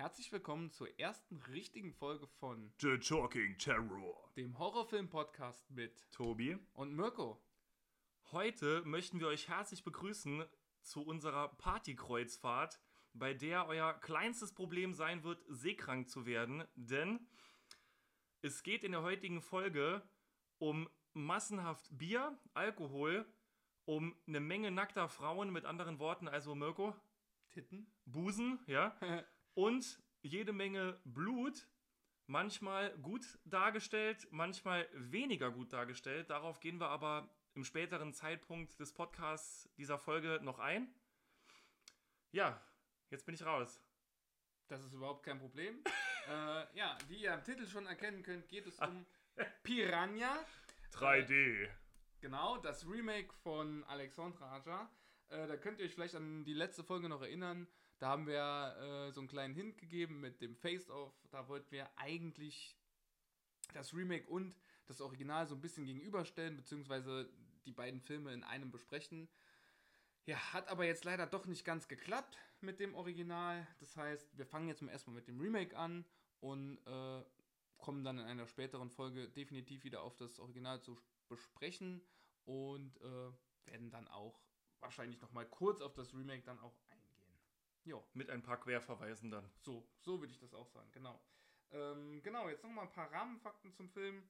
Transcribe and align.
Herzlich 0.00 0.30
willkommen 0.30 0.70
zur 0.70 0.96
ersten 1.00 1.38
richtigen 1.50 1.92
Folge 1.92 2.28
von 2.28 2.72
The 2.78 2.98
Talking 2.98 3.58
Terror. 3.58 4.30
dem 4.36 4.56
Horrorfilm-Podcast 4.56 5.68
mit 5.72 6.08
Tobi, 6.12 6.56
und 6.74 6.94
Mirko. 6.94 7.42
heute 8.30 8.82
möchten 8.84 9.18
wir 9.18 9.26
euch 9.26 9.48
herzlich 9.48 9.82
begrüßen 9.82 10.44
zu 10.82 11.02
unserer 11.02 11.48
Partykreuzfahrt, 11.48 12.78
bei 13.12 13.34
der 13.34 13.66
euer 13.66 13.92
kleinstes 13.92 14.54
Problem 14.54 14.94
sein 14.94 15.24
wird, 15.24 15.44
seekrank 15.48 16.08
zu 16.08 16.26
werden, 16.26 16.62
denn 16.76 17.26
es 18.40 18.62
geht 18.62 18.84
in 18.84 18.92
der 18.92 19.02
heutigen 19.02 19.42
Folge 19.42 20.08
um 20.58 20.88
massenhaft 21.12 21.88
Bier, 21.90 22.38
Alkohol, 22.54 23.26
um 23.84 24.14
eine 24.28 24.38
Menge 24.38 24.70
nackter 24.70 25.08
Frauen, 25.08 25.50
mit 25.52 25.64
anderen 25.64 25.98
Worten, 25.98 26.28
also 26.28 26.54
Mirko, 26.54 26.94
Titten? 27.50 27.90
Busen, 28.04 28.60
ja, 28.68 28.96
und 29.58 30.00
jede 30.22 30.52
Menge 30.52 31.00
Blut, 31.04 31.66
manchmal 32.28 32.96
gut 32.98 33.40
dargestellt, 33.44 34.28
manchmal 34.30 34.88
weniger 34.92 35.50
gut 35.50 35.72
dargestellt. 35.72 36.30
Darauf 36.30 36.60
gehen 36.60 36.78
wir 36.78 36.90
aber 36.90 37.28
im 37.54 37.64
späteren 37.64 38.14
Zeitpunkt 38.14 38.78
des 38.78 38.92
Podcasts 38.92 39.68
dieser 39.76 39.98
Folge 39.98 40.38
noch 40.44 40.60
ein. 40.60 40.94
Ja, 42.30 42.62
jetzt 43.10 43.26
bin 43.26 43.34
ich 43.34 43.44
raus. 43.44 43.82
Das 44.68 44.84
ist 44.84 44.92
überhaupt 44.92 45.24
kein 45.24 45.40
Problem. 45.40 45.82
äh, 46.28 46.76
ja, 46.78 46.96
wie 47.08 47.22
ihr 47.22 47.34
am 47.34 47.42
Titel 47.42 47.66
schon 47.66 47.86
erkennen 47.86 48.22
könnt, 48.22 48.48
geht 48.48 48.68
es 48.68 48.78
um 48.78 49.06
Piranha. 49.64 50.38
3D. 50.92 51.68
Genau, 52.20 52.58
das 52.58 52.88
Remake 52.88 53.34
von 53.42 53.82
Alexandre 53.88 54.44
Aja. 54.44 54.88
Äh, 55.30 55.48
da 55.48 55.56
könnt 55.56 55.80
ihr 55.80 55.86
euch 55.86 55.94
vielleicht 55.94 56.14
an 56.14 56.44
die 56.44 56.54
letzte 56.54 56.84
Folge 56.84 57.08
noch 57.08 57.22
erinnern. 57.22 57.66
Da 57.98 58.08
haben 58.08 58.26
wir 58.26 58.76
äh, 59.08 59.12
so 59.12 59.20
einen 59.20 59.28
kleinen 59.28 59.54
Hint 59.54 59.78
gegeben 59.78 60.20
mit 60.20 60.40
dem 60.40 60.56
Face-Off. 60.56 61.12
Da 61.30 61.48
wollten 61.48 61.70
wir 61.70 61.88
eigentlich 61.96 62.76
das 63.74 63.92
Remake 63.92 64.28
und 64.28 64.56
das 64.86 65.00
Original 65.00 65.46
so 65.46 65.54
ein 65.54 65.60
bisschen 65.60 65.84
gegenüberstellen, 65.84 66.56
beziehungsweise 66.56 67.28
die 67.66 67.72
beiden 67.72 68.00
Filme 68.00 68.32
in 68.32 68.44
einem 68.44 68.70
besprechen. 68.70 69.28
Ja, 70.26 70.36
hat 70.52 70.68
aber 70.68 70.84
jetzt 70.84 71.04
leider 71.04 71.26
doch 71.26 71.46
nicht 71.46 71.64
ganz 71.64 71.88
geklappt 71.88 72.38
mit 72.60 72.80
dem 72.80 72.94
Original. 72.94 73.66
Das 73.80 73.96
heißt, 73.96 74.36
wir 74.36 74.46
fangen 74.46 74.68
jetzt 74.68 74.82
mal 74.82 74.92
erstmal 74.92 75.16
mit 75.16 75.26
dem 75.26 75.40
Remake 75.40 75.76
an 75.76 76.04
und 76.40 76.78
äh, 76.86 77.22
kommen 77.78 78.04
dann 78.04 78.18
in 78.18 78.26
einer 78.26 78.46
späteren 78.46 78.90
Folge 78.90 79.28
definitiv 79.28 79.84
wieder 79.84 80.02
auf 80.02 80.16
das 80.16 80.38
Original 80.38 80.80
zu 80.80 80.98
besprechen 81.28 82.02
und 82.44 82.96
äh, 83.00 83.70
werden 83.70 83.90
dann 83.90 84.08
auch 84.08 84.40
wahrscheinlich 84.80 85.20
nochmal 85.20 85.46
kurz 85.46 85.80
auf 85.80 85.94
das 85.94 86.14
Remake 86.14 86.42
dann 86.44 86.58
auch 86.60 86.74
Jo, 87.84 88.06
Mit 88.12 88.30
ein 88.30 88.42
paar 88.42 88.60
Querverweisen 88.60 89.30
dann. 89.30 89.50
so, 89.60 89.88
so 90.00 90.20
würde 90.20 90.32
ich 90.32 90.38
das 90.38 90.54
auch 90.54 90.68
sagen, 90.68 90.90
genau. 90.92 91.20
Ähm, 91.70 92.22
genau, 92.22 92.48
jetzt 92.48 92.62
nochmal 92.62 92.86
ein 92.86 92.92
paar 92.92 93.10
Rahmenfakten 93.12 93.72
zum 93.72 93.88
Film. 93.88 94.28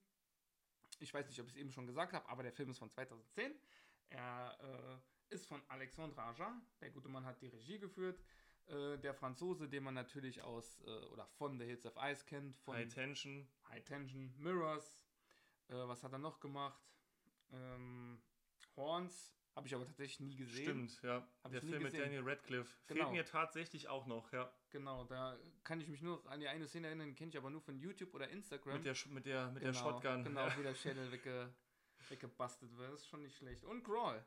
Ich 1.00 1.14
weiß 1.14 1.28
nicht, 1.28 1.41
ob 1.41 1.46
ich 1.46 1.54
es 1.54 1.58
eben 1.58 1.70
schon 1.70 1.86
gesagt 1.86 2.12
habe, 2.12 2.28
aber 2.28 2.42
der 2.42 2.52
Film 2.52 2.70
ist 2.70 2.78
von 2.78 2.91
2010. 2.91 3.54
Er 4.10 5.00
äh, 5.30 5.34
ist 5.34 5.46
von 5.46 5.62
Alexandre 5.69 6.22
Aja. 6.22 6.60
Der 6.80 6.91
gute 6.91 7.08
Mann 7.08 7.24
hat 7.24 7.41
die 7.41 7.48
Regie 7.48 7.78
geführt. 7.78 8.20
Äh, 8.66 8.98
der 8.98 9.14
Franzose, 9.14 9.69
den 9.69 9.84
man 9.84 9.94
natürlich 9.94 10.42
aus 10.42 10.80
äh, 10.80 11.06
oder 11.06 11.26
von 11.26 11.58
The 11.58 11.64
Hills 11.64 11.86
of 11.86 11.94
Ice 12.02 12.24
kennt, 12.24 12.56
von 12.58 12.76
High 12.76 12.92
Tension. 12.92 13.48
High 13.69 13.84
Tension, 13.84 14.34
Mirrors. 14.38 15.00
Äh, 15.69 15.74
was 15.74 16.02
hat 16.02 16.12
er 16.12 16.19
noch 16.19 16.41
gemacht? 16.41 16.82
Ähm, 17.52 18.20
Horns. 18.76 19.38
Habe 19.58 19.66
ich 19.66 19.74
aber 19.74 19.84
tatsächlich 19.84 20.20
nie 20.20 20.36
gesehen. 20.36 20.88
Stimmt, 20.88 21.02
ja. 21.02 21.26
Hab 21.42 21.50
Der 21.50 21.60
Film 21.60 21.82
mit. 21.82 21.92
Daniel 21.92 22.22
Radcliffe. 22.22 22.72
Genau. 22.86 23.02
Fehlt 23.06 23.12
mir 23.12 23.24
tatsächlich 23.24 23.88
auch 23.88 24.06
noch, 24.06 24.32
ja. 24.32 24.52
Genau, 24.70 25.02
da 25.04 25.36
kann 25.64 25.80
ich 25.80 25.88
mich 25.88 26.00
nur 26.00 26.24
an 26.30 26.38
die 26.38 26.46
eine 26.46 26.68
Szene 26.68 26.86
erinnern, 26.86 27.12
kenne 27.16 27.30
ich 27.30 27.36
aber 27.36 27.50
nur 27.50 27.60
von 27.60 27.76
YouTube 27.76 28.14
oder 28.14 28.28
Instagram. 28.28 28.74
Mit 28.74 28.84
der, 28.86 28.94
mit 29.12 29.26
der, 29.26 29.50
mit 29.50 29.62
der 29.64 29.72
Genau, 29.72 29.82
Shotgun. 29.82 30.22
Genau, 30.22 30.46
Ja. 30.46 30.56
wie 30.58 30.62
der 30.62 30.74
Schädel 30.76 31.10
wegge, 31.12 31.52
weggebastelt 32.08 32.76
wird. 32.78 32.92
Das 32.92 33.00
ist 33.00 33.08
schon 33.08 33.22
nicht 33.22 33.36
schlecht. 33.36 33.64
Und 33.64 33.82
Crawl. 33.82 34.24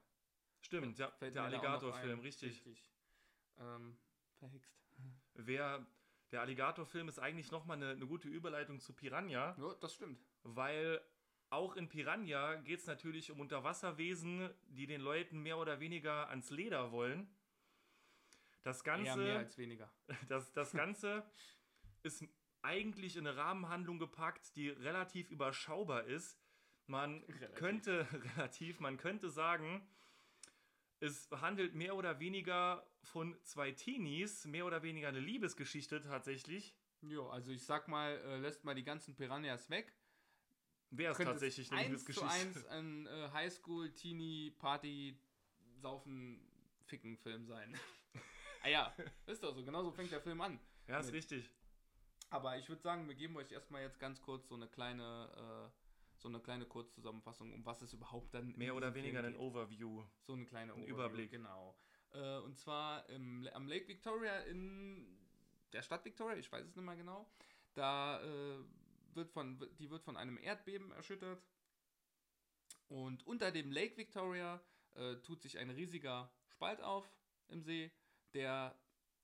Stimmt, 0.59 0.99
ja. 0.99 1.09
Fällt 1.11 1.33
Der 1.35 1.43
Alligator-Film, 1.43 2.19
richtig. 2.19 2.51
Richtig. 2.51 2.91
Ähm, 3.57 3.97
verhext. 4.37 4.75
Wer, 5.35 5.85
der 6.31 6.41
Alligator-Film 6.41 7.07
ist 7.07 7.19
eigentlich 7.19 7.51
nochmal 7.51 7.77
eine, 7.77 7.91
eine 7.91 8.05
gute 8.05 8.27
Überleitung 8.27 8.81
zu 8.81 8.93
Piranha, 8.93 9.55
Ja, 9.57 9.75
das 9.79 9.93
stimmt. 9.93 10.19
weil 10.43 11.01
auch 11.51 11.75
in 11.75 11.89
Piranha 11.89 12.55
geht 12.55 12.79
es 12.79 12.87
natürlich 12.87 13.29
um 13.29 13.39
Unterwasserwesen, 13.39 14.49
die 14.69 14.87
den 14.87 15.01
Leuten 15.01 15.43
mehr 15.43 15.57
oder 15.57 15.79
weniger 15.79 16.29
ans 16.29 16.49
Leder 16.49 16.91
wollen. 16.91 17.27
Das 18.63 18.81
Eher 18.83 18.97
mehr 18.97 19.15
Ganze, 19.15 19.37
als 19.37 19.57
weniger. 19.57 19.91
das, 20.29 20.53
das 20.53 20.71
Ganze 20.71 21.29
ist 22.03 22.23
eigentlich 22.61 23.17
in 23.17 23.27
eine 23.27 23.35
Rahmenhandlung 23.35 23.99
gepackt, 23.99 24.55
die 24.55 24.69
relativ 24.69 25.29
überschaubar 25.29 26.05
ist. 26.05 26.39
Man 26.87 27.23
Relativ. 27.23 27.55
könnte, 27.55 28.07
relativ, 28.37 28.79
man 28.79 28.97
könnte 28.97 29.29
sagen, 29.29 29.85
es 30.99 31.29
handelt 31.31 31.73
mehr 31.73 31.95
oder 31.95 32.19
weniger 32.19 32.87
von 33.03 33.35
zwei 33.43 33.71
Teenies, 33.71 34.45
mehr 34.45 34.65
oder 34.65 34.83
weniger 34.83 35.09
eine 35.09 35.19
Liebesgeschichte 35.19 35.99
tatsächlich. 36.01 36.75
Jo, 37.01 37.27
also 37.29 37.51
ich 37.51 37.65
sag 37.65 37.87
mal, 37.87 38.11
äh, 38.25 38.37
lässt 38.37 38.63
mal 38.63 38.75
die 38.75 38.83
ganzen 38.83 39.15
Piranhas 39.15 39.69
weg. 39.69 39.93
Wäre 40.91 41.13
es 41.13 41.17
tatsächlich 41.17 41.71
eine 41.71 41.79
eins 41.79 42.03
zu 42.03 42.11
Liebesgeschichte. 42.11 42.29
eins 42.29 42.65
ein 42.67 43.07
äh, 43.07 43.29
Highschool, 43.31 43.93
Teenie, 43.93 44.51
Party, 44.51 45.17
Saufen, 45.81 46.45
Ficken 46.85 47.17
Film 47.17 47.45
sein. 47.45 47.77
ah 48.63 48.67
ja, 48.67 48.95
ist 49.25 49.41
doch 49.41 49.55
so. 49.55 49.63
Genauso 49.63 49.91
fängt 49.91 50.11
der 50.11 50.21
Film 50.21 50.41
an. 50.41 50.59
Ja, 50.87 50.99
ist 50.99 51.07
mit. 51.07 51.15
richtig. 51.15 51.49
Aber 52.29 52.57
ich 52.57 52.67
würde 52.67 52.81
sagen, 52.81 53.07
wir 53.07 53.15
geben 53.15 53.35
euch 53.37 53.51
erstmal 53.51 53.81
jetzt 53.83 53.99
ganz 53.99 54.21
kurz 54.21 54.47
so 54.47 54.55
eine 54.55 54.67
kleine, 54.67 55.69
äh, 55.69 56.17
so 56.17 56.27
eine 56.27 56.39
kleine 56.39 56.65
Kurzzusammenfassung, 56.65 57.53
um 57.53 57.65
was 57.65 57.81
es 57.81 57.93
überhaupt 57.93 58.33
dann 58.33 58.53
Mehr 58.57 58.75
oder 58.75 58.93
weniger 58.93 59.23
ein. 59.23 59.35
Overview. 59.37 60.03
So 60.23 60.33
eine 60.33 60.45
kleine 60.45 60.73
Overview, 60.73 60.93
Überblick. 60.93 61.31
Genau. 61.31 61.77
Äh, 62.13 62.39
und 62.39 62.57
zwar 62.57 63.07
im, 63.09 63.47
am 63.53 63.67
Lake 63.67 63.87
Victoria 63.87 64.39
in 64.41 65.17
der 65.71 65.81
Stadt 65.81 66.03
Victoria, 66.03 66.35
ich 66.37 66.51
weiß 66.51 66.65
es 66.65 66.75
nicht 66.75 66.85
mehr 66.85 66.95
genau. 66.95 67.29
Da 67.73 68.21
äh, 68.21 68.63
wird 69.15 69.31
von, 69.31 69.59
die 69.79 69.89
wird 69.89 70.03
von 70.03 70.17
einem 70.17 70.37
Erdbeben 70.37 70.91
erschüttert. 70.91 71.43
Und 72.87 73.25
unter 73.25 73.51
dem 73.51 73.71
Lake 73.71 73.97
Victoria 73.97 74.61
äh, 74.93 75.15
tut 75.17 75.41
sich 75.41 75.57
ein 75.57 75.69
riesiger 75.69 76.33
Spalt 76.47 76.81
auf 76.81 77.09
im 77.47 77.61
See, 77.61 77.91
der 78.33 78.77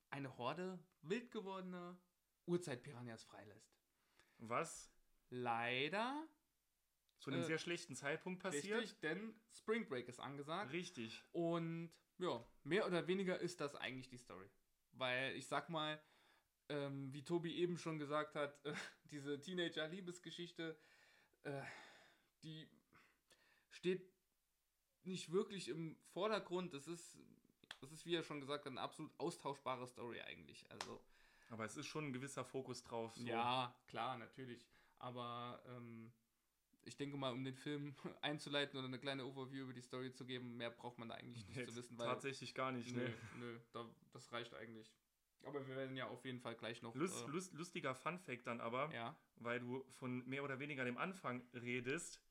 eine 0.10 0.38
Horde 0.38 0.80
wild 1.02 1.32
gewordener 1.32 2.00
Urzeitpiranhas 2.46 3.24
freilässt. 3.24 3.78
Was 4.38 4.92
Leider, 5.30 6.26
zu 7.20 7.32
einem 7.32 7.42
Äh, 7.42 7.46
sehr 7.46 7.58
schlechten 7.58 7.96
Zeitpunkt 7.96 8.42
passiert. 8.42 8.80
richtig, 8.82 9.00
denn 9.02 9.38
Spring 9.52 9.88
Break 9.88 10.08
ist 10.08 10.20
angesagt. 10.20 10.72
Richtig. 10.72 11.24
Und 11.34 11.92
ja, 12.18 12.46
mehr 12.64 12.88
oder 12.88 13.08
weniger 13.08 13.38
ist 13.40 13.60
das 13.60 13.76
eigentlich 13.76 14.08
die 14.10 14.18
Story. 14.18 14.50
Weil 14.94 15.36
ich 15.36 15.48
sag 15.48 15.70
mal, 15.70 16.02
ähm, 16.70 17.14
wie 17.14 17.24
Tobi 17.24 17.56
eben 17.56 17.78
schon 17.78 18.00
gesagt 18.00 18.36
hat, 18.36 18.64
äh, 18.66 18.74
diese 19.12 19.40
Teenager-Liebesgeschichte, 19.40 20.78
äh, 21.44 21.62
die 22.44 22.68
steht 23.72 24.02
nicht 25.04 25.32
wirklich 25.32 25.70
im 25.70 25.98
Vordergrund. 26.14 26.74
Das 26.74 26.88
ist, 26.88 27.18
das 27.80 27.92
ist, 27.92 28.06
wie 28.06 28.16
er 28.16 28.24
schon 28.24 28.42
gesagt 28.42 28.66
hat, 28.66 28.72
eine 28.72 28.82
absolut 28.82 29.12
austauschbare 29.20 29.88
Story 29.88 30.22
eigentlich. 30.22 30.70
Also, 30.70 31.02
Aber 31.50 31.66
es 31.66 31.78
ist 31.78 31.88
schon 31.88 32.08
ein 32.08 32.14
gewisser 32.14 32.44
Fokus 32.44 32.84
drauf. 32.84 33.16
So. 33.16 33.26
ja, 33.26 33.74
klar, 33.88 34.18
natürlich. 34.18 34.66
Aber 35.00 35.62
ähm, 35.68 36.12
ich 36.84 36.96
denke 36.98 37.18
mal, 37.18 37.32
um 37.32 37.44
den 37.44 37.56
Film 37.56 37.96
einzuleiten 38.22 38.78
oder 38.78 38.88
eine 38.88 39.00
kleine 39.00 39.26
Overview 39.26 39.64
über 39.64 39.74
die 39.74 39.82
Story 39.82 40.12
zu 40.12 40.26
geben, 40.26 40.58
mehr 40.58 40.72
braucht 40.72 40.98
man 40.98 41.10
da 41.10 41.16
eigentlich 41.16 41.46
nicht 41.48 41.58
Jetzt 41.58 41.70
zu 41.72 41.76
wissen. 41.78 41.98
Weil 41.98 42.08
tatsächlich 42.08 42.54
gar 42.54 42.72
nicht. 42.72 42.94
Nö, 42.96 43.04
Ne? 43.08 43.14
nö, 43.40 43.60
da, 43.72 43.88
das 44.12 44.32
reicht 44.32 44.54
eigentlich. 44.56 44.92
Aber 45.44 45.66
wir 45.68 45.76
werden 45.76 45.96
ja 45.96 46.08
auf 46.08 46.26
jeden 46.26 46.40
Fall 46.40 46.56
gleich 46.56 46.82
noch. 46.82 46.94
Lust, 46.96 47.26
äh, 47.26 47.30
lust, 47.30 47.54
lustiger 47.54 47.96
Fun-Fact 47.96 48.46
dann 48.48 48.60
aber, 48.60 48.94
ja, 48.94 49.16
weil 49.36 49.60
du 49.60 49.84
von 49.92 50.28
mehr 50.28 50.44
oder 50.44 50.60
weniger 50.60 50.84
dem 50.84 50.98
Anfang 50.98 51.48
redest. 51.54 52.22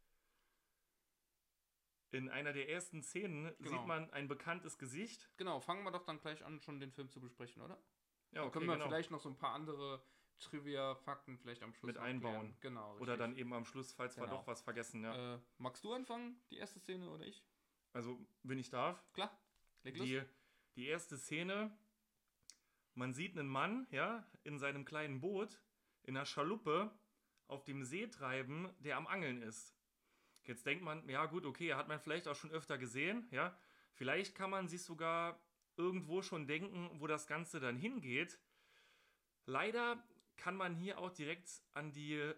In 2.12 2.28
einer 2.28 2.52
der 2.52 2.69
ersten 2.69 3.02
Szenen 3.02 3.54
Genau. 3.58 3.70
sieht 3.70 3.86
man 3.86 4.10
ein 4.12 4.28
bekanntes 4.28 4.78
Gesicht. 4.78 5.28
genau. 5.36 5.60
Fangen 5.60 5.82
wir 5.84 5.90
doch 5.90 6.04
dann 6.04 6.20
gleich 6.20 6.44
an, 6.44 6.60
schon 6.60 6.78
den 6.80 6.92
Film 6.92 7.10
zu 7.10 7.20
besprechen, 7.20 7.62
oder? 7.62 7.78
Ja, 8.32 8.42
okay, 8.42 8.52
können 8.52 8.66
wir 8.66 8.75
genau. 8.75 8.86
vielleicht 8.86 9.10
noch 9.10 9.20
so 9.20 9.28
ein 9.28 9.36
paar 9.36 9.54
andere 9.54 10.02
Trivia-Fakten 10.38 11.38
vielleicht 11.38 11.62
am 11.62 11.72
Schluss 11.72 11.88
Mit 11.88 11.98
einbauen. 11.98 12.32
klären. 12.40 12.56
Genau. 12.60 12.92
Oder 12.96 13.12
richtig. 13.12 13.19
dann 13.19 13.36
eben 13.36 13.52
am 13.54 13.64
Schluss, 13.64 13.92
falls 13.92 14.16
wir 14.16 14.25
Genau. 14.25 14.36
doch 14.38 14.46
was 14.46 14.62
vergessen. 14.62 15.02
Ja. 15.02 15.34
Äh, 15.36 15.40
magst 15.58 15.82
du 15.84 15.92
anfangen, 15.92 16.40
die 16.50 16.56
erste 16.58 16.78
Szene 16.80 17.10
oder 17.10 17.25
ich? 17.26 17.44
Also, 17.92 18.19
wenn 18.42 18.58
ich 18.58 18.69
darf. 18.70 19.02
Klar. 19.12 19.36
Leg 19.82 19.96
los. 19.96 20.06
Die, 20.06 20.22
die 20.76 20.86
erste 20.86 21.16
Szene, 21.16 21.76
man 22.96 23.12
sieht 23.12 23.38
einen 23.38 23.48
Mann, 23.48 23.87
ja, 23.90 24.26
in 24.43 24.58
seinem 24.58 24.84
kleinen 24.84 25.20
Boot, 25.20 25.60
in 26.02 26.16
einer 26.16 26.26
Schaluppe, 26.26 26.90
auf 27.46 27.64
dem 27.64 27.84
See 27.84 28.08
treiben, 28.08 28.69
der 28.81 28.96
am 28.96 29.06
Angeln 29.06 29.43
ist. 29.43 29.75
Jetzt 30.44 30.66
denkt 30.66 30.82
man, 30.82 31.08
ja 31.08 31.26
gut, 31.26 31.44
okay, 31.44 31.75
hat 31.75 31.88
man 31.88 32.00
vielleicht 32.00 32.26
auch 32.26 32.34
schon 32.34 32.50
öfter 32.50 32.78
gesehen, 32.78 33.28
ja. 33.31 33.56
Vielleicht 33.93 34.34
kann 34.34 34.50
man 34.50 34.69
sich 34.69 34.82
sogar 34.82 35.40
irgendwo 35.76 36.22
schon 36.22 36.46
denken, 36.46 36.90
wo 37.00 37.06
das 37.06 37.26
Ganze 37.26 37.60
dann 37.60 37.76
hingeht. 37.76 38.38
Leider 39.44 40.02
kann 40.37 40.56
man 40.56 40.75
hier 40.75 40.99
auch 40.99 41.10
direkt 41.10 41.62
an 41.72 41.92
die 41.92 42.32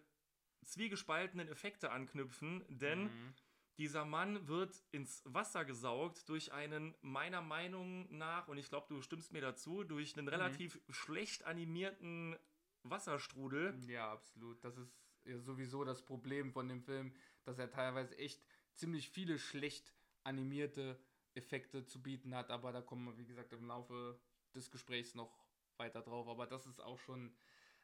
zwiegespaltenen 0.65 1.49
Effekte 1.49 1.91
anknüpfen, 1.91 2.65
denn 2.69 3.05
Mhm. 3.05 3.35
Dieser 3.79 4.05
Mann 4.05 4.47
wird 4.49 4.83
ins 4.91 5.23
Wasser 5.25 5.65
gesaugt 5.65 6.29
durch 6.29 6.53
einen, 6.53 6.95
meiner 7.01 7.41
Meinung 7.41 8.07
nach, 8.17 8.49
und 8.49 8.59
ich 8.59 8.69
glaube, 8.69 8.87
du 8.89 9.01
stimmst 9.03 9.33
mir 9.33 9.41
dazu, 9.41 9.85
durch 9.85 10.15
Mhm. 10.15 10.21
einen 10.21 10.29
relativ 10.29 10.81
schlecht 10.91 11.45
animierten 11.45 12.37
Wasserstrudel. 12.83 13.79
Ja, 13.89 14.13
absolut. 14.13 14.63
Das 14.65 14.77
ist 14.77 14.93
ja 15.25 15.39
sowieso 15.39 15.85
das 15.85 16.05
Problem 16.05 16.53
von 16.53 16.69
dem 16.69 16.83
Film, 16.83 17.15
dass 17.45 17.59
er 17.59 17.71
teilweise 17.71 18.17
echt 18.19 18.45
ziemlich 18.75 19.11
viele 19.11 19.39
schlecht 19.39 19.93
animierte 20.25 20.99
Effekte 21.35 21.85
zu 21.85 22.03
bieten 22.03 22.35
hat. 22.35 22.51
Aber 22.51 22.73
da 22.73 22.81
kommen 22.83 23.05
wir, 23.07 23.17
wie 23.19 23.27
gesagt, 23.27 23.53
im 23.53 23.67
Laufe 23.67 24.19
des 24.55 24.71
Gesprächs 24.71 25.15
noch 25.15 25.47
weiter 25.77 26.03
drauf. 26.03 26.27
Aber 26.29 26.47
das 26.47 26.67
ist 26.67 26.81
auch 26.81 26.99
schon 26.99 27.33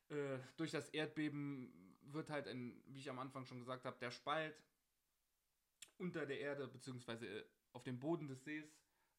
äh, 0.08 0.38
durch 0.56 0.70
das 0.70 0.88
Erdbeben 0.91 1.96
wird 2.02 2.31
halt, 2.31 2.46
ein, 2.49 2.82
wie 2.87 2.99
ich 3.00 3.11
am 3.11 3.19
Anfang 3.19 3.46
schon 3.46 3.61
gesagt 3.61 3.85
habe, 3.85 3.99
der 3.99 4.11
Spalt 4.11 4.55
unter 5.99 6.26
der 6.26 6.41
Erde, 6.41 6.67
beziehungsweise 6.69 7.26
äh, 7.26 7.44
auf 7.73 7.82
dem 7.85 7.99
Boden 7.99 8.29
des 8.29 8.44
Sees, 8.44 8.76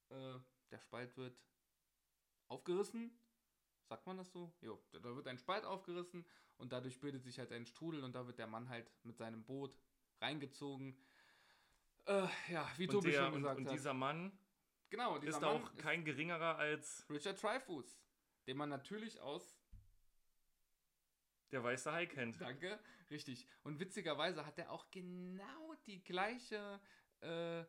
äh, 0.09 0.39
der 0.71 0.79
Spalt 0.79 1.15
wird 1.17 1.37
aufgerissen. 2.47 3.17
Sagt 3.87 4.05
man 4.07 4.17
das 4.17 4.31
so? 4.31 4.53
Jo, 4.61 4.81
da- 4.91 5.03
wird 5.15 5.27
ein 5.27 5.37
Spalt 5.37 5.63
aufgerissen 5.63 6.25
und 6.57 6.71
dadurch 6.71 6.99
bildet 6.99 7.23
sich 7.23 7.37
halt 7.39 7.51
ein 7.51 7.65
Strudel 7.65 8.03
und 8.03 8.13
da 8.13 8.25
wird 8.25 8.39
der 8.39 8.47
Mann 8.47 8.69
halt 8.69 8.89
mit 9.03 9.17
seinem 9.17 9.43
Boot 9.43 9.77
reingezogen. 10.21 10.97
Äh, 12.05 12.27
ja, 12.49 12.69
wie 12.77 12.87
Und, 12.87 12.93
Tobi 12.93 13.11
der, 13.11 13.23
schon 13.25 13.33
und, 13.33 13.39
gesagt 13.41 13.57
und 13.59 13.67
hat. 13.67 13.73
dieser 13.73 13.93
Mann 13.93 14.37
genau, 14.89 15.17
dieser 15.19 15.37
ist 15.37 15.41
Mann 15.41 15.63
auch 15.63 15.75
kein 15.77 16.03
geringerer 16.05 16.57
als 16.57 17.05
Richard 17.09 17.41
Dreyfuss, 17.41 17.99
den 18.47 18.57
man 18.57 18.69
natürlich 18.69 19.19
aus 19.21 19.54
der 21.51 21.63
weiße 21.63 21.91
Hai 21.91 22.05
kennt. 22.05 22.39
Danke, 22.41 22.79
richtig. 23.09 23.47
Und 23.63 23.79
witzigerweise 23.79 24.45
hat 24.45 24.57
er 24.57 24.71
auch 24.71 24.89
genau 24.91 25.75
die 25.85 26.03
gleiche, 26.03 26.79
äh, 27.21 27.61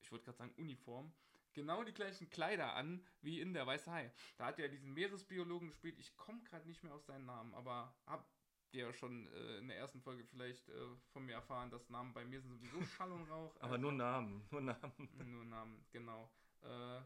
ich 0.00 0.10
wollte 0.10 0.24
gerade 0.24 0.38
sagen 0.38 0.54
Uniform, 0.58 1.12
genau 1.52 1.84
die 1.84 1.92
gleichen 1.92 2.30
Kleider 2.30 2.74
an 2.74 3.04
wie 3.20 3.40
in 3.40 3.52
der 3.52 3.66
Weiße 3.66 3.90
Hai. 3.90 4.12
Da 4.36 4.46
hat 4.46 4.58
er 4.58 4.68
diesen 4.68 4.92
Meeresbiologen 4.92 5.68
gespielt. 5.68 5.98
Ich 5.98 6.16
komme 6.16 6.42
gerade 6.44 6.66
nicht 6.66 6.82
mehr 6.82 6.94
auf 6.94 7.04
seinen 7.04 7.26
Namen, 7.26 7.54
aber 7.54 7.94
habt 8.06 8.30
ihr 8.72 8.86
ja 8.86 8.92
schon 8.92 9.28
äh, 9.28 9.58
in 9.58 9.68
der 9.68 9.76
ersten 9.76 10.00
Folge 10.00 10.24
vielleicht 10.24 10.68
äh, 10.68 10.72
von 11.12 11.24
mir 11.24 11.34
erfahren, 11.34 11.70
dass 11.70 11.88
Namen 11.90 12.14
bei 12.14 12.24
mir 12.24 12.40
sind 12.40 12.52
sowieso 12.52 12.82
Schall 12.82 13.12
und 13.12 13.30
Rauch. 13.30 13.54
Aber 13.60 13.78
nur 13.78 13.92
Namen, 13.92 14.46
nur 14.50 14.62
Namen. 14.62 15.08
nur 15.30 15.44
Namen, 15.44 15.84
genau. 15.90 16.30
Äh, 16.62 17.00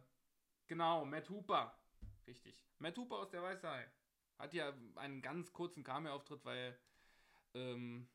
genau, 0.66 1.04
Matt 1.04 1.28
Hooper. 1.28 1.76
Richtig. 2.26 2.64
Matt 2.78 2.96
Hooper 2.96 3.16
aus 3.16 3.30
der 3.30 3.42
Weiße 3.42 3.68
Hai. 3.68 3.90
Hat 4.38 4.52
ja 4.52 4.72
einen 4.96 5.22
ganz 5.22 5.52
kurzen 5.52 5.82
Cameo-Auftritt, 5.82 6.44
weil 6.44 6.78
ähm, 7.54 8.08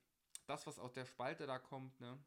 das, 0.45 0.67
was 0.67 0.77
aus 0.79 0.93
der 0.93 1.05
Spalte 1.05 1.47
da 1.47 1.57
kommt, 1.59 1.99
ne? 1.99 2.17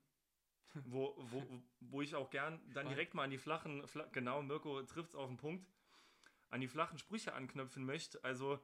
Wo, 0.86 1.14
wo, 1.16 1.46
wo 1.78 2.02
ich 2.02 2.16
auch 2.16 2.30
gern 2.30 2.60
dann 2.72 2.88
direkt 2.88 3.14
mal 3.14 3.22
an 3.22 3.30
die 3.30 3.38
flachen, 3.38 3.86
fla 3.86 4.06
genau, 4.06 4.42
Mirko 4.42 4.82
trifft 4.82 5.10
es 5.10 5.14
auf 5.14 5.28
den 5.28 5.36
Punkt, 5.36 5.70
an 6.50 6.60
die 6.60 6.66
flachen 6.66 6.98
Sprüche 6.98 7.32
anknüpfen 7.32 7.84
möchte. 7.84 8.22
Also 8.24 8.58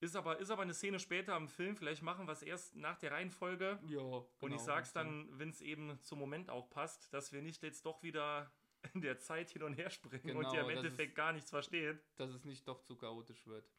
ist 0.00 0.16
aber, 0.16 0.40
ist 0.40 0.50
aber 0.50 0.62
eine 0.62 0.74
Szene 0.74 0.98
später 0.98 1.36
im 1.36 1.46
Film, 1.46 1.76
vielleicht 1.76 2.02
machen 2.02 2.26
wir 2.26 2.32
es 2.32 2.42
erst 2.42 2.74
nach 2.74 2.98
der 2.98 3.12
Reihenfolge. 3.12 3.78
Ja. 3.86 4.00
Und 4.40 4.52
ich 4.52 4.60
sag's 4.60 4.92
dann, 4.92 5.28
wenn 5.38 5.50
es 5.50 5.60
eben 5.60 6.00
zum 6.02 6.18
Moment 6.18 6.50
auch 6.50 6.68
passt, 6.68 7.12
dass 7.14 7.32
wir 7.32 7.42
nicht 7.42 7.62
jetzt 7.62 7.86
doch 7.86 8.02
wieder 8.02 8.50
in 8.94 9.00
der 9.00 9.18
Zeit 9.20 9.50
hin 9.50 9.62
und 9.62 9.74
her 9.74 9.90
springen 9.90 10.36
und 10.36 10.42
Genau, 10.44 10.54
ihr 10.54 10.60
im 10.62 10.70
Endeffekt 10.70 11.10
ist- 11.10 11.16
gar 11.16 11.32
nichts 11.32 11.50
versteht. 11.50 12.02
Dass 12.16 12.30
es 12.30 12.44
nicht 12.44 12.66
doch 12.66 12.82
zu 12.82 12.96
chaotisch 12.96 13.46
wird. 13.46 13.70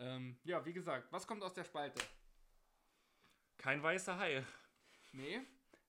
Ähm, 0.00 0.38
ja, 0.44 0.64
wie 0.64 0.72
gesagt, 0.72 1.12
was 1.12 1.26
kommt 1.26 1.42
aus 1.42 1.52
der 1.54 1.64
Spalte? 1.64 2.02
Kein 3.58 3.82
weißer 3.82 4.18
Hai. 4.18 4.44
Nee. 5.12 5.40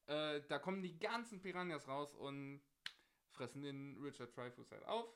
Äh, 0.07 0.41
da 0.47 0.59
kommen 0.59 0.81
die 0.81 0.99
ganzen 0.99 1.41
Piranhas 1.41 1.87
raus 1.87 2.13
und 2.15 2.61
fressen 3.31 3.61
den 3.61 3.97
Richard 4.03 4.35
Dreyfuss 4.35 4.71
halt 4.71 4.83
auf. 4.85 5.07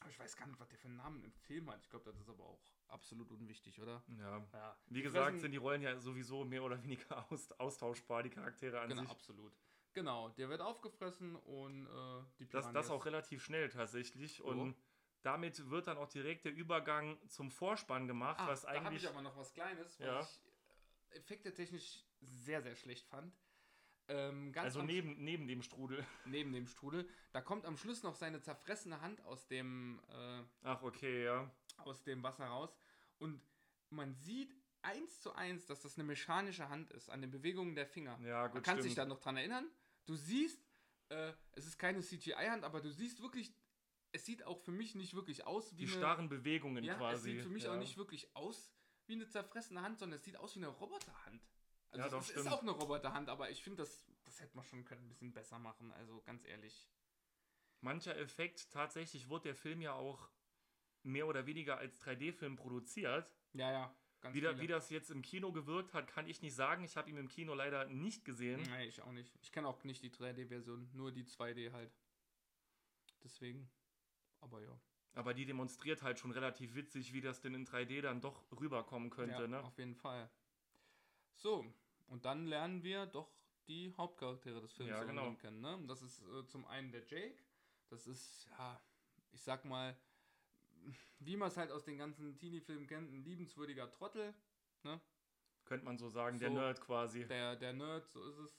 Aber 0.00 0.10
ich 0.10 0.18
weiß 0.18 0.36
gar 0.36 0.46
nicht, 0.48 0.58
was 0.58 0.68
der 0.68 0.78
für 0.78 0.88
einen 0.88 0.96
Namen 0.96 1.22
im 1.22 1.32
Film 1.32 1.70
hat. 1.70 1.80
Ich 1.80 1.88
glaube, 1.90 2.04
das 2.06 2.18
ist 2.18 2.28
aber 2.28 2.42
auch 2.44 2.60
absolut 2.88 3.30
unwichtig, 3.30 3.80
oder? 3.80 4.02
Ja. 4.18 4.44
Ja. 4.52 4.76
Wie 4.86 4.94
Die 4.94 5.02
gesagt, 5.02 5.26
fressen- 5.26 5.40
sind 5.40 5.52
die 5.52 5.58
Rollen 5.58 5.82
ja 5.82 5.96
sowieso 6.00 6.44
mehr 6.44 6.64
oder 6.64 6.82
weniger 6.82 7.24
aus, 7.30 7.52
austauschbar, 7.52 8.24
die 8.24 8.30
Charaktere 8.30 8.80
an 8.80 8.88
Genau, 8.88 9.02
sich. 9.02 9.10
absolut. 9.10 9.52
Genau, 9.92 10.30
der 10.30 10.48
wird 10.48 10.60
aufgefressen 10.62 11.36
und 11.36 11.86
äh, 11.86 12.24
die 12.40 12.48
Das, 12.48 12.62
Piranhas... 12.64 12.72
das 12.72 12.90
auch 12.90 13.04
relativ 13.04 13.44
schnell 13.44 13.68
tatsächlich. 13.68 14.42
Und 14.42 14.74
damit 15.22 15.70
wird 15.70 15.86
dann 15.86 15.96
auch 15.98 16.08
direkt 16.08 16.44
der 16.44 16.52
Übergang 16.54 17.18
zum 17.28 17.50
Vorspann 17.50 18.06
gemacht, 18.08 18.38
Ah, 18.40 18.48
was 18.48 18.62
da 18.62 18.68
habe 18.74 18.86
eigentlich. 18.86 19.02
ich 19.04 19.08
aber 19.08 19.22
noch 19.22 19.36
was 19.36 19.52
Kleines, 19.52 19.98
was 20.00 20.06
Ja. 20.06 20.20
ich 20.20 20.40
äh, 21.14 21.18
effektetechnisch 21.18 22.04
sehr, 22.20 22.62
sehr 22.62 22.76
schlecht 22.76 23.06
fand. 23.08 23.34
Ähm, 24.08 24.52
ganz 24.52 24.64
also 24.66 24.82
neben, 24.82 25.22
neben 25.24 25.46
dem 25.46 25.62
Strudel. 25.62 26.04
neben 26.26 26.52
dem 26.52 26.66
Strudel. 26.66 27.08
Da 27.30 27.40
kommt 27.40 27.64
am 27.64 27.76
Schluss 27.76 28.02
noch 28.02 28.14
seine 28.16 28.40
zerfressene 28.40 29.00
Hand 29.00 29.20
aus 29.24 29.46
dem, 29.46 30.00
äh, 30.10 30.42
Ach, 30.64 30.82
okay, 30.82 31.24
ja. 31.24 31.50
aus 31.78 32.02
dem 32.02 32.22
Wasser 32.22 32.46
raus. 32.46 32.76
Und 33.18 33.40
man 33.90 34.12
sieht 34.14 34.54
eins 34.82 35.20
zu 35.20 35.32
eins, 35.34 35.66
dass 35.66 35.82
das 35.82 35.94
eine 35.96 36.04
mechanische 36.04 36.68
Hand 36.68 36.90
ist, 36.90 37.08
an 37.10 37.20
den 37.20 37.30
Bewegungen 37.30 37.76
der 37.76 37.86
Finger. 37.86 38.18
Ja, 38.24 38.42
Man 38.42 38.52
gut, 38.52 38.64
kann 38.64 38.82
sich 38.82 38.94
da 38.96 39.04
noch 39.04 39.20
dran 39.20 39.36
erinnern. 39.36 39.70
Du 40.06 40.16
siehst, 40.16 40.60
äh, 41.08 41.32
es 41.52 41.66
ist 41.66 41.78
keine 41.78 42.00
CGI-Hand, 42.00 42.64
aber 42.64 42.80
du 42.80 42.90
siehst 42.90 43.22
wirklich, 43.22 43.54
es 44.12 44.24
sieht 44.26 44.44
auch 44.44 44.58
für 44.58 44.72
mich 44.72 44.94
nicht 44.94 45.14
wirklich 45.14 45.46
aus 45.46 45.72
wie 45.72 45.86
Die 45.86 45.92
eine... 45.92 45.92
starren 45.92 46.28
Bewegungen 46.28 46.84
Ja, 46.84 46.94
quasi. 46.94 47.16
es 47.16 47.22
sieht 47.22 47.42
für 47.42 47.48
mich 47.48 47.64
ja. 47.64 47.72
auch 47.72 47.78
nicht 47.78 47.96
wirklich 47.96 48.34
aus 48.36 48.70
wie 49.06 49.14
eine 49.14 49.26
zerfressene 49.28 49.82
Hand, 49.82 49.98
sondern 49.98 50.18
es 50.18 50.24
sieht 50.24 50.36
aus 50.36 50.54
wie 50.54 50.60
eine 50.60 50.68
Roboterhand. 50.68 51.42
Also 51.90 52.04
Ja, 52.04 52.10
doch, 52.10 52.20
es 52.20 52.28
ist 52.30 52.32
stimmt. 52.40 52.48
auch 52.52 52.62
eine 52.62 52.70
Roboterhand, 52.70 53.28
aber 53.28 53.50
ich 53.50 53.62
finde, 53.62 53.82
das, 53.82 54.06
das 54.24 54.40
hätte 54.40 54.54
man 54.56 54.64
schon 54.64 54.84
können 54.84 55.02
ein 55.04 55.08
bisschen 55.08 55.32
besser 55.32 55.58
machen, 55.58 55.92
also 55.92 56.22
ganz 56.22 56.44
ehrlich. 56.44 56.88
Mancher 57.80 58.16
Effekt, 58.16 58.70
tatsächlich 58.70 59.28
wurde 59.28 59.48
der 59.48 59.54
Film 59.56 59.80
ja 59.80 59.92
auch 59.94 60.30
mehr 61.02 61.26
oder 61.26 61.46
weniger 61.46 61.78
als 61.78 62.00
3D-Film 62.00 62.56
produziert. 62.56 63.28
Ja, 63.54 63.72
ja, 63.72 63.96
ganz 64.20 64.36
Wie, 64.36 64.40
da, 64.40 64.60
wie 64.60 64.68
das 64.68 64.88
jetzt 64.90 65.10
im 65.10 65.20
Kino 65.22 65.50
gewirkt 65.52 65.92
hat, 65.92 66.06
kann 66.06 66.28
ich 66.28 66.40
nicht 66.42 66.54
sagen. 66.54 66.84
Ich 66.84 66.96
habe 66.96 67.10
ihn 67.10 67.16
im 67.16 67.28
Kino 67.28 67.54
leider 67.54 67.86
nicht 67.86 68.24
gesehen. 68.24 68.62
Nee, 68.70 68.86
ich 68.86 69.02
auch 69.02 69.10
nicht. 69.12 69.34
Ich 69.42 69.50
kenne 69.50 69.66
auch 69.66 69.82
nicht 69.82 70.02
die 70.02 70.10
3D-Version, 70.10 70.88
nur 70.92 71.10
die 71.10 71.24
2D 71.24 71.72
halt. 71.72 71.92
Deswegen, 73.24 73.68
aber 74.42 74.60
ja. 74.60 74.78
Aber 75.14 75.34
die 75.34 75.44
demonstriert 75.44 76.02
halt 76.02 76.18
schon 76.18 76.30
relativ 76.30 76.74
witzig, 76.74 77.12
wie 77.12 77.20
das 77.20 77.40
denn 77.40 77.54
in 77.54 77.66
3D 77.66 78.00
dann 78.00 78.20
doch 78.20 78.44
rüberkommen 78.58 79.10
könnte. 79.10 79.42
ja, 79.42 79.46
ne? 79.46 79.62
auf 79.62 79.76
jeden 79.78 79.94
Fall. 79.94 80.30
So, 81.36 81.66
und 82.08 82.24
dann 82.24 82.46
lernen 82.46 82.82
wir 82.82 83.06
doch 83.06 83.30
die 83.68 83.92
Hauptcharaktere 83.96 84.60
des 84.60 84.72
Films 84.72 84.90
Ja, 84.90 85.04
genau. 85.04 85.34
kennen. 85.34 85.60
Ne? 85.60 85.78
Das 85.86 86.02
ist 86.02 86.22
äh, 86.22 86.46
zum 86.46 86.64
einen 86.66 86.92
der 86.92 87.06
Jake. 87.06 87.36
Das 87.88 88.06
ist, 88.06 88.48
ja, 88.58 88.80
ich 89.32 89.42
sag 89.42 89.64
mal, 89.64 89.96
wie 91.20 91.36
man 91.36 91.48
es 91.48 91.56
halt 91.56 91.70
aus 91.70 91.84
den 91.84 91.98
ganzen 91.98 92.36
Teenie-Filmen 92.38 92.86
kennt, 92.86 93.12
ein 93.12 93.22
liebenswürdiger 93.22 93.90
Trottel. 93.90 94.34
Ne? 94.82 95.00
Könnte 95.64 95.84
man 95.84 95.98
so 95.98 96.08
sagen, 96.08 96.38
der 96.38 96.48
So. 96.48 96.54
Nerd 96.54 96.80
quasi. 96.80 97.26
Der, 97.26 97.54
der 97.56 97.72
Nerd, 97.74 98.08
so 98.08 98.24
ist 98.24 98.38
es. 98.38 98.58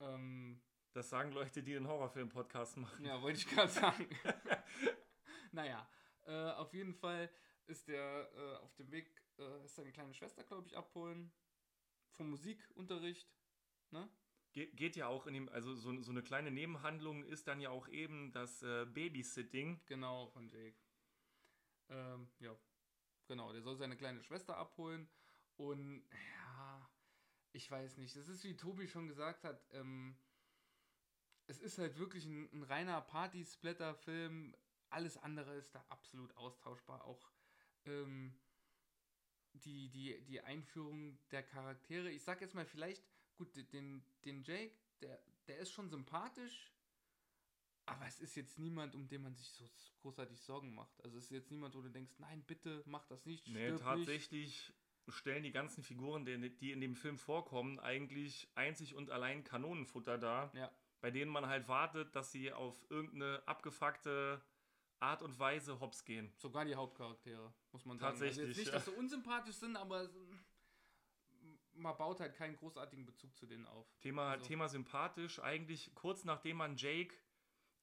Ähm, 0.00 0.60
Das 0.92 1.08
sagen 1.08 1.30
Leute, 1.32 1.62
die 1.62 1.76
einen 1.76 1.86
Horrorfilm-Podcast 1.88 2.76
machen. 2.78 3.04
Ja, 3.04 3.22
wollte 3.22 3.38
ich 3.38 3.48
gerade 3.48 3.70
sagen. 3.70 4.08
naja, 5.54 5.88
äh, 6.24 6.50
auf 6.52 6.74
jeden 6.74 6.94
Fall 6.94 7.30
ist 7.66 7.88
der 7.88 8.30
äh, 8.34 8.56
auf 8.56 8.74
dem 8.74 8.90
Weg, 8.90 9.22
äh, 9.38 9.64
ist 9.64 9.76
seine 9.76 9.92
kleine 9.92 10.12
Schwester, 10.14 10.44
glaube 10.44 10.66
ich, 10.66 10.76
abholen. 10.76 11.32
Vom 12.10 12.30
Musikunterricht. 12.30 13.28
Ne? 13.90 14.08
Ge 14.52 14.66
geht 14.72 14.96
ja 14.96 15.08
auch 15.08 15.26
in 15.26 15.34
dem, 15.34 15.48
also 15.48 15.74
so, 15.74 16.00
so 16.02 16.10
eine 16.10 16.22
kleine 16.22 16.50
Nebenhandlung 16.50 17.24
ist 17.24 17.48
dann 17.48 17.60
ja 17.60 17.70
auch 17.70 17.88
eben 17.88 18.32
das 18.32 18.62
äh, 18.62 18.84
Babysitting. 18.86 19.80
Genau, 19.86 20.28
von 20.28 20.48
Jake. 20.48 20.78
Ähm, 21.88 22.30
ja, 22.38 22.56
genau, 23.26 23.52
der 23.52 23.62
soll 23.62 23.76
seine 23.76 23.96
kleine 23.96 24.22
Schwester 24.22 24.56
abholen. 24.56 25.08
Und 25.56 26.04
ja, 26.10 26.90
ich 27.52 27.70
weiß 27.70 27.96
nicht, 27.98 28.14
es 28.16 28.28
ist 28.28 28.44
wie 28.44 28.56
Tobi 28.56 28.86
schon 28.88 29.08
gesagt 29.08 29.44
hat, 29.44 29.66
ähm, 29.72 30.16
es 31.46 31.60
ist 31.60 31.78
halt 31.78 31.98
wirklich 31.98 32.24
ein, 32.24 32.48
ein 32.52 32.62
reiner 32.62 33.00
Party-Splatter-Film. 33.00 34.56
Alles 34.94 35.16
andere 35.18 35.54
ist 35.56 35.74
da 35.74 35.84
absolut 35.88 36.36
austauschbar. 36.36 37.04
Auch 37.04 37.30
ähm, 37.86 38.32
die, 39.54 39.88
die, 39.90 40.20
die 40.24 40.40
Einführung 40.40 41.18
der 41.32 41.42
Charaktere. 41.42 42.10
Ich 42.10 42.22
sag 42.22 42.40
jetzt 42.40 42.54
mal 42.54 42.64
vielleicht, 42.64 43.02
gut, 43.36 43.48
den, 43.72 44.04
den 44.24 44.42
Jake, 44.44 44.74
der, 45.00 45.20
der 45.48 45.58
ist 45.58 45.72
schon 45.72 45.88
sympathisch, 45.90 46.72
aber 47.86 48.06
es 48.06 48.20
ist 48.20 48.36
jetzt 48.36 48.58
niemand, 48.58 48.94
um 48.94 49.08
den 49.08 49.22
man 49.22 49.34
sich 49.34 49.50
so 49.50 49.64
großartig 50.00 50.40
Sorgen 50.40 50.74
macht. 50.74 51.02
Also 51.02 51.18
es 51.18 51.24
ist 51.24 51.30
jetzt 51.30 51.50
niemand, 51.50 51.74
wo 51.74 51.82
du 51.82 51.88
denkst, 51.90 52.14
nein, 52.18 52.42
bitte, 52.46 52.82
mach 52.86 53.04
das 53.06 53.26
nicht, 53.26 53.46
Nee, 53.48 53.66
stirb 53.66 53.72
nicht. 53.72 53.82
tatsächlich 53.82 54.72
stellen 55.08 55.42
die 55.42 55.52
ganzen 55.52 55.82
Figuren, 55.82 56.24
die, 56.24 56.56
die 56.56 56.72
in 56.72 56.80
dem 56.80 56.94
Film 56.94 57.18
vorkommen, 57.18 57.78
eigentlich 57.80 58.48
einzig 58.54 58.94
und 58.94 59.10
allein 59.10 59.44
Kanonenfutter 59.44 60.18
dar, 60.18 60.54
Ja, 60.54 60.70
bei 61.00 61.10
denen 61.10 61.30
man 61.30 61.46
halt 61.46 61.68
wartet, 61.68 62.14
dass 62.16 62.32
sie 62.32 62.52
auf 62.52 62.82
irgendeine 62.88 63.42
abgefuckte 63.46 64.40
Art 65.00 65.22
und 65.22 65.38
Weise 65.38 65.78
hops 65.80 66.04
gehen. 66.04 66.32
Sogar 66.36 66.64
die 66.64 66.74
Hauptcharaktere, 66.74 67.52
muss 67.72 67.84
man 67.84 67.98
sagen. 67.98 68.12
Tatsächlich, 68.18 68.46
Also 68.48 68.60
nicht, 68.60 68.72
dass 68.74 68.84
sie 68.86 68.90
unsympathisch 68.92 69.56
sind, 69.56 69.76
aber 69.76 70.08
man 71.74 71.96
baut 71.96 72.20
halt 72.20 72.34
keinen 72.34 72.56
großartigen 72.56 73.04
Bezug 73.04 73.36
zu 73.36 73.46
denen 73.46 73.66
auf. 73.66 73.86
Thema, 74.00 74.30
Also- 74.32 74.46
Thema 74.46 74.68
sympathisch. 74.68 75.40
Eigentlich 75.40 75.94
kurz 75.94 76.24
nachdem 76.24 76.58
man 76.58 76.76
Jake 76.76 77.14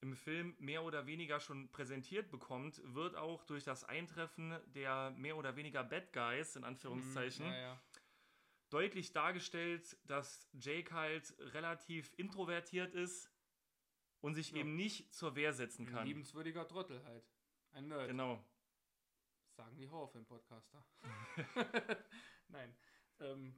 im 0.00 0.16
Film 0.16 0.56
mehr 0.58 0.82
oder 0.82 1.06
weniger 1.06 1.38
schon 1.38 1.70
präsentiert 1.70 2.30
bekommt, 2.30 2.80
wird 2.94 3.14
auch 3.14 3.44
durch 3.44 3.62
das 3.62 3.84
Eintreffen 3.84 4.58
der 4.74 5.10
mehr 5.12 5.36
oder 5.36 5.54
weniger 5.54 5.84
Bad 5.84 6.12
Guys, 6.12 6.56
in 6.56 6.64
Anführungszeichen, 6.64 7.46
Ja, 7.46 7.56
ja. 7.56 7.80
deutlich 8.70 9.12
dargestellt, 9.12 9.96
dass 10.04 10.48
Jake 10.54 10.92
halt 10.92 11.32
relativ 11.38 12.12
introvertiert 12.16 12.94
ist 12.94 13.30
und 14.22 14.34
sich 14.34 14.50
Ja. 14.52 14.58
eben 14.58 14.74
nicht 14.76 15.12
zur 15.12 15.34
Wehr 15.36 15.52
setzen 15.52 15.86
Ein 15.86 15.92
kann. 15.92 16.06
liebenswürdiger 16.06 16.66
Trottel 16.66 17.04
halt. 17.04 17.24
Ein 17.72 17.88
Nerd. 17.88 18.08
Genau. 18.08 18.42
Sagen 19.50 19.76
die 19.76 19.88
Horrorfilm-Podcaster. 19.88 20.82
Nein. 22.48 22.74
Ähm, 23.20 23.54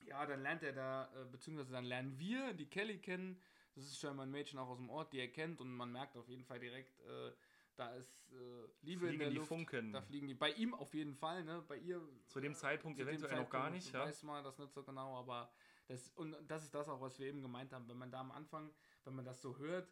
ja, 0.00 0.24
dann 0.26 0.42
lernt 0.42 0.62
er 0.62 0.72
da, 0.72 1.10
äh, 1.14 1.24
beziehungsweise 1.26 1.72
dann 1.72 1.84
lernen 1.84 2.18
wir 2.18 2.54
die 2.54 2.66
Kelly 2.68 2.98
kennen. 2.98 3.40
Das 3.74 3.84
ist 3.84 3.98
scheinbar 4.00 4.26
ein 4.26 4.30
Mädchen 4.30 4.58
auch 4.58 4.68
aus 4.68 4.78
dem 4.78 4.90
Ort, 4.90 5.12
die 5.12 5.18
er 5.20 5.28
kennt 5.28 5.60
und 5.60 5.70
man 5.70 5.92
merkt 5.92 6.16
auf 6.16 6.28
jeden 6.28 6.44
Fall 6.44 6.58
direkt, 6.58 6.98
äh, 7.00 7.32
da 7.76 7.94
ist 7.94 8.32
äh, 8.32 8.36
Liebe 8.82 9.06
in 9.06 9.10
Fliegen 9.10 9.18
der 9.20 9.30
die 9.30 9.36
Luft. 9.36 9.48
Funken. 9.48 9.92
Da 9.92 10.02
fliegen 10.02 10.26
die. 10.26 10.34
Bei 10.34 10.50
ihm 10.50 10.74
auf 10.74 10.94
jeden 10.94 11.14
Fall, 11.14 11.44
ne? 11.44 11.62
Bei 11.68 11.76
ihr. 11.76 12.00
Zu 12.26 12.40
dem 12.40 12.54
Zeitpunkt 12.54 12.98
zu 12.98 13.04
dem 13.04 13.08
eventuell 13.10 13.36
noch 13.36 13.50
gar 13.50 13.62
Zeitpunkt 13.64 13.84
nicht, 13.84 13.94
ja. 13.94 14.04
Weiß 14.04 14.22
man 14.24 14.42
das 14.42 14.58
nicht 14.58 14.72
so 14.72 14.82
genau, 14.82 15.16
aber 15.16 15.52
das, 15.86 16.08
und 16.16 16.34
das 16.48 16.64
ist 16.64 16.74
das 16.74 16.88
auch, 16.88 17.00
was 17.00 17.18
wir 17.20 17.26
eben 17.28 17.40
gemeint 17.40 17.72
haben. 17.72 17.88
Wenn 17.88 17.98
man 17.98 18.10
da 18.10 18.20
am 18.20 18.32
Anfang, 18.32 18.72
wenn 19.04 19.14
man 19.14 19.24
das 19.24 19.40
so 19.40 19.56
hört, 19.58 19.90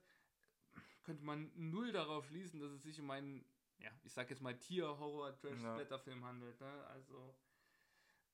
könnte 1.04 1.24
man 1.24 1.50
null 1.54 1.92
darauf 1.92 2.26
schließen, 2.26 2.60
dass 2.60 2.72
es 2.72 2.82
sich 2.82 3.00
um 3.00 3.10
einen, 3.10 3.44
ja, 3.78 3.90
ich 4.02 4.12
sag 4.12 4.28
jetzt 4.30 4.42
mal 4.42 4.56
Tier-Horror-Trash-Splatter-Film 4.58 6.24
handelt, 6.24 6.60
ne? 6.60 6.86
Also, 6.88 7.36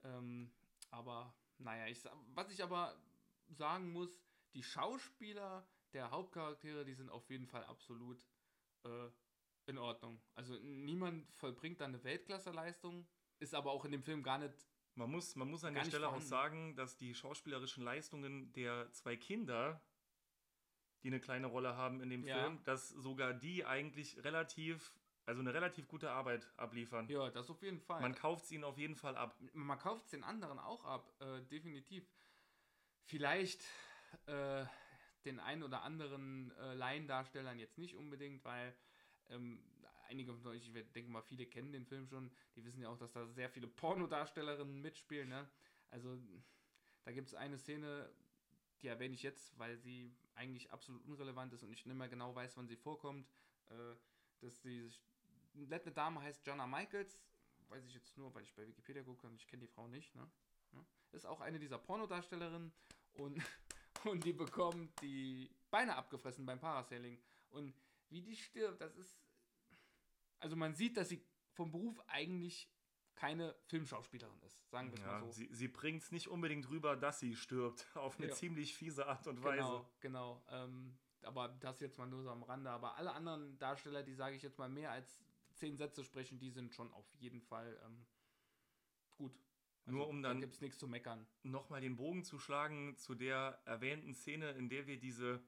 ähm, 0.05 0.50
aber, 0.91 1.35
naja, 1.59 1.87
ich, 1.87 2.02
was 2.35 2.50
ich 2.50 2.62
aber 2.62 2.97
sagen 3.49 3.93
muss, 3.93 4.21
die 4.55 4.62
Schauspieler 4.62 5.67
der 5.93 6.11
Hauptcharaktere, 6.11 6.85
die 6.85 6.95
sind 6.95 7.11
auf 7.11 7.29
jeden 7.31 7.47
Fall 7.47 7.64
absolut 7.64 8.25
äh, 8.85 9.09
in 9.67 9.79
Ordnung. 9.79 10.21
Also 10.35 10.55
niemand 10.59 11.31
vollbringt 11.35 11.81
da 11.81 11.85
eine 11.85 12.02
Weltklasse-Leistung, 12.02 13.07
ist 13.38 13.55
aber 13.55 13.71
auch 13.71 13.85
in 13.85 13.93
dem 13.93 14.02
Film 14.02 14.23
gar 14.23 14.38
nicht 14.38 14.55
Man 14.95 15.11
muss, 15.11 15.37
man 15.37 15.49
muss 15.50 15.64
an 15.64 15.75
der 15.75 15.85
Stelle 15.85 16.07
auch 16.07 16.12
vorhanden. 16.12 16.29
sagen, 16.29 16.76
dass 16.76 16.97
die 16.97 17.14
schauspielerischen 17.14 17.85
Leistungen 17.85 18.52
der 18.52 18.91
zwei 18.93 19.17
Kinder, 19.17 19.81
die 21.02 21.09
eine 21.09 21.21
kleine 21.21 21.47
Rolle 21.47 21.76
haben 21.76 22.00
in 22.00 22.11
dem 22.11 22.25
Ja. 22.26 22.38
Film, 22.40 22.62
dass 22.64 22.90
sogar 22.90 23.35
die 23.35 23.64
eigentlich 23.64 24.23
relativ, 24.25 24.92
also 25.26 25.40
eine 25.40 25.52
relativ 25.54 25.88
gute 25.88 26.11
Arbeit 26.11 26.49
abliefern. 26.56 27.09
Ja, 27.09 27.30
das 27.30 27.50
auf 27.50 27.62
jeden 27.62 27.80
Fall. 27.80 28.00
Man 28.00 28.14
kauft 28.14 28.44
es 28.44 28.52
ihnen 28.52 28.64
auf 28.64 28.78
jeden 28.78 28.97
Fall 28.97 29.16
ab. 29.16 29.37
man 29.52 29.78
kauft 29.78 30.04
es 30.04 30.11
den 30.11 30.25
anderen 30.25 30.59
auch 30.59 30.85
ab, 30.85 31.12
äh, 31.21 31.42
definitiv. 31.42 32.09
Vielleicht 33.04 33.62
äh, 34.26 34.64
den 35.25 35.40
einen 35.40 35.62
oder 35.62 35.82
anderen 35.82 36.52
äh, 36.59 36.75
Laiendarstellern 36.75 37.59
jetzt 37.59 37.78
nicht 37.78 37.97
unbedingt, 37.97 38.44
weil 38.44 38.75
ähm, 39.30 39.62
einige 40.09 40.35
von 40.35 40.47
euch, 40.49 40.66
ich 40.66 40.92
denke 40.92 41.11
mal, 41.11 41.23
viele 41.23 41.47
kennen 41.47 41.73
den 41.73 41.87
Film 41.87 42.06
schon, 42.06 42.30
die 42.54 42.64
wissen 42.64 42.82
ja 42.82 42.88
auch, 42.88 42.99
dass 42.99 43.12
da 43.12 43.26
sehr 43.26 43.49
viele 43.50 43.66
Pornodarstellerinnen 43.66 44.80
mitspielen. 44.80 45.28
Ne? 45.28 45.49
Also 45.90 46.18
da 47.04 47.12
gibt 47.12 47.28
es 47.28 47.35
eine 47.35 47.59
Szene, 47.59 48.11
die 48.83 48.89
erwähne 48.89 49.15
ich 49.15 49.23
jetzt, 49.23 49.57
weil 49.59 49.79
sie 49.79 50.15
eigentlich 50.35 50.71
absolut 50.73 51.05
unrelevant 51.05 51.53
ist 51.53 51.62
und 51.62 51.73
ich 51.73 51.87
nicht 51.87 51.97
mehr 51.97 52.09
genau 52.09 52.35
weiß, 52.35 52.57
wann 52.57 52.69
sie 52.69 52.77
vorkommt. 52.77 53.29
Äh, 53.69 53.95
dass 54.41 54.61
die 54.61 54.91
nette 55.55 55.93
Dame 55.93 56.21
heißt 56.21 56.45
Jonna 56.47 56.67
Michaels, 56.67 57.23
weiß 57.69 57.85
ich 57.87 57.95
jetzt 57.95 58.17
nur, 58.17 58.35
weil 58.35 58.43
ich 58.43 58.55
bei 58.55 58.67
Wikipedia 58.67 59.03
gucke 59.03 59.27
und 59.27 59.37
ich 59.37 59.47
kenne 59.47 59.61
die 59.61 59.69
Frau 59.69 59.87
nicht. 59.87 60.15
Ne? 60.15 60.29
Ja. 60.73 60.85
Ist 61.12 61.27
auch 61.27 61.41
eine 61.41 61.59
dieser 61.59 61.79
Pornodarstellerinnen 61.79 62.73
und, 63.12 63.41
und 64.05 64.25
die 64.25 64.33
bekommt 64.33 65.01
die 65.01 65.51
Beine 65.71 65.95
abgefressen 65.97 66.45
beim 66.45 66.59
Parasailing. 66.59 67.19
Und 67.51 67.75
wie 68.09 68.23
die 68.23 68.37
stirbt, 68.37 68.81
das 68.81 68.97
ist. 68.97 69.17
Also 70.41 70.57
man 70.57 70.75
sieht, 70.75 70.97
dass 70.97 71.09
sie 71.09 71.25
vom 71.53 71.71
Beruf 71.71 72.01
eigentlich 72.09 72.69
keine 73.14 73.54
Filmschauspielerin 73.66 74.40
ist, 74.42 74.69
sagen 74.71 74.88
wir 74.90 74.95
es 74.99 75.00
Ja, 75.04 75.07
mal 75.12 75.21
so. 75.26 75.31
Sie, 75.33 75.49
sie 75.52 75.69
bringt 75.69 76.02
es 76.02 76.11
nicht 76.12 76.28
unbedingt 76.28 76.69
rüber, 76.71 76.97
dass 76.97 77.21
sie 77.21 77.37
stirbt, 77.37 77.87
auf 77.97 78.19
eine 78.19 78.28
Ja. 78.28 78.35
ziemlich 78.35 78.75
fiese 78.75 79.07
Art 79.07 79.26
und 79.26 79.42
Weise. 79.42 79.85
Genau, 80.00 80.42
genau. 80.42 80.45
Ähm, 80.50 80.99
aber 81.23 81.49
das 81.49 81.81
jetzt 81.81 81.99
mal 81.99 82.07
nur 82.07 82.23
so 82.23 82.31
am 82.31 82.42
Rande. 82.42 82.71
Aber 82.71 82.97
alle 82.97 83.12
anderen 83.12 83.57
Darsteller, 83.59 84.02
die 84.02 84.14
sage 84.14 84.35
ich 84.37 84.42
jetzt 84.42 84.59
mal 84.59 84.69
mehr 84.69 84.90
als 84.90 85.23
zehn 85.54 85.76
Sätze 85.76 86.02
sprechen, 86.02 86.38
die 86.40 86.50
sind 86.50 86.73
schon 86.75 86.92
auf 86.92 87.07
jeden 87.14 87.40
Fall 87.42 87.81
ähm, 87.85 88.07
gut. 89.16 89.38
Nur 89.85 90.09
um 90.09 90.23
dann- 90.23 90.37
Da 90.37 90.40
gibt 90.40 90.54
es 90.54 90.61
nichts 90.61 90.78
zu 90.78 90.88
meckern. 90.88 91.26
nochmal 91.42 91.81
den 91.81 91.97
Bogen 91.97 92.25
zu 92.25 92.38
schlagen 92.38 92.97
zu 92.97 93.14
der 93.14 93.61
erwähnten 93.64 94.14
Szene, 94.14 94.50
in 94.52 94.69
der 94.69 94.87
wir 94.87 94.99
diese 94.99 95.42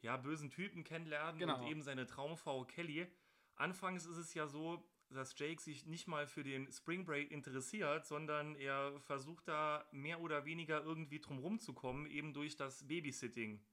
ja, 0.00 0.16
bösen 0.16 0.50
Typen 0.50 0.84
kennenlernen 0.84 1.38
Genau. 1.38 1.60
und 1.60 1.66
eben 1.68 1.82
seine 1.82 2.06
Traumfrau 2.06 2.64
Kelly. 2.64 3.12
Anfangs 3.56 4.06
ist 4.06 4.16
es 4.16 4.32
ja 4.34 4.46
so, 4.46 4.88
dass 5.10 5.38
Jake 5.38 5.60
sich 5.60 5.86
nicht 5.86 6.06
mal 6.06 6.26
für 6.26 6.44
den 6.44 6.70
Spring 6.70 7.04
Break 7.04 7.30
interessiert, 7.30 8.06
sondern 8.06 8.54
er 8.56 9.00
versucht 9.00 9.48
da 9.48 9.88
mehr 9.90 10.20
oder 10.20 10.44
weniger 10.44 10.82
irgendwie 10.82 11.20
drum 11.20 11.58
zu 11.58 11.72
kommen, 11.72 12.06
eben 12.06 12.34
durch 12.34 12.56
das 12.56 12.86
Babysitting. 12.86 13.64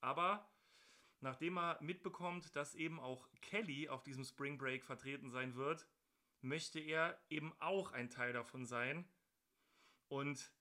Aber 0.00 0.50
nachdem 1.20 1.58
er 1.58 1.80
mitbekommt, 1.80 2.56
dass 2.56 2.74
eben 2.74 2.98
auch 2.98 3.28
Kelly 3.40 3.88
auf 3.88 4.02
diesem 4.02 4.24
Spring 4.24 4.58
Break 4.58 4.84
vertreten 4.84 5.30
sein 5.30 5.54
wird, 5.54 5.86
möchte 6.40 6.80
er 6.80 7.20
eben 7.28 7.52
auch 7.60 7.92
ein 7.92 8.10
Teil 8.10 8.32
davon 8.32 8.64
sein 8.64 9.08
und 10.08 10.52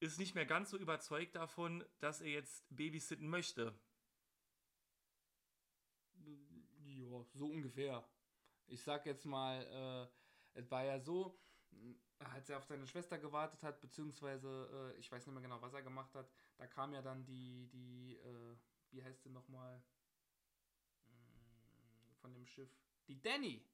ist 0.00 0.18
nicht 0.18 0.34
mehr 0.34 0.46
ganz 0.46 0.70
so 0.70 0.78
überzeugt 0.78 1.36
davon, 1.36 1.84
dass 2.00 2.20
er 2.20 2.30
jetzt 2.30 2.66
babysitten 2.70 3.28
möchte. 3.28 3.78
Ja, 6.84 7.24
so 7.32 7.46
ungefähr. 7.46 8.06
Ich 8.66 8.82
sag 8.82 9.06
jetzt 9.06 9.24
mal, 9.26 10.10
äh, 10.54 10.58
es 10.58 10.70
war 10.70 10.84
ja 10.84 10.98
so, 11.00 11.38
mh, 11.70 11.94
als 12.18 12.48
er 12.48 12.58
auf 12.58 12.64
seine 12.64 12.86
Schwester 12.86 13.18
gewartet 13.18 13.62
hat, 13.62 13.80
beziehungsweise, 13.80 14.92
äh, 14.96 14.98
ich 14.98 15.10
weiß 15.10 15.26
nicht 15.26 15.34
mehr 15.34 15.42
genau, 15.42 15.60
was 15.60 15.74
er 15.74 15.82
gemacht 15.82 16.14
hat, 16.14 16.30
da 16.56 16.66
kam 16.66 16.92
ja 16.94 17.02
dann 17.02 17.24
die, 17.26 17.68
die, 17.68 18.16
äh, 18.16 18.56
wie 18.90 19.02
heißt 19.02 19.22
sie 19.22 19.30
nochmal, 19.30 19.84
Mm, 21.06 22.14
von 22.20 22.32
dem 22.34 22.46
Schiff, 22.46 22.70
die 23.06 23.20
Danny. 23.20 23.64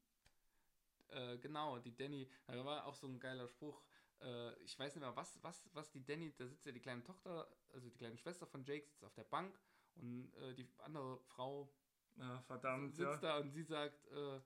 Äh, 1.09 1.37
genau, 1.39 1.79
die 1.79 1.95
Danny, 1.95 2.29
da 2.47 2.63
war 2.65 2.85
auch 2.85 2.95
so 2.95 3.07
ein 3.07 3.19
geiler 3.19 3.47
Spruch, 3.47 3.83
äh, 4.21 4.53
ich 4.63 4.77
weiß 4.79 4.95
nicht 4.95 5.01
mehr, 5.01 5.15
was, 5.15 5.43
was, 5.43 5.69
was 5.73 5.91
die 5.91 6.05
Danny, 6.05 6.33
da 6.35 6.47
sitzt 6.47 6.65
ja 6.65 6.71
die 6.71 6.79
kleine 6.79 7.03
Tochter, 7.03 7.47
also 7.69 7.89
die 7.89 7.97
kleine 7.97 8.17
Schwester 8.17 8.47
von 8.47 8.63
Jake 8.63 8.85
sitzt 8.85 9.03
auf 9.03 9.13
der 9.13 9.23
Bank 9.25 9.59
und 9.95 10.33
äh, 10.35 10.53
die 10.55 10.67
andere 10.79 11.19
Frau 11.19 11.75
Ah, 12.19 12.39
verdammt, 12.41 12.95
sitzt 12.95 12.99
ja. 12.99 13.17
da 13.23 13.37
und 13.39 13.51
sie 13.51 13.63
sagt, 13.63 14.05
äh, 14.07 14.41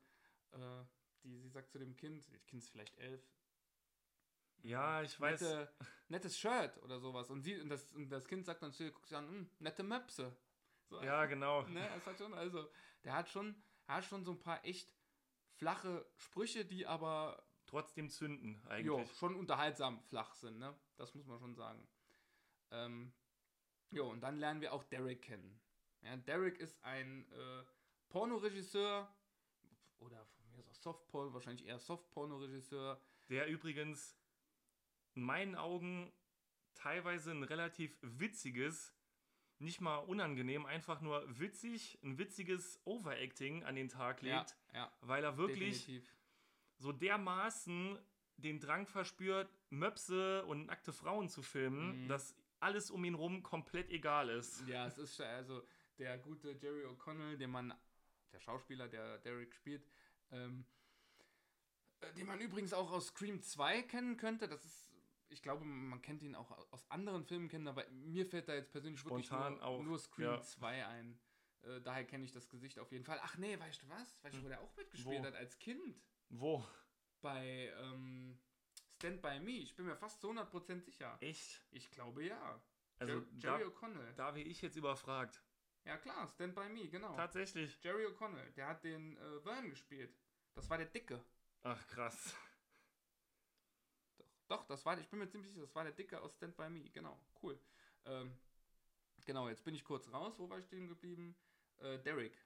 äh, 0.56 0.86
die, 1.24 1.38
sie 1.40 1.50
sagt 1.50 1.72
zu 1.72 1.80
dem 1.80 1.96
Kind, 1.96 2.28
das 2.34 2.46
Kind 2.48 2.64
ist 2.64 2.70
vielleicht 2.70 2.98
elf. 2.98 3.22
Ja, 4.64 5.02
ich 5.04 5.20
weiß. 5.20 5.42
Nette, 5.42 5.74
nettes 6.08 6.38
Shirt 6.38 6.82
oder 6.84 7.00
sowas. 7.00 7.30
Und, 7.30 7.42
sie, 7.42 7.60
und, 7.60 7.70
das, 7.70 7.92
und 7.94 8.10
das 8.10 8.28
Kind 8.28 8.46
sagt 8.46 8.64
dann 8.64 8.72
zu 8.74 8.84
ihr, 8.84 8.92
guckt 8.92 9.08
sie 9.10 9.16
an, 9.18 9.28
"Hm, 9.28 9.50
nette 9.60 9.84
Möpse. 9.84 10.36
So, 10.90 11.02
Ja, 11.02 11.26
genau. 11.26 11.64
ne, 11.68 11.88
es 11.96 12.06
hat 12.06 12.18
schon, 12.18 12.34
also, 12.34 12.70
der 13.04 13.14
hat 13.14 13.30
schon, 13.30 13.62
hat 13.88 14.06
schon 14.06 14.24
so 14.24 14.32
ein 14.32 14.40
paar 14.40 14.64
echt 14.66 14.92
flache 15.58 16.06
Sprüche, 16.18 16.66
die 16.66 16.86
aber 16.88 17.44
Trotzdem 17.68 18.10
zünden 18.12 18.62
jo, 18.84 18.98
eigentlich. 19.00 19.18
schon 19.18 19.36
unterhaltsam 19.36 20.00
flach 20.04 20.36
sind, 20.36 20.60
ne? 20.60 20.80
Das 20.98 21.16
muss 21.16 21.26
man 21.26 21.40
schon 21.40 21.56
sagen. 21.56 21.88
Ähm, 22.70 23.12
jo, 23.90 24.08
und 24.12 24.22
dann 24.22 24.38
lernen 24.38 24.62
wir 24.62 24.72
auch 24.74 24.84
Derek 24.84 25.24
kennen. 25.24 25.60
Ja, 26.02 26.16
Derek 26.18 26.60
ist 26.60 26.80
ein 26.84 27.28
äh, 27.32 27.64
Pornoregisseur 28.10 29.12
oder 29.98 30.26
ist 30.60 30.68
auch 30.70 30.74
Softporn, 30.76 31.34
wahrscheinlich 31.34 31.66
eher 31.66 31.80
Softporno-Regisseur. 31.80 33.00
Der 33.30 33.48
übrigens 33.48 34.16
in 35.16 35.24
meinen 35.24 35.56
Augen 35.56 36.12
teilweise 36.76 37.32
ein 37.32 37.44
relativ 37.44 37.98
witziges, 38.02 38.94
nicht 39.60 39.80
mal 39.82 39.98
unangenehm, 39.98 40.66
einfach 40.66 41.02
nur 41.02 41.24
witzig, 41.40 41.98
ein 42.04 42.18
witziges 42.18 42.80
Overacting 42.86 43.64
an 43.64 43.76
den 43.76 43.88
Tag 43.90 44.22
legt, 44.22 44.58
Ja, 44.74 44.80
ja, 44.80 44.92
weil 45.02 45.24
er 45.24 45.38
wirklich 45.38 45.86
definitiv. 45.86 46.14
so 46.78 46.92
dermaßen 46.92 47.98
den 48.38 48.60
Drang 48.60 48.86
verspürt, 48.86 49.50
Möpse 49.70 50.46
und 50.46 50.66
nackte 50.66 50.92
Frauen 50.92 51.30
zu 51.30 51.42
filmen, 51.42 52.04
Mhm. 52.04 52.08
dass 52.10 52.36
alles 52.60 52.92
um 52.92 53.06
ihn 53.06 53.14
rum 53.16 53.44
komplett 53.44 53.90
egal 53.90 54.30
ist. 54.30 54.68
Ja, 54.68 54.86
es 54.88 54.98
ist 54.98 55.20
also 55.22 55.66
der 55.98 56.18
gute 56.18 56.52
Jerry 56.52 56.84
O'Connell, 56.86 57.38
den 57.38 57.50
man, 57.52 57.74
der 58.34 58.40
Schauspieler, 58.42 58.90
der 58.90 59.20
Derek 59.20 59.54
spielt, 59.56 59.88
ähm, 60.32 60.66
äh, 62.02 62.14
den 62.14 62.28
man 62.28 62.40
übrigens 62.40 62.74
auch 62.74 62.92
aus 62.92 63.08
Scream 63.08 63.42
2 63.42 63.84
kennen 63.84 64.18
könnte. 64.18 64.48
Das 64.48 64.64
ist, 64.66 64.90
ich 65.30 65.42
glaube, 65.42 65.66
man 65.66 66.02
kennt 66.02 66.24
ihn 66.24 66.36
auch 66.36 66.52
aus 66.72 66.90
anderen 66.90 67.26
Filmen 67.26 67.50
kennen, 67.50 67.68
aber 67.68 67.88
mir 67.90 68.26
fällt 68.26 68.48
da 68.48 68.56
jetzt 68.56 68.72
persönlich 68.72 69.04
wirklich 69.06 69.28
Spontan 69.28 69.54
nur, 69.54 69.64
auch, 69.64 69.84
nur 69.84 70.00
Scream 70.00 70.34
ja. 70.34 70.42
2 70.42 70.88
ein. 70.88 71.20
Äh, 71.64 71.82
daher 71.82 72.06
kenne 72.06 72.26
ich 72.26 72.32
das 72.32 72.50
Gesicht 72.50 72.80
auf 72.80 72.92
jeden 72.92 73.06
Fall. 73.06 73.20
Ach 73.24 73.38
nee, 73.38 73.60
weißt 73.60 73.84
du 73.84 73.90
was? 73.90 74.24
Weißt 74.24 74.38
du, 74.38 74.44
wo 74.44 74.48
der 74.48 74.62
auch 74.62 74.76
mitgespielt 74.76 75.22
Wo? 75.22 75.26
hat 75.26 75.36
als 75.36 75.58
Kind? 75.60 76.02
Wo? 76.30 76.66
Bei 77.22 77.74
ähm, 77.82 78.38
Stand 78.96 79.22
By 79.22 79.40
Me. 79.40 79.52
Ich 79.52 79.76
bin 79.76 79.86
mir 79.86 79.96
fast 79.96 80.22
zu 80.22 80.30
100% 80.32 80.82
sicher. 80.82 81.18
Echt? 81.22 81.64
Ich 81.72 81.90
glaube 81.92 82.24
ja. 82.24 82.62
Also 83.00 83.14
Jer 83.14 83.60
Jerry 83.60 83.64
da, 83.64 83.70
O'Connell. 83.70 84.14
da 84.14 84.36
wäre 84.36 84.48
ich 84.48 84.62
jetzt 84.62 84.76
überfragt. 84.78 85.44
Ja 85.86 85.98
klar, 85.98 86.28
Stand 86.28 86.56
By 86.56 86.68
Me, 86.70 86.88
genau. 86.88 87.16
Tatsächlich. 87.16 87.78
Jerry 87.84 88.06
O'Connell, 88.08 88.52
der 88.56 88.68
hat 88.68 88.84
den 88.84 89.18
äh, 89.18 89.40
Vern 89.42 89.70
gespielt. 89.70 90.14
Das 90.56 90.70
war 90.70 90.78
der 90.78 90.88
Dicke. 90.88 91.24
Ach 91.64 91.88
krass. 91.88 92.36
Doch, 94.18 94.26
doch, 94.48 94.66
das 94.66 94.86
war, 94.86 94.98
ich 95.00 95.08
bin 95.10 95.20
mir 95.20 95.28
ziemlich 95.28 95.50
sicher, 95.52 95.62
das 95.62 95.76
war 95.76 95.84
der 95.84 95.94
Dicke 95.94 96.20
aus 96.22 96.34
Stand 96.34 96.56
By 96.58 96.70
Me. 96.70 96.90
Genau, 96.90 97.20
cool. 97.44 97.60
Ähm, 98.06 98.32
genau, 99.26 99.48
jetzt 99.50 99.64
bin 99.64 99.76
ich 99.76 99.84
kurz 99.84 100.12
raus. 100.12 100.40
Wo 100.40 100.50
war 100.50 100.58
ich 100.58 100.66
stehen 100.66 100.88
geblieben? 100.88 101.36
Äh, 101.78 102.00
Derek. 102.00 102.38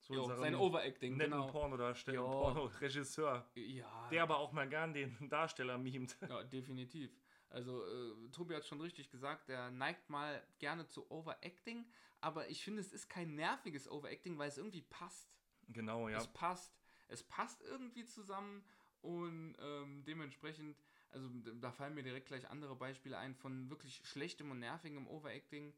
Zu 0.00 0.12
Jo, 0.14 0.34
sein 0.36 0.54
Overacting, 0.54 1.16
netten 1.16 1.32
genau. 1.32 1.46
Pornodarsteller. 1.46 2.18
Pornoregisseur, 2.20 3.48
Ja, 3.54 4.08
der 4.10 4.22
aber 4.22 4.36
auch 4.38 4.52
mal 4.52 4.68
gern 4.68 4.92
den 4.92 5.28
Darsteller 5.30 5.78
mimt. 5.78 6.16
ja, 6.28 6.42
definitiv. 6.44 7.10
Also, 7.54 7.86
äh, 7.86 8.30
Tobi 8.32 8.56
hat 8.56 8.66
schon 8.66 8.80
richtig 8.80 9.10
gesagt, 9.10 9.48
der 9.48 9.70
neigt 9.70 10.10
mal 10.10 10.44
gerne 10.58 10.88
zu 10.88 11.08
Overacting, 11.08 11.88
aber 12.20 12.48
ich 12.50 12.64
finde, 12.64 12.80
es 12.80 12.92
ist 12.92 13.08
kein 13.08 13.36
nerviges 13.36 13.88
Overacting, 13.88 14.36
weil 14.38 14.48
es 14.48 14.58
irgendwie 14.58 14.82
passt. 14.82 15.32
Genau, 15.68 16.08
ja. 16.08 16.18
Es 16.18 16.26
passt. 16.26 16.76
Es 17.06 17.22
passt 17.22 17.62
irgendwie 17.62 18.04
zusammen 18.04 18.64
und 19.02 19.54
ähm, 19.60 20.04
dementsprechend, 20.04 20.76
also 21.10 21.28
da 21.60 21.70
fallen 21.70 21.94
mir 21.94 22.02
direkt 22.02 22.26
gleich 22.26 22.50
andere 22.50 22.74
Beispiele 22.74 23.18
ein 23.18 23.36
von 23.36 23.70
wirklich 23.70 24.00
schlechtem 24.04 24.50
und 24.50 24.58
nervigem 24.58 25.06
Overacting. 25.06 25.72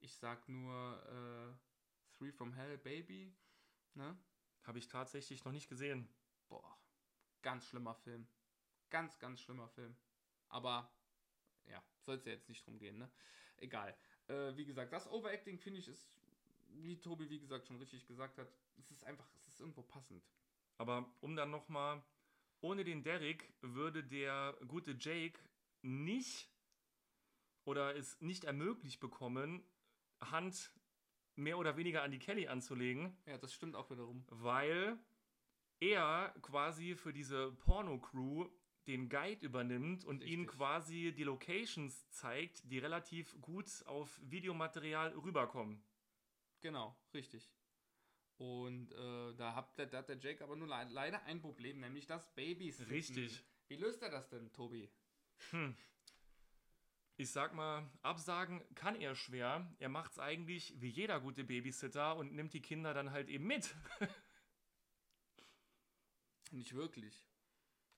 Ich 0.00 0.16
sag 0.16 0.48
nur 0.48 1.00
äh, 1.06 2.16
Three 2.16 2.32
from 2.32 2.52
Hell 2.54 2.76
Baby. 2.76 3.32
Ne? 3.94 4.18
Habe 4.64 4.78
ich 4.78 4.88
tatsächlich 4.88 5.44
noch 5.44 5.52
nicht 5.52 5.68
gesehen. 5.68 6.08
Boah, 6.48 6.76
ganz 7.42 7.66
schlimmer 7.66 7.94
Film. 7.94 8.26
Ganz, 8.88 9.20
ganz 9.20 9.40
schlimmer 9.40 9.68
Film. 9.68 9.94
Aber 10.48 10.90
ja, 11.70 11.82
soll 12.00 12.16
es 12.16 12.24
ja 12.24 12.32
jetzt 12.32 12.48
nicht 12.48 12.66
drum 12.66 12.78
gehen, 12.78 12.98
ne? 12.98 13.10
Egal. 13.58 13.96
Äh, 14.28 14.56
wie 14.56 14.64
gesagt, 14.64 14.92
das 14.92 15.10
Overacting 15.10 15.58
finde 15.58 15.80
ich 15.80 15.88
ist, 15.88 16.08
wie 16.68 17.00
Tobi 17.00 17.28
wie 17.30 17.40
gesagt 17.40 17.66
schon 17.66 17.76
richtig 17.78 18.06
gesagt 18.06 18.38
hat, 18.38 18.48
es 18.78 18.90
ist 18.90 19.04
einfach, 19.04 19.28
es 19.34 19.48
ist 19.48 19.60
irgendwo 19.60 19.82
passend. 19.82 20.24
Aber 20.78 21.12
um 21.20 21.36
dann 21.36 21.50
nochmal, 21.50 22.02
ohne 22.60 22.84
den 22.84 23.02
Derek 23.02 23.52
würde 23.60 24.02
der 24.04 24.56
gute 24.66 24.92
Jake 24.98 25.38
nicht 25.82 26.48
oder 27.64 27.96
es 27.96 28.20
nicht 28.20 28.44
ermöglicht 28.44 29.00
bekommen, 29.00 29.62
Hand 30.20 30.72
mehr 31.36 31.58
oder 31.58 31.76
weniger 31.76 32.02
an 32.02 32.10
die 32.10 32.18
Kelly 32.18 32.48
anzulegen, 32.48 33.16
Ja, 33.26 33.38
das 33.38 33.52
stimmt 33.52 33.76
auch 33.76 33.90
wiederum. 33.90 34.24
weil 34.28 34.98
er 35.80 36.34
quasi 36.42 36.94
für 36.94 37.12
diese 37.12 37.52
Porno-Crew 37.52 38.48
den 38.90 39.08
Guide 39.08 39.46
übernimmt 39.46 40.04
und 40.04 40.22
ihnen 40.22 40.42
Richtig. 40.42 40.58
quasi 40.58 41.14
die 41.16 41.22
Locations 41.22 42.10
zeigt, 42.10 42.70
die 42.70 42.78
relativ 42.78 43.40
gut 43.40 43.66
auf 43.86 44.20
Videomaterial 44.22 45.12
rüberkommen. 45.12 45.82
Genau, 46.60 46.96
richtig. 47.14 47.48
Und 48.36 48.92
äh, 48.92 49.34
da, 49.34 49.54
hat 49.54 49.78
der, 49.78 49.86
da 49.86 49.98
hat 49.98 50.08
der 50.08 50.18
Jake 50.18 50.42
aber 50.42 50.56
nur 50.56 50.66
le 50.66 50.88
leider 50.90 51.22
ein 51.24 51.40
Problem, 51.40 51.80
nämlich 51.80 52.06
das 52.06 52.34
Babys. 52.34 52.88
Richtig. 52.88 53.44
Wie 53.68 53.76
löst 53.76 54.02
er 54.02 54.10
das 54.10 54.28
denn, 54.28 54.52
Tobi? 54.52 54.90
Ich 57.16 57.30
sag 57.30 57.54
mal, 57.54 57.88
absagen 58.02 58.62
kann 58.74 58.96
er 58.96 59.14
schwer. 59.14 59.70
Er 59.78 59.88
macht's 59.88 60.18
eigentlich 60.18 60.80
wie 60.80 60.88
jeder 60.88 61.20
gute 61.20 61.44
Babysitter 61.44 62.16
und 62.16 62.32
nimmt 62.32 62.54
die 62.54 62.62
Kinder 62.62 62.94
dann 62.94 63.10
halt 63.10 63.28
eben 63.28 63.46
mit. 63.46 63.74
Nicht 66.50 66.74
wirklich. 66.74 67.29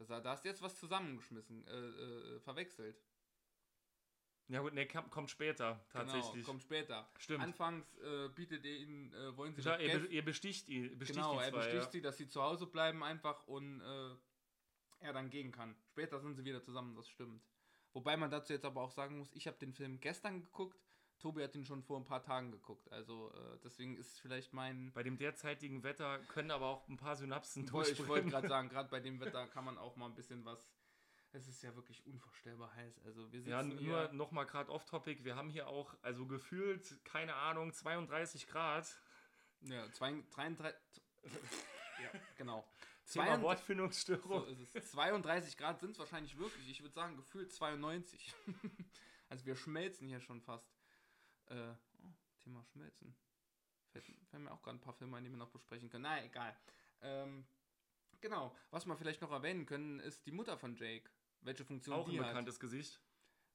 Das, 0.06 0.22
da 0.22 0.30
hast 0.30 0.44
du 0.44 0.48
jetzt 0.48 0.62
was 0.62 0.78
zusammengeschmissen, 0.78 1.66
äh, 1.66 1.70
äh, 1.70 2.40
verwechselt. 2.40 3.02
Ja 4.48 4.60
gut, 4.60 4.74
ne, 4.74 4.86
kommt 4.86 5.30
später 5.30 5.84
tatsächlich. 5.90 6.32
Genau, 6.32 6.46
kommt 6.46 6.62
später. 6.62 7.08
Stimmt. 7.16 7.42
Anfangs 7.42 7.96
äh, 7.98 8.28
bietet 8.28 8.64
ihr 8.64 8.76
ihnen, 8.80 9.12
äh, 9.14 9.36
wollen 9.36 9.54
sie 9.54 9.62
Ja, 9.62 9.76
er, 9.76 10.00
be 10.00 10.06
er 10.08 10.22
besticht 10.22 10.68
ihn. 10.68 10.98
Besticht 10.98 11.18
Genau, 11.18 11.40
er 11.40 11.50
zwei, 11.50 11.58
besticht 11.58 11.84
ja. 11.84 11.90
sie, 11.90 12.02
dass 12.02 12.18
sie 12.18 12.28
zu 12.28 12.42
Hause 12.42 12.66
bleiben 12.66 13.02
einfach 13.02 13.46
und 13.46 13.80
äh, 13.80 14.14
er 15.00 15.12
dann 15.12 15.30
gehen 15.30 15.52
kann. 15.52 15.74
Später 15.86 16.20
sind 16.20 16.34
sie 16.34 16.44
wieder 16.44 16.62
zusammen, 16.62 16.94
das 16.94 17.08
stimmt. 17.08 17.42
Wobei 17.92 18.16
man 18.16 18.30
dazu 18.30 18.52
jetzt 18.52 18.64
aber 18.64 18.82
auch 18.82 18.90
sagen 18.90 19.18
muss, 19.18 19.32
ich 19.32 19.46
habe 19.46 19.58
den 19.58 19.72
Film 19.72 20.00
gestern 20.00 20.40
geguckt, 20.40 20.78
Tobi 21.22 21.44
hat 21.44 21.54
ihn 21.54 21.64
schon 21.64 21.82
vor 21.82 21.98
ein 21.98 22.04
paar 22.04 22.22
Tagen 22.22 22.50
geguckt. 22.50 22.90
Also 22.90 23.32
äh, 23.32 23.58
deswegen 23.62 23.96
ist 23.96 24.18
vielleicht 24.18 24.52
mein... 24.52 24.92
Bei 24.92 25.04
dem 25.04 25.16
derzeitigen 25.16 25.84
Wetter 25.84 26.18
können 26.28 26.50
aber 26.50 26.66
auch 26.66 26.88
ein 26.88 26.96
paar 26.96 27.14
Synapsen 27.14 27.64
Ich 27.64 27.72
wollte 27.72 28.28
gerade 28.28 28.48
sagen, 28.48 28.68
gerade 28.70 28.88
bei 28.90 29.00
dem 29.00 29.20
Wetter 29.20 29.46
kann 29.46 29.64
man 29.64 29.78
auch 29.78 29.96
mal 29.96 30.06
ein 30.06 30.14
bisschen 30.14 30.44
was... 30.44 30.68
Es 31.34 31.48
ist 31.48 31.62
ja 31.62 31.74
wirklich 31.74 32.04
unvorstellbar 32.04 32.74
heiß. 32.74 33.00
Also 33.06 33.32
wir 33.32 33.40
sitzen 33.40 33.50
Ja, 33.50 33.62
hier... 33.62 33.80
nur 33.80 34.12
nochmal 34.12 34.44
gerade 34.44 34.70
off-topic. 34.70 35.24
Wir 35.24 35.36
haben 35.36 35.48
hier 35.48 35.68
auch, 35.68 35.94
also 36.02 36.26
gefühlt, 36.26 37.02
keine 37.04 37.34
Ahnung, 37.34 37.72
32 37.72 38.48
Grad. 38.48 39.00
Ja, 39.62 39.90
zwei, 39.92 40.22
33... 40.32 40.74
ja, 41.22 42.20
genau. 42.36 42.66
Thema 43.06 43.26
32 43.26 43.42
Wortfindungsstörung. 43.42 44.44
So 44.44 44.46
ist 44.46 44.74
es. 44.74 44.90
32 44.90 45.56
Grad 45.56 45.80
sind 45.80 45.92
es 45.92 45.98
wahrscheinlich 45.98 46.36
wirklich. 46.36 46.68
Ich 46.68 46.82
würde 46.82 46.94
sagen, 46.94 47.16
gefühlt 47.16 47.52
92. 47.52 48.34
also 49.28 49.46
wir 49.46 49.56
schmelzen 49.56 50.08
hier 50.08 50.20
schon 50.20 50.40
fast. 50.40 50.81
Äh, 51.52 51.74
oh, 52.02 52.12
Thema 52.40 52.64
Schmelzen. 52.64 53.14
Fällt, 53.90 54.04
fällt 54.30 54.42
mir 54.42 54.50
auch 54.50 54.62
gerade 54.62 54.78
ein 54.78 54.80
paar 54.80 54.94
Filme 54.94 55.16
ein, 55.18 55.24
die 55.24 55.30
wir 55.30 55.36
noch 55.36 55.50
besprechen 55.50 55.90
können. 55.90 56.04
Na, 56.04 56.24
egal. 56.24 56.56
Ähm, 57.02 57.46
genau. 58.20 58.56
Was 58.70 58.86
wir 58.86 58.96
vielleicht 58.96 59.20
noch 59.20 59.30
erwähnen 59.30 59.66
können, 59.66 60.00
ist 60.00 60.24
die 60.26 60.32
Mutter 60.32 60.56
von 60.56 60.74
Jake. 60.76 61.10
Welche 61.42 61.64
Funktion 61.64 61.94
auch 61.94 62.06
ein 62.06 62.12
die 62.12 62.20
hat. 62.20 62.28
bekanntes 62.28 62.58
Gesicht. 62.58 63.00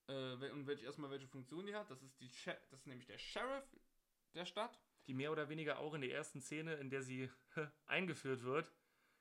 Äh, 0.08 0.34
und 0.52 0.68
welche, 0.68 0.86
erstmal 0.86 1.10
welche 1.10 1.28
Funktion 1.28 1.66
die 1.66 1.76
hat. 1.76 1.90
Das 1.90 2.02
ist, 2.04 2.20
die 2.22 2.30
das 2.46 2.80
ist 2.80 2.88
nämlich 2.88 3.08
der 3.08 3.18
Sheriff 3.18 3.66
der 4.34 4.46
Stadt. 4.46 4.80
die 5.08 5.14
mehr 5.14 5.32
oder 5.32 5.50
weniger 5.50 5.80
auch 5.80 5.94
in 5.94 6.02
der 6.02 6.12
ersten 6.12 6.42
Szene, 6.42 6.76
in 6.76 6.90
der 6.90 7.02
sie 7.02 7.30
eingeführt 7.88 8.44
wird, 8.44 8.72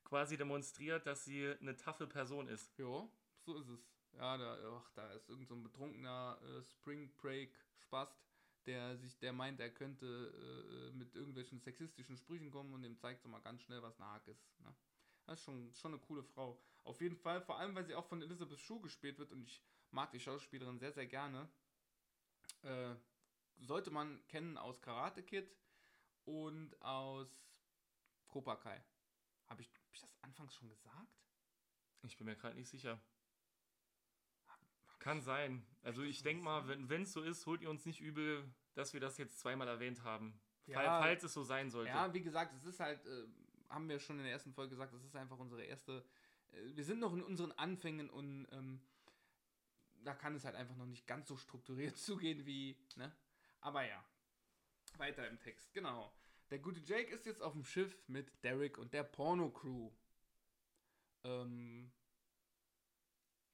quasi 0.04 0.36
demonstriert, 0.36 1.06
dass 1.06 1.24
sie 1.24 1.54
eine 1.60 1.76
taffe 1.76 2.06
Person 2.06 2.48
ist. 2.48 2.76
Ja, 2.78 3.08
so 3.40 3.56
ist 3.56 3.68
es. 3.68 3.88
Ja, 4.12 4.36
da, 4.36 4.58
ach, 4.78 4.90
da 4.94 5.12
ist 5.12 5.28
irgend 5.28 5.48
so 5.48 5.54
ein 5.54 5.62
betrunkener 5.62 6.38
äh, 6.42 6.62
Spring 6.62 7.14
Break 7.16 7.54
Spast, 7.78 8.25
der 8.66 8.96
sich, 8.96 9.18
der 9.18 9.32
meint, 9.32 9.60
er 9.60 9.70
könnte 9.70 10.06
äh, 10.06 10.96
mit 10.96 11.14
irgendwelchen 11.14 11.60
sexistischen 11.60 12.16
Sprüchen 12.16 12.50
kommen 12.50 12.72
und 12.74 12.82
dem 12.82 12.98
zeigt 12.98 13.22
so 13.22 13.28
mal 13.28 13.40
ganz 13.40 13.62
schnell, 13.62 13.82
was 13.82 13.98
Nahk 13.98 14.26
ist. 14.26 14.60
Ne? 14.60 14.74
Das 15.24 15.38
ist 15.38 15.44
schon, 15.44 15.72
schon 15.74 15.94
eine 15.94 16.00
coole 16.02 16.22
Frau. 16.22 16.60
Auf 16.84 17.00
jeden 17.00 17.16
Fall, 17.16 17.40
vor 17.42 17.58
allem, 17.58 17.74
weil 17.74 17.84
sie 17.84 17.94
auch 17.94 18.06
von 18.06 18.22
Elizabeth 18.22 18.58
Shue 18.58 18.80
gespielt 18.80 19.18
wird 19.18 19.32
und 19.32 19.42
ich 19.42 19.62
mag 19.90 20.10
die 20.10 20.20
Schauspielerin 20.20 20.78
sehr, 20.78 20.92
sehr 20.92 21.06
gerne. 21.06 21.48
Äh, 22.62 22.94
sollte 23.58 23.90
man 23.90 24.24
kennen 24.28 24.58
aus 24.58 24.80
Karate 24.82 25.22
Kid 25.22 25.50
und 26.24 26.80
aus 26.82 27.44
Cobra 28.28 28.56
Kai. 28.56 28.84
Habe 29.46 29.62
ich, 29.62 29.68
hab 29.68 29.94
ich 29.94 30.00
das 30.00 30.14
anfangs 30.22 30.54
schon 30.54 30.68
gesagt? 30.68 31.16
Ich 32.02 32.16
bin 32.16 32.26
mir 32.26 32.36
gerade 32.36 32.56
nicht 32.56 32.68
sicher. 32.68 33.00
Kann 35.06 35.22
sein. 35.22 35.64
Also 35.84 36.02
ich 36.02 36.24
denke 36.24 36.42
mal, 36.42 36.66
wenn 36.66 37.02
es 37.02 37.12
so 37.12 37.22
ist, 37.22 37.46
holt 37.46 37.62
ihr 37.62 37.70
uns 37.70 37.86
nicht 37.86 38.00
übel, 38.00 38.42
dass 38.74 38.92
wir 38.92 38.98
das 38.98 39.18
jetzt 39.18 39.38
zweimal 39.38 39.68
erwähnt 39.68 40.02
haben. 40.02 40.36
Ja. 40.66 41.00
falls 41.00 41.22
es 41.22 41.32
so 41.32 41.44
sein 41.44 41.70
sollte. 41.70 41.90
Ja, 41.90 42.12
wie 42.12 42.22
gesagt, 42.22 42.52
es 42.56 42.64
ist 42.64 42.80
halt, 42.80 43.06
äh, 43.06 43.28
haben 43.68 43.88
wir 43.88 44.00
schon 44.00 44.18
in 44.18 44.24
der 44.24 44.32
ersten 44.32 44.52
Folge 44.52 44.70
gesagt, 44.70 44.92
das 44.92 45.04
ist 45.04 45.14
einfach 45.14 45.38
unsere 45.38 45.62
erste. 45.62 46.04
Äh, 46.50 46.74
wir 46.74 46.82
sind 46.82 46.98
noch 46.98 47.12
in 47.14 47.22
unseren 47.22 47.52
Anfängen 47.52 48.10
und 48.10 48.48
ähm, 48.50 48.80
da 50.02 50.12
kann 50.12 50.34
es 50.34 50.44
halt 50.44 50.56
einfach 50.56 50.74
noch 50.74 50.86
nicht 50.86 51.06
ganz 51.06 51.28
so 51.28 51.36
strukturiert 51.36 51.96
zugehen 51.96 52.44
wie, 52.44 52.76
ne? 52.96 53.14
Aber 53.60 53.86
ja. 53.86 54.04
Weiter 54.96 55.28
im 55.28 55.38
Text, 55.38 55.72
genau. 55.72 56.12
Der 56.50 56.58
gute 56.58 56.80
Jake 56.80 57.14
ist 57.14 57.26
jetzt 57.26 57.42
auf 57.42 57.52
dem 57.52 57.62
Schiff 57.62 57.96
mit 58.08 58.42
Derek 58.42 58.76
und 58.76 58.92
der 58.92 59.04
Porno-Crew. 59.04 59.92
Ähm, 61.22 61.92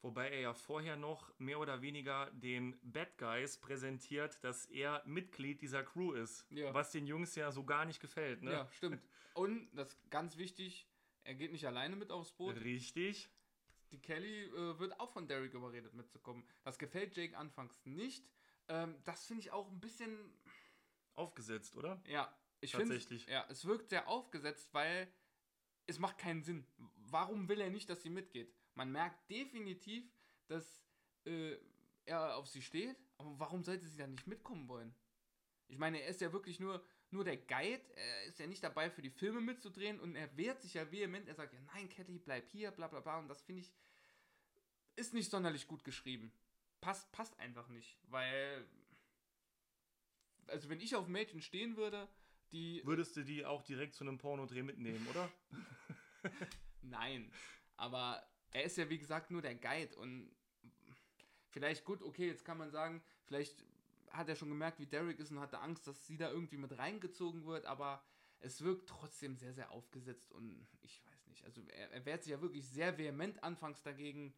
Wobei 0.03 0.31
er 0.31 0.39
ja 0.41 0.53
vorher 0.53 0.97
noch 0.97 1.31
mehr 1.39 1.59
oder 1.59 1.81
weniger 1.81 2.29
den 2.31 2.77
Bad 2.83 3.17
Guys 3.17 3.57
präsentiert, 3.57 4.43
dass 4.43 4.65
er 4.65 5.01
Mitglied 5.05 5.61
dieser 5.61 5.81
Crew 5.81 6.11
ist. 6.11 6.45
Ja. 6.51 6.73
Was 6.73 6.91
den 6.91 7.07
Jungs 7.07 7.35
ja 7.35 7.53
so 7.53 7.63
gar 7.63 7.85
nicht 7.85 8.01
gefällt. 8.01 8.43
Ne? 8.43 8.51
Ja, 8.51 8.69
stimmt. 8.73 9.01
Und 9.33 9.73
das 9.73 9.93
ist 9.93 10.11
ganz 10.11 10.35
wichtig, 10.35 10.89
er 11.23 11.35
geht 11.35 11.53
nicht 11.53 11.65
alleine 11.65 11.95
mit 11.95 12.11
aufs 12.11 12.33
Boot. 12.33 12.59
Richtig. 12.59 13.29
Die 13.91 14.01
Kelly 14.01 14.43
äh, 14.43 14.77
wird 14.77 14.99
auch 14.99 15.09
von 15.09 15.25
Derek 15.25 15.53
überredet 15.53 15.93
mitzukommen. 15.93 16.43
Das 16.63 16.77
gefällt 16.77 17.15
Jake 17.15 17.37
anfangs 17.37 17.73
nicht. 17.85 18.29
Ähm, 18.67 18.97
das 19.05 19.25
finde 19.25 19.39
ich 19.41 19.51
auch 19.51 19.71
ein 19.71 19.79
bisschen, 19.79 20.17
Aufgesetzt, 21.15 21.77
oder? 21.77 22.01
ja, 22.07 22.35
ich 22.59 22.71
finde, 22.71 22.95
Tatsächlich. 22.95 23.27
ja, 23.27 23.45
es 23.49 23.63
wirkt 23.65 23.89
sehr 23.89 24.09
aufgesetzt, 24.09 24.73
weil 24.73 25.07
es 25.85 25.97
macht 25.97 26.17
keinen 26.17 26.43
Sinn. 26.43 26.65
Warum 26.97 27.47
will 27.47 27.61
er 27.61 27.69
nicht, 27.69 27.89
dass 27.89 28.01
sie 28.01 28.09
mitgeht? 28.09 28.53
Man 28.75 28.91
merkt 28.91 29.29
definitiv, 29.29 30.03
dass 30.47 30.85
äh, 31.25 31.57
er 32.05 32.35
auf 32.37 32.47
sie 32.47 32.61
steht, 32.61 32.97
aber 33.17 33.39
warum 33.39 33.63
sollte 33.63 33.85
sie 33.87 33.97
dann 33.97 34.11
nicht 34.11 34.27
mitkommen 34.27 34.67
wollen? 34.67 34.93
Ich 35.67 35.77
meine, 35.77 36.01
er 36.01 36.09
ist 36.09 36.21
ja 36.21 36.33
wirklich 36.33 36.59
nur 36.59 36.83
nur 37.13 37.23
der 37.23 37.37
Guide. 37.37 37.81
Er 37.95 38.25
ist 38.25 38.39
ja 38.39 38.47
nicht 38.47 38.63
dabei, 38.63 38.89
für 38.89 39.01
die 39.01 39.09
Filme 39.09 39.39
mitzudrehen 39.39 39.99
und 39.99 40.15
er 40.15 40.35
wehrt 40.35 40.61
sich 40.61 40.73
ja 40.73 40.91
vehement. 40.91 41.27
Er 41.27 41.35
sagt 41.35 41.53
ja, 41.53 41.59
nein, 41.73 41.87
Kelly, 41.87 42.17
bleib 42.17 42.49
hier, 42.49 42.71
bla 42.71 42.87
bla 42.87 42.99
bla. 42.99 43.19
Und 43.19 43.29
das 43.29 43.41
finde 43.41 43.61
ich, 43.61 43.71
ist 44.95 45.13
nicht 45.13 45.29
sonderlich 45.29 45.67
gut 45.67 45.83
geschrieben. 45.83 46.33
Passt, 46.81 47.11
passt 47.13 47.39
einfach 47.39 47.69
nicht, 47.69 47.97
weil, 48.09 48.67
also 50.47 50.67
wenn 50.67 50.81
ich 50.81 50.95
auf 50.95 51.07
Mädchen 51.07 51.41
stehen 51.41 51.77
würde, 51.77 52.09
die... 52.51 52.81
Würdest 52.83 53.15
du 53.15 53.23
die 53.23 53.45
auch 53.45 53.63
direkt 53.63 53.95
zu 53.95 54.03
einem 54.03 54.17
Pornodreh 54.17 54.63
mitnehmen, 54.63 55.07
oder? 55.07 55.31
Nein, 56.81 57.31
aber 57.77 58.27
er 58.53 58.63
ist 58.63 58.77
ja 58.77 58.89
wie 58.89 58.99
gesagt 58.99 59.31
nur 59.31 59.41
der 59.41 59.55
Guide 59.55 59.95
und 59.97 60.31
vielleicht 61.49 61.85
gut, 61.85 62.01
okay, 62.01 62.27
jetzt 62.27 62.45
kann 62.45 62.57
man 62.57 62.71
sagen, 62.71 63.03
vielleicht 63.25 63.65
hat 64.11 64.29
er 64.29 64.35
schon 64.35 64.49
gemerkt, 64.49 64.79
wie 64.79 64.85
Derek 64.85 65.19
ist 65.19 65.31
und 65.31 65.39
hatte 65.39 65.59
Angst, 65.59 65.87
dass 65.87 66.05
sie 66.05 66.17
da 66.17 66.29
irgendwie 66.29 66.57
mit 66.57 66.77
reingezogen 66.77 67.45
wird, 67.45 67.65
aber 67.65 68.03
es 68.39 68.61
wirkt 68.63 68.89
trotzdem 68.89 69.35
sehr, 69.37 69.53
sehr 69.53 69.71
aufgesetzt 69.71 70.31
und 70.31 70.67
ich 70.81 71.03
weiß 71.05 71.27
nicht. 71.27 71.43
Also 71.45 71.61
er, 71.67 71.91
er 71.91 72.05
wehrt 72.05 72.23
sich 72.23 72.31
ja 72.31 72.41
wirklich 72.41 72.67
sehr 72.67 72.97
vehement 72.97 73.43
anfangs 73.43 73.81
dagegen. 73.81 74.33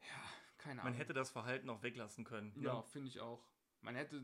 Ja, 0.00 0.22
keine 0.58 0.80
Ahnung. 0.80 0.92
Man 0.92 0.98
hätte 0.98 1.12
das 1.12 1.30
Verhalten 1.30 1.68
auch 1.70 1.82
weglassen 1.82 2.24
können. 2.24 2.52
ne? 2.56 2.64
Ja, 2.64 2.82
finde 2.82 3.08
ich 3.08 3.20
auch. 3.20 3.44
Man 3.80 3.96
hätte 3.96 4.22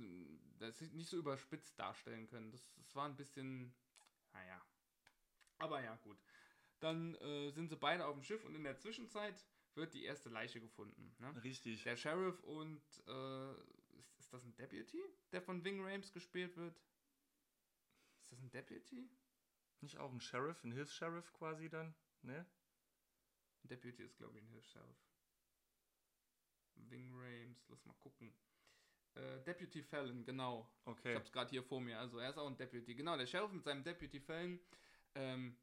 das 0.59 0.81
nicht 0.93 1.11
so 1.11 1.19
überspitzt 1.19 1.79
darstellen 1.79 2.27
können. 2.29 2.51
Das, 2.51 2.73
das 2.77 2.95
war 2.95 3.07
ein 3.07 3.17
bisschen, 3.17 3.75
naja. 4.33 4.63
Aber 5.59 5.83
ja, 5.83 5.97
gut. 5.97 6.17
Dann 6.81 7.15
äh, 7.17 7.51
sind 7.51 7.69
sie 7.69 7.77
beide 7.77 8.07
auf 8.07 8.15
dem 8.15 8.23
Schiff 8.23 8.45
und 8.45 8.55
in 8.55 8.65
der 8.65 8.77
Zwischenzeit 8.79 9.45
wird 9.75 9.95
die 9.95 10.05
erste 10.05 10.29
Leiche 10.31 10.61
gefunden. 10.61 11.15
Ne? 11.19 11.43
Richtig. 11.45 11.83
Der 11.85 11.97
Sheriff 11.97 12.43
und 12.45 12.83
äh, 13.07 13.53
ist, 13.99 14.19
ist 14.19 14.33
das 14.33 14.45
ein 14.45 14.57
Deputy, 14.57 15.03
der 15.33 15.43
von 15.43 15.63
Ving 15.65 15.81
Rames 15.85 16.13
gespielt 16.13 16.57
wird? 16.57 16.77
Ist 18.23 18.33
das 18.33 18.41
ein 18.41 18.51
Deputy? 18.51 19.09
Nicht 19.81 19.99
auch 19.99 20.13
ein 20.13 20.21
Sheriff, 20.21 20.63
ein 20.65 20.73
Hilfs-Sheriff 20.73 21.33
quasi 21.33 21.69
dann? 21.69 21.95
Ne? 22.23 22.47
Ein 23.63 23.69
Deputy 23.69 24.03
ist, 24.03 24.17
glaube 24.17 24.39
ich, 24.39 24.45
ein 24.45 24.49
Hilfs-Sheriff. 24.51 24.97
Ving 26.75 27.13
Rames, 27.13 27.67
lass 27.69 27.85
mal 27.85 27.95
gucken. 27.95 28.35
Äh, 29.15 29.41
Deputy 29.43 29.83
Fallon, 29.83 30.25
genau. 30.25 30.71
Ich 30.83 30.87
Okay. 30.87 31.15
hab's 31.15 31.33
gerade 31.33 31.51
hier 31.51 31.63
vor 31.63 31.81
mir. 31.81 31.99
Also 31.99 32.19
er 32.19 32.31
ist 32.31 32.39
auch 32.39 32.47
ein 32.47 32.57
Deputy. 32.57 32.95
Genau, 32.95 33.17
der 33.17 33.27
Sheriff 33.27 33.53
mit 33.53 33.65
seinem 33.65 33.83
Deputy 33.83 34.21
Fallon. 34.21 34.61
Ähm, 35.15 35.57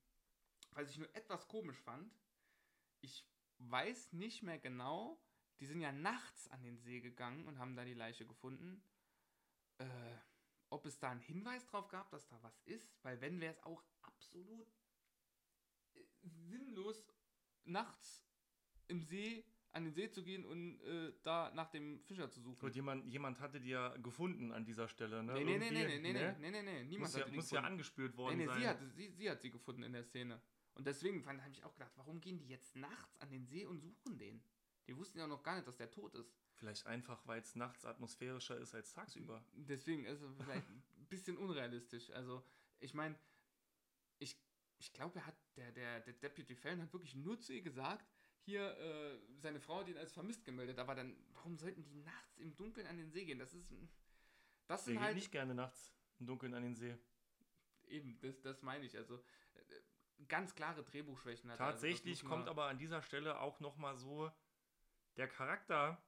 was 0.78 0.92
ich 0.92 0.98
nur 1.00 1.14
etwas 1.16 1.48
komisch 1.48 1.78
fand, 1.82 2.14
ich 3.02 3.26
weiß 3.60 4.14
nicht 4.14 4.44
mehr 4.44 4.60
genau, 4.60 5.20
die 5.60 5.66
sind 5.66 5.82
ja 5.82 5.92
nachts 5.92 6.48
an 6.50 6.62
den 6.62 6.78
See 6.78 7.02
gegangen 7.02 7.48
und 7.48 7.58
haben 7.58 7.76
da 7.76 7.84
die 7.84 7.96
Leiche 7.96 8.26
gefunden. 8.26 8.84
Äh, 9.80 9.86
ob 10.70 10.86
es 10.86 11.00
da 11.00 11.10
einen 11.12 11.22
Hinweis 11.22 11.66
drauf 11.66 11.88
gab, 11.88 12.10
dass 12.12 12.28
da 12.28 12.42
was 12.44 12.60
ist, 12.66 12.96
weil 13.04 13.20
wenn 13.22 13.40
wäre 13.40 13.54
es 13.54 13.64
auch 13.64 13.84
absolut 14.04 14.68
äh, 15.96 16.04
sinnlos, 16.24 17.06
nachts 17.64 18.28
im 18.88 19.02
See 19.02 19.46
an 19.72 19.84
den 19.86 19.94
See 19.94 20.10
zu 20.10 20.24
gehen 20.24 20.46
und 20.46 20.80
äh, 20.82 21.14
da 21.24 21.52
nach 21.54 21.70
dem 21.70 22.00
Fischer 22.02 22.30
zu 22.30 22.42
suchen. 22.42 22.60
Gut, 22.60 22.76
jemand, 22.76 23.06
jemand 23.08 23.40
hatte 23.40 23.60
die 23.60 23.70
ja 23.70 23.96
gefunden 23.98 24.52
an 24.52 24.66
dieser 24.66 24.88
Stelle, 24.88 25.24
ne? 25.24 25.34
Nee, 25.34 25.44
nee, 25.44 25.58
nee, 25.58 25.70
nee, 25.72 25.82
Irgendwie, 25.82 26.00
nee, 26.00 26.14
nee, 26.14 26.20
ne? 26.20 26.38
nee, 26.40 26.52
nee, 26.52 26.64
nee, 26.64 26.84
niemand 26.84 27.00
Muss, 27.00 27.14
ja, 27.14 27.26
hat 27.26 27.32
die 27.32 27.36
muss 27.36 27.52
ja 27.52 27.60
gefunden. 27.62 27.72
angespült 27.74 28.12
Nee, 28.14 28.18
worden 28.18 28.38
nee, 28.38 28.46
sein. 28.46 28.60
sie 28.62 28.68
hat, 28.68 28.80
sie, 28.96 29.10
sie 29.12 29.30
hat 29.30 29.42
sie 29.42 29.52
gefunden 29.52 29.84
in 29.84 29.94
der 29.94 30.04
Szene. 30.04 30.42
Und 30.78 30.86
deswegen 30.86 31.26
habe 31.26 31.52
ich 31.52 31.64
auch 31.64 31.74
gedacht, 31.74 31.92
warum 31.96 32.22
gehen 32.22 32.38
die 32.38 32.48
jetzt 32.48 32.76
nachts 32.76 33.20
an 33.20 33.32
den 33.32 33.48
See 33.48 33.66
und 33.66 33.80
suchen 33.80 34.20
den? 34.20 34.44
Die 34.86 34.96
wussten 34.96 35.18
ja 35.18 35.26
noch 35.26 35.42
gar 35.42 35.56
nicht, 35.56 35.68
dass 35.68 35.76
der 35.76 35.90
tot 35.90 36.14
ist. 36.14 36.32
Vielleicht 36.54 36.86
einfach, 36.86 37.26
weil 37.26 37.42
es 37.42 37.56
nachts 37.56 37.84
atmosphärischer 37.84 38.58
ist 38.60 38.76
als 38.76 38.94
tagsüber. 38.94 39.44
Deswegen 39.54 40.06
ist 40.06 40.22
es 40.22 40.36
vielleicht 40.38 40.70
ein 40.70 41.08
bisschen 41.10 41.36
unrealistisch. 41.36 42.12
Also, 42.12 42.44
ich 42.80 42.94
meine, 42.94 43.18
ich, 44.20 44.40
ich 44.78 44.94
glaube, 44.94 45.18
er 45.18 45.26
hat, 45.26 45.36
der, 45.56 45.72
der, 45.72 46.00
der 46.02 46.14
Deputy 46.14 46.56
Fallon 46.56 46.84
hat 46.84 46.94
wirklich 46.94 47.16
nur 47.16 47.40
zu 47.40 47.54
ihr 47.54 47.64
gesagt, 47.64 48.08
hier, 48.42 48.78
äh, 48.78 49.20
seine 49.40 49.60
Frau 49.60 49.80
hat 49.80 49.88
ihn 49.88 49.98
als 49.98 50.14
vermisst 50.14 50.46
gemeldet, 50.46 50.78
aber 50.78 50.94
dann, 50.94 51.18
warum 51.34 51.58
sollten 51.58 51.84
die 51.84 51.96
nachts 51.96 52.38
im 52.38 52.56
Dunkeln 52.56 52.86
an 52.86 52.98
den 52.98 53.10
See 53.10 53.26
gehen? 53.26 53.40
Das 53.40 53.56
ist, 53.56 53.74
das 54.68 54.86
sind 54.86 55.00
halt, 55.00 55.16
nicht 55.16 55.32
gerne 55.32 55.56
nachts 55.56 55.92
im 56.20 56.28
Dunkeln 56.28 56.54
an 56.54 56.62
den 56.62 56.76
See. 56.76 56.96
eben, 57.88 58.20
das, 58.20 58.40
das 58.42 58.62
meine 58.62 58.86
ich, 58.86 58.96
also, 58.96 59.16
äh, 59.56 59.82
ganz 60.28 60.56
klare 60.56 60.84
Drehbuchschwächen 60.84 61.52
hat. 61.52 61.60
Also, 61.60 61.72
Tatsächlich 61.74 62.24
man- 62.24 62.32
kommt 62.32 62.50
aber 62.50 62.66
an 62.66 62.78
dieser 62.78 63.02
Stelle 63.02 63.40
auch 63.40 63.60
nochmal 63.60 63.96
so 63.98 64.32
der 65.16 65.28
Charakter 65.28 66.02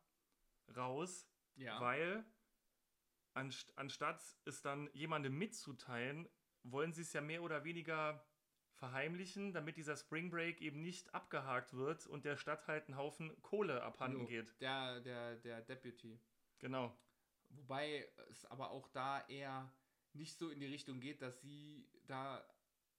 raus, 0.76 1.28
ja. 1.56 1.80
weil 1.80 2.26
anst 3.34 3.78
anstatt 3.78 4.22
es 4.46 4.62
dann 4.62 4.90
jemandem 4.94 5.38
mitzuteilen, 5.38 6.28
wollen 6.64 6.94
sie 6.94 7.02
es 7.02 7.14
ja 7.14 7.22
mehr 7.22 7.42
oder 7.42 7.64
weniger 7.64 8.26
verheimlichen, 8.74 9.54
damit 9.54 9.78
dieser 9.78 9.98
Spring 9.98 10.30
Break 10.30 10.62
eben 10.62 10.82
nicht 10.82 11.14
abgehakt 11.14 11.74
wird 11.74 12.08
und 12.08 12.26
der 12.26 12.38
Stadt 12.38 12.68
halt 12.68 12.88
ein 12.88 12.96
Haufen 12.96 13.40
Kohle 13.42 13.84
abhanden 13.84 14.22
Jo, 14.22 14.28
geht. 14.28 14.60
Der, 14.62 15.02
der, 15.02 15.36
der 15.38 15.62
Deputy. 15.62 16.20
Genau. 16.60 16.98
Wobei 17.50 18.10
es 18.30 18.46
aber 18.46 18.72
auch 18.72 18.88
da 18.90 19.26
eher 19.28 19.74
nicht 20.14 20.38
so 20.38 20.50
in 20.50 20.60
die 20.60 20.68
Richtung 20.68 21.00
geht, 21.00 21.22
dass 21.22 21.42
sie 21.42 21.90
da 22.06 22.48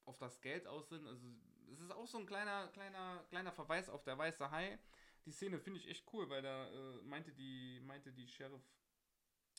auf 0.04 0.18
das 0.18 0.40
Geld 0.40 0.66
aus 0.66 0.88
sind. 0.88 1.06
Also 1.06 1.26
es 1.72 1.80
ist 1.80 1.90
auch 1.92 2.06
so 2.06 2.18
ein 2.18 2.26
kleiner, 2.26 2.68
kleiner, 2.68 3.24
kleiner 3.28 3.52
Verweis 3.52 3.88
auf 3.88 4.02
der 4.02 4.18
weiße 4.18 4.50
Hai. 4.50 4.78
Die 5.26 5.32
Szene 5.32 5.58
finde 5.58 5.80
ich 5.80 5.88
echt 5.88 6.06
cool, 6.12 6.28
weil 6.28 6.42
da 6.42 6.68
äh, 6.68 7.02
meinte 7.02 7.32
die, 7.32 7.80
meinte 7.80 8.12
die 8.12 8.26
Sheriff, 8.26 8.62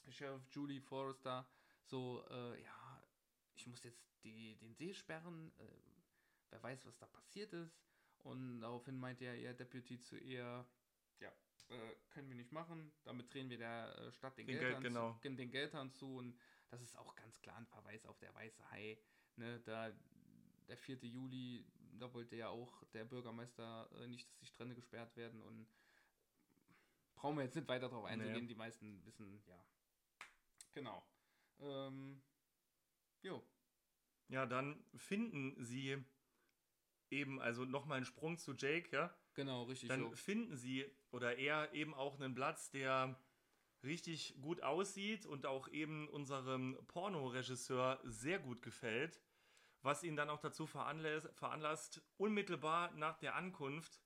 Sheriff 0.09 0.41
Julie 0.51 0.81
Forrester 0.81 1.47
so, 1.83 2.25
äh, 2.29 2.61
ja, 2.61 3.03
ich 3.53 3.67
muss 3.67 3.83
jetzt 3.83 4.03
die, 4.23 4.55
den 4.57 4.73
See 4.73 4.93
sperren, 4.93 5.51
äh, 5.59 5.63
wer 6.49 6.63
weiß, 6.63 6.85
was 6.85 6.97
da 6.97 7.05
passiert 7.05 7.53
ist. 7.53 7.79
Und 8.23 8.61
daraufhin 8.61 8.99
meinte 8.99 9.25
ja 9.25 9.33
ihr 9.33 9.53
Deputy 9.53 9.99
zu 9.99 10.17
ihr, 10.17 10.65
ja, 11.19 11.29
äh, 11.69 11.95
können 12.11 12.29
wir 12.29 12.35
nicht 12.35 12.51
machen, 12.51 12.91
damit 13.03 13.33
drehen 13.33 13.49
wir 13.49 13.57
der 13.57 13.95
äh, 13.97 14.11
Stadt 14.11 14.37
den, 14.37 14.45
Den 14.47 14.59
Geldhahn 14.59 14.81
Geld, 14.81 14.93
genau. 14.93 15.13
zu, 15.21 15.29
den 15.29 15.51
Geldhahn 15.51 15.91
zu 15.91 16.17
und 16.17 16.37
das 16.69 16.81
ist 16.81 16.97
auch 16.97 17.15
ganz 17.15 17.41
klar 17.41 17.57
ein 17.57 17.65
Verweis 17.67 18.05
auf 18.05 18.17
der 18.19 18.33
weiße 18.33 18.69
Hai. 18.71 18.97
Ne, 19.35 19.59
da 19.61 19.91
der 20.71 20.77
4. 20.77 20.97
Juli, 21.03 21.65
da 21.99 22.13
wollte 22.13 22.37
ja 22.37 22.47
auch 22.47 22.81
der 22.93 23.03
Bürgermeister 23.03 23.89
äh, 23.99 24.07
nicht, 24.07 24.25
dass 24.29 24.37
die 24.37 24.45
Strände 24.45 24.73
gesperrt 24.73 25.17
werden 25.17 25.41
und 25.41 25.67
brauchen 27.15 27.35
wir 27.35 27.43
jetzt 27.43 27.55
nicht 27.55 27.67
weiter 27.67 27.89
darauf 27.89 28.05
einzugehen, 28.05 28.43
Nee. 28.43 28.47
die 28.47 28.55
meisten 28.55 29.05
wissen, 29.05 29.43
ja. 29.47 29.65
Genau. 30.73 31.05
Ähm, 31.59 32.21
jo. 33.21 33.43
Ja, 34.29 34.45
dann 34.45 34.81
finden 34.95 35.61
sie 35.61 36.01
eben, 37.09 37.41
also 37.41 37.65
nochmal 37.65 37.97
einen 37.97 38.05
Sprung 38.05 38.37
zu 38.37 38.53
Jake, 38.53 38.95
ja. 38.95 39.13
Genau, 39.33 39.63
richtig 39.63 39.89
Dann 39.89 39.99
so. 39.99 40.15
finden 40.15 40.55
sie 40.55 40.89
oder 41.11 41.37
er 41.37 41.73
eben 41.73 41.93
auch 41.93 42.17
einen 42.17 42.33
Platz, 42.33 42.69
der 42.71 43.19
richtig 43.83 44.37
gut 44.41 44.61
aussieht 44.61 45.25
und 45.25 45.45
auch 45.45 45.67
eben 45.67 46.07
unserem 46.07 46.77
Pornoregisseur 46.87 47.99
sehr 48.05 48.39
gut 48.39 48.61
gefällt, 48.61 49.19
was 49.81 50.03
ihn 50.03 50.15
dann 50.15 50.29
auch 50.29 50.39
dazu 50.39 50.67
veranlasst, 50.67 51.29
veranlasst 51.33 52.01
unmittelbar 52.17 52.91
nach 52.91 53.17
der 53.17 53.35
Ankunft 53.35 54.01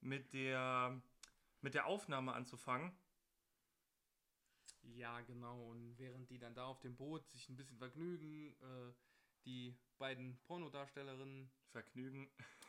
mit 0.00 0.32
der, 0.32 1.00
mit 1.60 1.74
der 1.74 1.86
Aufnahme 1.86 2.32
anzufangen. 2.32 2.92
Ja, 4.82 5.20
genau. 5.20 5.68
Und 5.70 5.98
während 5.98 6.30
die 6.30 6.38
dann 6.38 6.54
da 6.54 6.66
auf 6.66 6.80
dem 6.80 6.96
Boot 6.96 7.28
sich 7.28 7.48
ein 7.48 7.56
bisschen 7.56 7.78
vergnügen, 7.78 8.54
äh, 8.60 8.92
die 9.44 9.76
beiden 9.98 10.38
Pornodarstellerinnen 10.42 11.50
Vergnügen. 11.70 12.30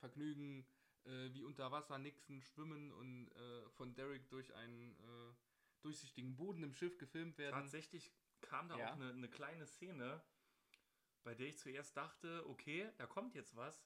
vergnügen, 0.00 0.66
äh, 1.04 1.32
wie 1.32 1.42
unter 1.42 1.70
Wasser 1.70 1.98
nixen, 1.98 2.40
schwimmen 2.42 2.92
und 2.92 3.28
äh, 3.32 3.68
von 3.70 3.94
Derek 3.94 4.28
durch 4.30 4.54
einen 4.54 4.92
äh, 4.96 5.34
durchsichtigen 5.82 6.36
Boden 6.36 6.62
im 6.62 6.72
Schiff 6.74 6.98
gefilmt 6.98 7.38
werden. 7.38 7.52
Tatsächlich 7.54 8.12
kam 8.40 8.68
da 8.68 8.76
Ja. 8.76 8.88
auch 8.90 8.92
eine, 8.94 9.10
eine 9.10 9.28
kleine 9.28 9.66
Szene, 9.66 10.22
bei 11.22 11.34
der 11.34 11.48
ich 11.48 11.58
zuerst 11.58 11.96
dachte, 11.96 12.46
okay, 12.48 12.90
da 12.96 13.06
kommt 13.06 13.34
jetzt 13.34 13.56
was. 13.56 13.84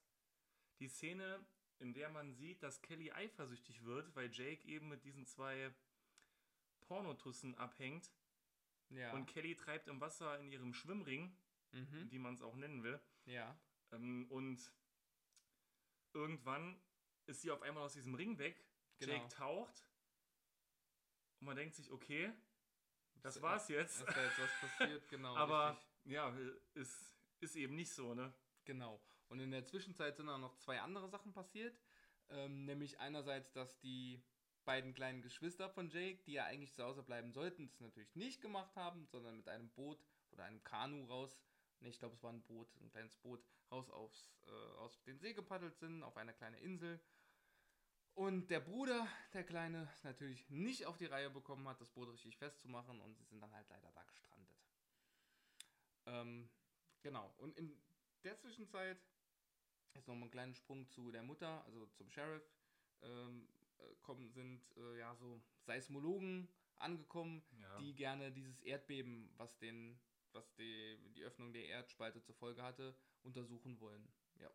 Die 0.79 0.89
Szene, 0.89 1.45
in 1.79 1.93
der 1.93 2.09
man 2.11 2.33
sieht, 2.33 2.63
dass 2.63 2.83
Kelly 2.83 3.13
eifersüchtig 3.13 3.85
wird, 3.85 4.15
weil 4.15 4.31
Jake 4.33 4.67
eben 4.67 4.89
mit 4.89 5.05
diesen 5.05 5.27
zwei 5.27 5.75
Pornotussen 6.81 7.55
abhängt 7.57 8.13
Ja. 8.91 9.13
und 9.13 9.27
Kelly 9.27 9.55
treibt 9.55 9.89
im 9.89 10.01
Wasser 10.01 10.39
in 10.39 10.51
ihrem 10.51 10.75
Schwimmring, 10.75 11.37
mhm. 11.73 12.11
wie 12.11 12.19
man 12.19 12.35
es 12.35 12.43
auch 12.43 12.57
nennen 12.57 12.83
will. 12.83 13.01
Ja. 13.25 13.59
Ähm, 13.93 14.27
und 14.31 14.73
irgendwann 16.13 16.81
ist 17.27 17.43
sie 17.43 17.51
auf 17.51 17.63
einmal 17.63 17.85
aus 17.85 17.95
diesem 17.95 18.15
Ring 18.15 18.39
weg. 18.39 18.65
Genau. 18.99 19.15
Jake 19.15 19.29
taucht 19.29 19.87
und 21.41 21.47
man 21.47 21.57
denkt 21.57 21.75
sich, 21.75 21.91
okay, 21.91 22.33
das 23.23 23.43
war's 23.43 23.69
jetzt. 23.69 24.01
Es 24.01 24.09
ist 24.09 24.17
da 24.17 24.25
jetzt 24.25 24.39
was 24.39 24.61
passiert, 24.61 25.09
genau. 25.09 25.37
Aber 25.37 25.71
richtig. 25.73 26.13
ja, 26.13 26.37
ist, 26.75 27.13
ist 27.43 27.57
eben 27.57 27.75
nicht 27.75 27.93
so, 27.93 28.15
ne? 28.15 28.33
Genau. 28.65 29.01
Und 29.29 29.41
in 29.41 29.51
der 29.51 29.65
Zwischenzeit 29.65 30.17
sind 30.17 30.29
auch 30.29 30.39
noch 30.39 30.57
zwei 30.57 30.81
andere 30.81 31.09
Sachen 31.09 31.33
passiert. 31.33 31.79
Ähm, 32.29 32.65
nämlich 32.65 33.01
einerseits, 33.01 33.53
dass 33.53 33.79
die 33.81 34.23
beiden 34.65 34.95
kleinen 34.95 35.23
Geschwister 35.23 35.69
von 35.69 35.91
Jake, 35.91 36.23
die 36.25 36.35
ja 36.35 36.45
eigentlich 36.45 36.73
zu 36.73 36.85
Hause 36.85 37.03
bleiben 37.03 37.33
sollten, 37.33 37.67
das 37.67 37.81
natürlich 37.81 38.15
nicht 38.15 38.41
gemacht 38.41 38.77
haben, 38.77 39.07
sondern 39.07 39.37
mit 39.37 39.49
einem 39.49 39.71
Boot 39.71 39.99
oder 40.31 40.45
einem 40.45 40.63
Kanu 40.63 41.05
raus, 41.07 41.41
ne, 41.81 41.89
ich 41.89 41.99
glaube, 41.99 42.15
es 42.15 42.23
war 42.23 42.33
ein 42.33 42.43
Boot, 42.43 42.69
ein 42.81 42.91
kleines 42.91 43.17
Boot, 43.17 43.45
raus 43.71 43.91
aufs, 43.91 44.39
äh, 44.47 44.79
aus 44.79 45.03
den 45.03 45.19
See 45.19 45.35
gepaddelt 45.35 45.77
sind, 45.79 46.03
auf 46.03 46.17
eine 46.17 46.33
kleine 46.33 46.61
Insel. 46.61 47.01
Und 48.15 48.51
der 48.51 48.61
Bruder, 48.61 49.09
der 49.33 49.45
Kleine, 49.45 49.89
natürlich 50.03 50.49
nicht 50.51 50.85
auf 50.85 50.99
die 50.99 51.07
Reihe 51.07 51.31
bekommen 51.31 51.67
hat, 51.67 51.81
das 51.81 51.91
Boot 51.91 52.13
richtig 52.13 52.37
festzumachen 52.37 53.01
und 53.01 53.17
sie 53.17 53.25
sind 53.25 53.41
dann 53.41 53.53
halt 53.55 53.69
leider 53.71 53.91
da 53.93 54.03
gestrandet. 54.05 54.59
Ähm, 56.07 56.51
genau. 57.03 57.35
Und 57.39 57.57
in 57.59 57.77
der 58.25 58.37
Zwischenzeit 58.39 58.99
ist 59.95 60.07
nochmal 60.09 60.29
ein 60.29 60.31
kleiner 60.31 60.55
Sprung 60.55 60.89
zu 60.89 61.11
der 61.11 61.23
Mutter, 61.23 61.65
also 61.65 61.87
zum 61.89 62.11
Sheriff. 62.11 62.43
Ähm, 63.03 63.49
äh, 63.79 63.95
kommen, 64.03 64.31
sind 64.31 64.63
äh, 64.77 64.99
ja 64.99 65.15
so 65.17 65.43
Seismologen 65.65 66.49
angekommen, 66.77 67.43
Ja. 67.61 67.79
die 67.79 67.95
gerne 67.95 68.31
dieses 68.33 68.61
Erdbeben, 68.61 69.33
was 69.37 69.59
den, 69.59 70.01
was 70.33 70.53
die, 70.55 70.99
die 71.15 71.23
Öffnung 71.25 71.53
der 71.53 71.67
Erdspalte 71.67 72.23
zur 72.23 72.35
Folge 72.37 72.63
hatte, 72.63 72.97
untersuchen 73.23 73.81
wollen. 73.81 74.09
Ja. 74.39 74.51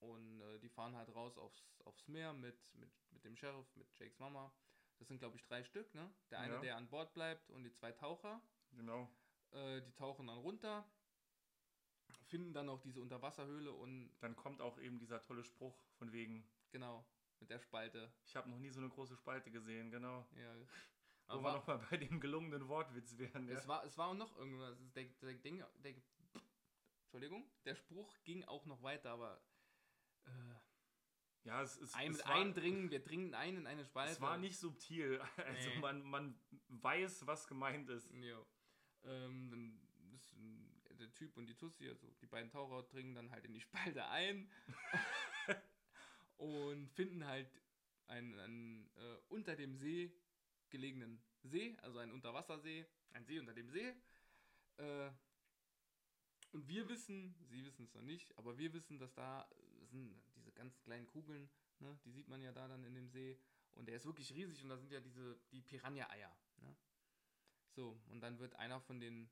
Und 0.00 0.40
äh, 0.40 0.58
die 0.58 0.68
fahren 0.70 0.96
halt 0.96 1.14
raus 1.14 1.36
aufs, 1.38 1.80
aufs 1.84 2.08
Meer 2.08 2.32
mit, 2.32 2.56
mit, 2.74 2.90
mit 3.10 3.24
dem 3.24 3.36
Sheriff, 3.36 3.66
mit 3.76 3.94
Jakes 3.98 4.18
Mama. 4.18 4.52
Das 4.98 5.08
sind, 5.08 5.18
glaube 5.18 5.36
ich, 5.36 5.42
drei 5.44 5.62
Stück, 5.64 5.94
ne? 5.94 6.12
Der 6.30 6.40
eine, 6.40 6.54
Ja. 6.54 6.60
der 6.60 6.76
an 6.76 6.88
Bord 6.88 7.12
bleibt 7.12 7.50
und 7.50 7.62
die 7.64 7.72
zwei 7.72 7.92
Taucher. 7.92 8.42
Genau. 8.72 9.08
Äh, 9.52 9.82
die 9.82 9.92
tauchen 9.92 10.26
dann 10.28 10.38
runter, 10.38 10.88
finden 12.32 12.54
dann 12.54 12.70
auch 12.70 12.80
diese 12.80 12.98
Unterwasserhöhle 13.02 13.70
und 13.72 14.10
Dann 14.20 14.34
kommt 14.34 14.62
auch 14.62 14.78
eben 14.78 14.98
dieser 14.98 15.20
tolle 15.20 15.44
Spruch 15.44 15.76
von 15.98 16.12
wegen, 16.12 16.48
genau, 16.70 17.04
mit 17.40 17.50
der 17.50 17.58
Spalte. 17.60 18.10
ich 18.24 18.34
habe 18.36 18.48
noch 18.48 18.58
nie 18.58 18.70
so 18.70 18.80
eine 18.80 18.88
große 18.88 19.16
Spalte 19.16 19.50
gesehen, 19.50 19.90
genau. 19.90 20.26
Ja. 20.34 20.56
Wo 21.28 21.42
wir 21.42 21.52
nochmal 21.52 21.86
bei 21.90 21.98
dem 21.98 22.20
gelungenen 22.20 22.68
Wortwitz 22.68 23.18
wären. 23.18 23.48
Ja. 23.48 23.54
Es 23.58 23.68
war, 23.68 23.84
es 23.84 23.98
war 23.98 24.08
auch 24.08 24.14
noch 24.14 24.34
irgendwas. 24.38 24.80
ist 24.80 24.96
Der, 24.96 25.04
der 25.04 25.34
Ding, 25.34 25.62
der, 25.84 25.94
Entschuldigung, 27.02 27.44
der 27.66 27.74
Spruch 27.74 28.16
ging 28.24 28.44
auch 28.44 28.64
noch 28.64 28.82
weiter, 28.82 29.10
aber 29.10 29.42
äh, 30.24 30.30
ja, 31.44 31.60
es, 31.60 31.76
es, 31.80 31.92
ein, 31.92 32.12
es, 32.12 32.16
mit 32.16 32.26
war, 32.26 32.34
eindringen, 32.34 32.90
wir 32.90 33.04
dringen 33.04 33.34
ein 33.34 33.56
in 33.58 33.66
eine 33.66 33.84
Spalte. 33.84 34.12
es 34.12 34.20
war 34.22 34.38
nicht 34.38 34.58
subtil. 34.58 35.20
Also 35.36 35.68
Nee. 35.68 35.80
man, 35.80 36.02
man 36.02 36.40
weiß, 36.68 37.26
was 37.26 37.46
gemeint 37.46 37.90
ist. 37.90 38.10
Ja. 38.10 38.42
Ähm, 39.04 39.50
dann 39.50 40.14
ist 40.14 40.32
der 41.02 41.14
Typ 41.14 41.36
und 41.36 41.46
die 41.46 41.54
Tussi, 41.54 41.88
also 41.88 42.10
die 42.20 42.26
beiden 42.26 42.50
Taucher, 42.50 42.82
dringen 42.84 43.14
dann 43.14 43.30
halt 43.30 43.44
in 43.44 43.52
die 43.52 43.60
Spalte 43.60 44.06
ein 44.06 44.50
und 46.36 46.90
finden 46.90 47.26
halt 47.26 47.48
einen, 48.06 48.38
einen 48.38 48.90
äh, 48.96 49.16
unter 49.28 49.56
dem 49.56 49.74
See 49.74 50.12
gelegenen 50.70 51.22
See, 51.42 51.76
also 51.82 51.98
einen 51.98 52.12
Unterwassersee, 52.12 52.86
ein 53.10 53.24
See 53.24 53.38
unter 53.38 53.54
dem 53.54 53.68
See. 53.68 53.94
Äh, 54.78 55.10
und 56.52 56.68
wir 56.68 56.88
wissen, 56.88 57.34
sie 57.48 57.64
wissen 57.64 57.84
es 57.84 57.94
noch 57.94 58.02
nicht, 58.02 58.36
aber 58.38 58.58
wir 58.58 58.72
wissen, 58.72 58.98
dass 58.98 59.14
da 59.14 59.48
sind 59.90 60.22
diese 60.36 60.52
ganz 60.52 60.78
kleinen 60.80 61.06
Kugeln, 61.06 61.48
ne, 61.78 61.98
die 62.04 62.10
sieht 62.10 62.28
man 62.28 62.42
ja 62.42 62.52
da 62.52 62.68
dann 62.68 62.84
in 62.84 62.94
dem 62.94 63.08
See. 63.08 63.38
Und 63.72 63.86
der 63.88 63.96
ist 63.96 64.04
wirklich 64.04 64.34
riesig 64.34 64.62
und 64.62 64.68
da 64.68 64.76
sind 64.76 64.92
ja 64.92 65.00
diese, 65.00 65.38
die 65.50 65.62
Piranha-Eier. 65.62 66.36
Ne? 66.58 66.76
So, 67.70 67.98
und 68.10 68.20
dann 68.20 68.38
wird 68.38 68.54
einer 68.56 68.80
von 68.80 69.00
den 69.00 69.30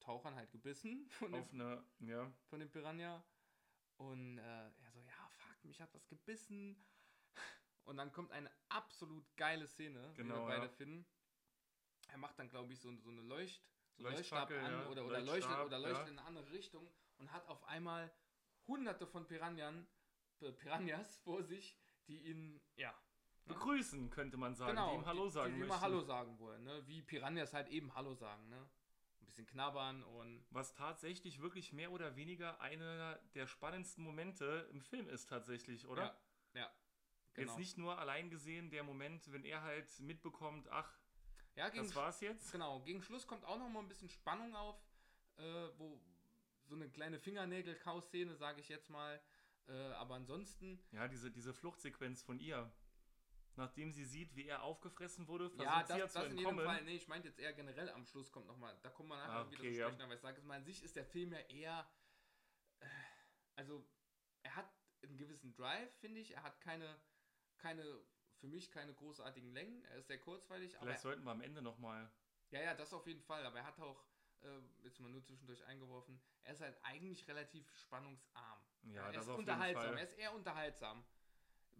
Tauchern 0.00 0.34
halt 0.34 0.50
gebissen 0.50 1.08
von 1.18 1.32
dem, 1.32 1.42
Auf 1.42 1.52
eine, 1.52 1.84
ja, 2.00 2.32
von 2.48 2.60
dem 2.60 2.70
Piranha. 2.70 3.24
Und 3.96 4.38
äh, 4.38 4.42
er 4.42 4.92
so, 4.92 5.00
ja, 5.00 5.28
fuck, 5.36 5.64
mich 5.64 5.80
hat 5.80 5.92
was 5.92 6.06
gebissen. 6.08 6.84
Und 7.84 7.96
dann 7.96 8.12
kommt 8.12 8.30
eine 8.32 8.50
absolut 8.68 9.24
geile 9.36 9.66
Szene, 9.66 10.12
Genau, 10.14 10.42
wir 10.42 10.46
beide 10.46 10.66
ja. 10.66 10.68
finden. 10.68 11.06
Er 12.08 12.18
macht 12.18 12.38
dann, 12.38 12.48
glaube 12.48 12.72
ich, 12.72 12.80
so, 12.80 12.94
so 12.96 13.10
eine 13.10 13.22
Leucht, 13.22 13.68
so 13.96 14.02
Leuchtstab 14.04 14.50
an 14.50 14.72
ja, 14.72 14.86
oder, 14.86 15.04
oder 15.04 15.20
leuchtet, 15.20 15.58
oder 15.58 15.78
leuchtet 15.78 16.06
ja. 16.06 16.12
in 16.12 16.18
eine 16.18 16.26
andere 16.26 16.50
Richtung 16.52 16.90
und 17.18 17.32
hat 17.32 17.46
auf 17.48 17.64
einmal 17.64 18.10
hunderte 18.66 19.06
von 19.06 19.26
Piranhas, 19.26 19.74
äh, 20.40 20.52
Piranhas 20.52 21.18
vor 21.18 21.42
sich, 21.42 21.76
die 22.06 22.22
ihn, 22.22 22.60
ja, 22.76 22.94
begrüßen, 23.46 24.10
könnte 24.10 24.36
man 24.36 24.54
sagen, 24.54 24.72
genau, 24.72 24.90
die 24.90 24.96
ihm 24.96 25.06
Hallo 25.06 25.24
die, 25.24 25.30
sagen 25.30 25.48
die, 25.48 25.54
die 25.54 25.58
möchten. 25.60 25.74
immer 25.74 25.80
Hallo 25.80 26.00
sagen 26.02 26.38
wollen, 26.38 26.64
ne? 26.64 26.86
wie 26.86 27.02
Piranhas 27.02 27.52
halt 27.52 27.68
eben 27.68 27.94
Hallo 27.94 28.14
sagen, 28.14 28.48
ne? 28.48 28.68
Bisschen 29.28 29.46
knabbern 29.46 30.02
und 30.02 30.44
Was 30.50 30.72
tatsächlich 30.72 31.40
wirklich 31.40 31.72
mehr 31.72 31.92
oder 31.92 32.16
weniger 32.16 32.60
einer 32.60 33.16
der 33.34 33.46
spannendsten 33.46 34.02
Momente 34.02 34.66
im 34.72 34.80
Film 34.80 35.06
ist 35.08 35.28
tatsächlich, 35.28 35.86
oder? 35.86 36.18
Ja, 36.54 36.60
ja 36.60 36.72
genau. 37.34 37.52
Jetzt 37.52 37.58
nicht 37.58 37.78
nur 37.78 37.98
allein 37.98 38.30
gesehen 38.30 38.70
der 38.70 38.82
Moment, 38.82 39.30
wenn 39.30 39.44
er 39.44 39.62
halt 39.62 40.00
mitbekommt, 40.00 40.68
ach, 40.70 40.98
ja, 41.56 41.70
das 41.70 41.94
war's 41.94 42.20
jetzt. 42.20 42.52
Genau, 42.52 42.80
gegen 42.80 43.02
Schluss 43.02 43.26
kommt 43.26 43.44
auch 43.44 43.58
noch 43.58 43.68
mal 43.68 43.80
ein 43.80 43.88
bisschen 43.88 44.08
Spannung 44.08 44.54
auf, 44.54 44.80
äh, 45.36 45.68
wo 45.76 46.00
so 46.64 46.74
eine 46.74 46.88
kleine 46.88 47.18
Fingernägel-Kau-Szene, 47.18 48.36
sage 48.36 48.60
ich 48.60 48.68
jetzt 48.68 48.90
mal. 48.90 49.20
Äh, 49.66 49.72
aber 49.72 50.14
ansonsten, 50.14 50.80
Ja, 50.92 51.08
diese, 51.08 51.30
diese 51.30 51.52
Fluchtsequenz 51.52 52.22
von 52.22 52.38
ihr. 52.38 52.70
Nachdem 53.58 53.90
sie 53.92 54.04
sieht, 54.04 54.36
wie 54.36 54.46
er 54.46 54.62
aufgefressen 54.62 55.26
wurde, 55.26 55.50
versucht 55.50 55.66
ja, 55.66 55.84
sie 55.84 55.92
ja 55.94 55.98
das, 55.98 56.12
zu 56.12 56.18
das 56.20 56.30
in 56.30 56.38
jedem 56.38 56.50
entkommen. 56.50 56.64
Fall, 56.76 56.84
nee, 56.84 56.94
ich 56.94 57.08
meinte 57.08 57.26
jetzt 57.26 57.40
eher 57.40 57.52
generell 57.52 57.90
am 57.90 58.04
Schluss 58.06 58.30
kommt 58.30 58.46
noch 58.46 58.56
mal, 58.56 58.78
da 58.82 58.88
kommen 58.90 59.08
wir 59.08 59.16
nachher 59.16 59.32
Ah, 59.32 59.50
wieder 59.50 59.58
okay, 59.58 59.72
zu 59.72 59.80
ja. 59.80 59.86
sprechen, 59.88 60.02
aber 60.02 60.14
ich 60.14 60.20
sage 60.20 60.36
jetzt 60.36 60.46
mal, 60.46 60.54
an 60.58 60.64
sich 60.64 60.82
ist 60.84 60.94
der 60.94 61.04
Film 61.04 61.32
ja 61.32 61.40
eher, 61.40 61.90
äh, 62.78 62.86
also 63.56 63.84
er 64.44 64.54
hat 64.54 64.70
einen 65.02 65.16
gewissen 65.16 65.56
Drive, 65.56 65.92
finde 65.98 66.20
ich, 66.20 66.34
er 66.36 66.44
hat 66.44 66.60
keine, 66.60 67.00
keine, 67.56 68.00
für 68.36 68.46
mich 68.46 68.70
keine 68.70 68.94
großartigen 68.94 69.50
Längen, 69.52 69.84
er 69.86 69.96
ist 69.96 70.06
sehr 70.06 70.20
kurzweilig, 70.20 70.76
aber 70.76 70.86
Vielleicht 70.86 71.02
sollten 71.02 71.24
wir 71.24 71.32
am 71.32 71.40
Ende 71.40 71.60
nochmal. 71.60 72.08
Ja, 72.50 72.60
ja, 72.62 72.74
das 72.74 72.94
auf 72.94 73.06
jeden 73.08 73.22
Fall. 73.22 73.44
Aber 73.44 73.58
er 73.58 73.64
hat 73.66 73.80
auch, 73.80 74.06
äh, 74.42 74.60
jetzt 74.84 75.00
mal 75.00 75.10
nur 75.10 75.24
zwischendurch 75.24 75.64
eingeworfen, 75.64 76.22
er 76.44 76.52
ist 76.52 76.60
halt 76.60 76.78
eigentlich 76.84 77.26
relativ 77.26 77.68
spannungsarm. 77.76 78.60
Ja, 78.84 79.06
er 79.06 79.12
das 79.12 79.24
ist 79.24 79.30
auf 79.30 79.38
jeden 79.38 79.50
unterhaltsam. 79.50 79.82
Fall. 79.84 79.98
Er 79.98 80.04
ist 80.04 80.16
eher 80.16 80.32
unterhaltsam. 80.32 81.04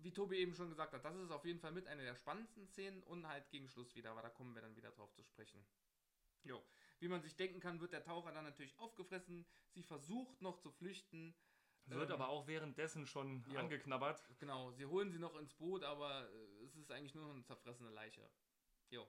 Wie 0.01 0.13
Tobi 0.13 0.37
eben 0.39 0.55
schon 0.55 0.69
gesagt 0.71 0.93
hat, 0.93 1.05
das 1.05 1.17
ist 1.17 1.31
auf 1.31 1.45
jeden 1.45 1.61
Fall 1.61 1.73
mit 1.73 1.87
einer 1.87 2.03
der 2.03 2.15
spannendsten 2.15 2.67
Szenen 2.67 3.03
und 3.03 3.27
halt 3.27 3.51
gegen 3.51 3.69
Schluss 3.69 3.95
wieder, 3.95 4.11
aber 4.13 4.23
da 4.23 4.31
kommen 4.31 4.55
wir 4.55 4.63
dann 4.63 4.77
wieder 4.77 4.91
drauf 4.93 5.13
zu 5.13 5.23
sprechen. 5.23 5.65
Jo. 6.45 6.63
Wie 7.01 7.09
man 7.09 7.23
sich 7.23 7.37
denken 7.37 7.61
kann, 7.61 7.81
wird 7.81 7.93
der 7.93 8.03
Taucher 8.03 8.33
dann 8.33 8.45
natürlich 8.45 8.77
aufgefressen. 8.79 9.47
Sie 9.71 9.83
versucht 9.83 10.41
noch 10.41 10.59
zu 10.59 10.71
flüchten. 10.71 11.35
Wird 11.87 12.11
Ähm, 12.11 12.15
aber 12.15 12.29
auch 12.29 12.47
währenddessen 12.47 13.07
schon 13.07 13.45
ja. 13.51 13.61
angeknabbert. 13.61 14.23
Genau, 14.39 14.73
sie 14.73 14.87
holen 14.87 15.11
sie 15.11 15.19
noch 15.19 15.37
ins 15.37 15.55
Boot, 15.55 15.85
aber 15.85 16.29
äh, 16.31 16.65
es 16.65 16.77
ist 16.77 16.91
eigentlich 16.91 17.15
nur 17.15 17.25
noch 17.25 17.35
eine 17.35 17.45
zerfressene 17.45 17.91
Leiche. 17.91 18.29
Jo. 18.91 19.07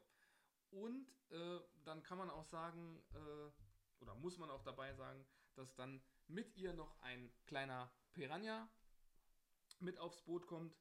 Und 0.72 1.08
äh, 1.30 1.60
dann 1.84 2.04
kann 2.04 2.18
man 2.18 2.30
auch 2.30 2.46
sagen, 2.46 3.04
äh, 3.14 4.02
oder 4.02 4.16
muss 4.16 4.38
man 4.38 4.50
auch 4.50 4.64
dabei 4.64 4.94
sagen, 4.94 5.26
dass 5.56 5.76
dann 5.76 6.02
mit 6.28 6.56
ihr 6.56 6.74
noch 6.74 7.00
ein 7.02 7.34
kleiner 7.46 7.92
Piranha 8.14 8.70
mit 9.82 9.98
aufs 10.00 10.22
Boot 10.22 10.48
kommt 10.48 10.76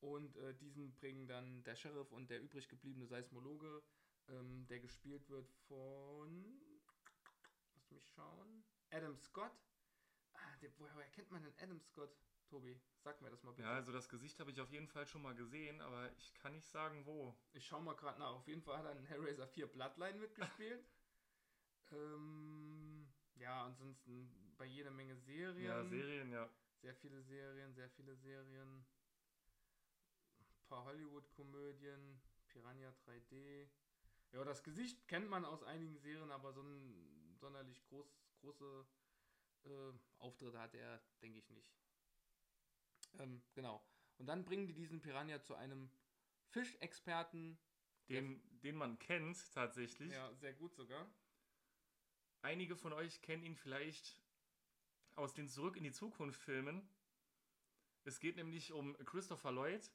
und 0.00 0.36
äh, 0.36 0.54
diesen 0.54 0.94
bringen 0.94 1.26
dann 1.26 1.62
der 1.64 1.76
Sheriff 1.76 2.10
und 2.12 2.28
der 2.30 2.42
übrig 2.42 2.68
gebliebene 2.68 3.06
Seismologe, 3.06 3.82
ähm, 4.28 4.66
der 4.68 4.80
gespielt 4.80 5.28
wird 5.28 5.48
von, 5.68 6.60
lass 7.74 7.90
mich 7.90 8.06
schauen, 8.14 8.64
Adam 8.90 9.16
Scott. 9.16 9.52
Ah, 10.34 10.56
der, 10.60 10.70
woher 10.78 11.08
kennt 11.10 11.30
man 11.30 11.42
denn 11.42 11.54
Adam 11.60 11.80
Scott, 11.80 12.14
Tobi? 12.48 12.80
Sag 12.98 13.20
mir 13.20 13.30
das 13.30 13.42
mal 13.42 13.52
bitte. 13.52 13.68
Ja, 13.68 13.74
also 13.74 13.92
das 13.92 14.08
Gesicht 14.08 14.38
habe 14.40 14.50
ich 14.50 14.60
auf 14.60 14.70
jeden 14.70 14.88
Fall 14.88 15.06
schon 15.06 15.22
mal 15.22 15.34
gesehen, 15.34 15.80
aber 15.80 16.10
ich 16.16 16.34
kann 16.34 16.52
nicht 16.52 16.68
sagen, 16.68 17.06
wo. 17.06 17.36
Ich 17.52 17.66
schau 17.66 17.80
mal 17.80 17.94
gerade 17.94 18.18
nach. 18.18 18.32
Auf 18.32 18.46
jeden 18.48 18.62
Fall 18.62 18.78
hat 18.78 18.86
er 18.86 18.96
in 18.96 19.04
Hellraiser 19.04 19.46
4 19.46 19.66
Bloodline 19.68 20.18
mitgespielt. 20.18 20.84
ähm, 21.92 23.08
ja, 23.36 23.64
ansonsten 23.64 24.54
bei 24.56 24.64
jeder 24.64 24.90
Menge 24.90 25.16
Serien. 25.16 25.64
Ja, 25.64 25.84
Serien, 25.84 26.30
ja. 26.30 26.48
Sehr 26.82 26.96
viele 26.96 27.22
Serien, 27.22 27.72
sehr 27.74 27.88
viele 27.90 28.16
Serien. 28.16 28.84
Ein 30.40 30.66
paar 30.68 30.84
Hollywood-Komödien. 30.84 32.20
Piranha 32.48 32.92
3D. 33.06 33.68
Ja, 34.32 34.44
das 34.44 34.64
Gesicht 34.64 35.06
kennt 35.06 35.28
man 35.28 35.44
aus 35.44 35.62
einigen 35.62 35.96
Serien, 35.98 36.32
aber 36.32 36.52
so 36.52 36.62
ein 36.62 37.36
sonderlich 37.38 37.84
groß, 37.86 38.06
große 38.40 38.86
äh, 39.64 39.92
Auftritte 40.18 40.58
hat 40.58 40.74
er, 40.74 41.00
denke 41.22 41.38
ich, 41.38 41.48
nicht. 41.50 41.72
Ähm, 43.18 43.42
genau. 43.54 43.86
Und 44.18 44.26
dann 44.26 44.44
bringen 44.44 44.66
die 44.66 44.74
diesen 44.74 45.00
Piranha 45.00 45.40
zu 45.40 45.54
einem 45.54 45.88
Fischexperten. 46.50 47.58
Den, 48.08 48.42
den 48.60 48.74
man 48.74 48.98
kennt 48.98 49.38
tatsächlich. 49.54 50.12
Ja, 50.12 50.34
sehr 50.34 50.52
gut 50.52 50.74
sogar. 50.74 51.08
Einige 52.42 52.76
von 52.76 52.92
euch 52.92 53.22
kennen 53.22 53.44
ihn 53.44 53.56
vielleicht 53.56 54.21
aus 55.16 55.34
den 55.34 55.48
Zurück 55.48 55.76
in 55.76 55.84
die 55.84 55.92
Zukunft 55.92 56.40
Filmen. 56.40 56.88
Es 58.04 58.18
geht 58.18 58.36
nämlich 58.36 58.72
um 58.72 58.96
Christopher 59.04 59.52
Lloyd, 59.52 59.90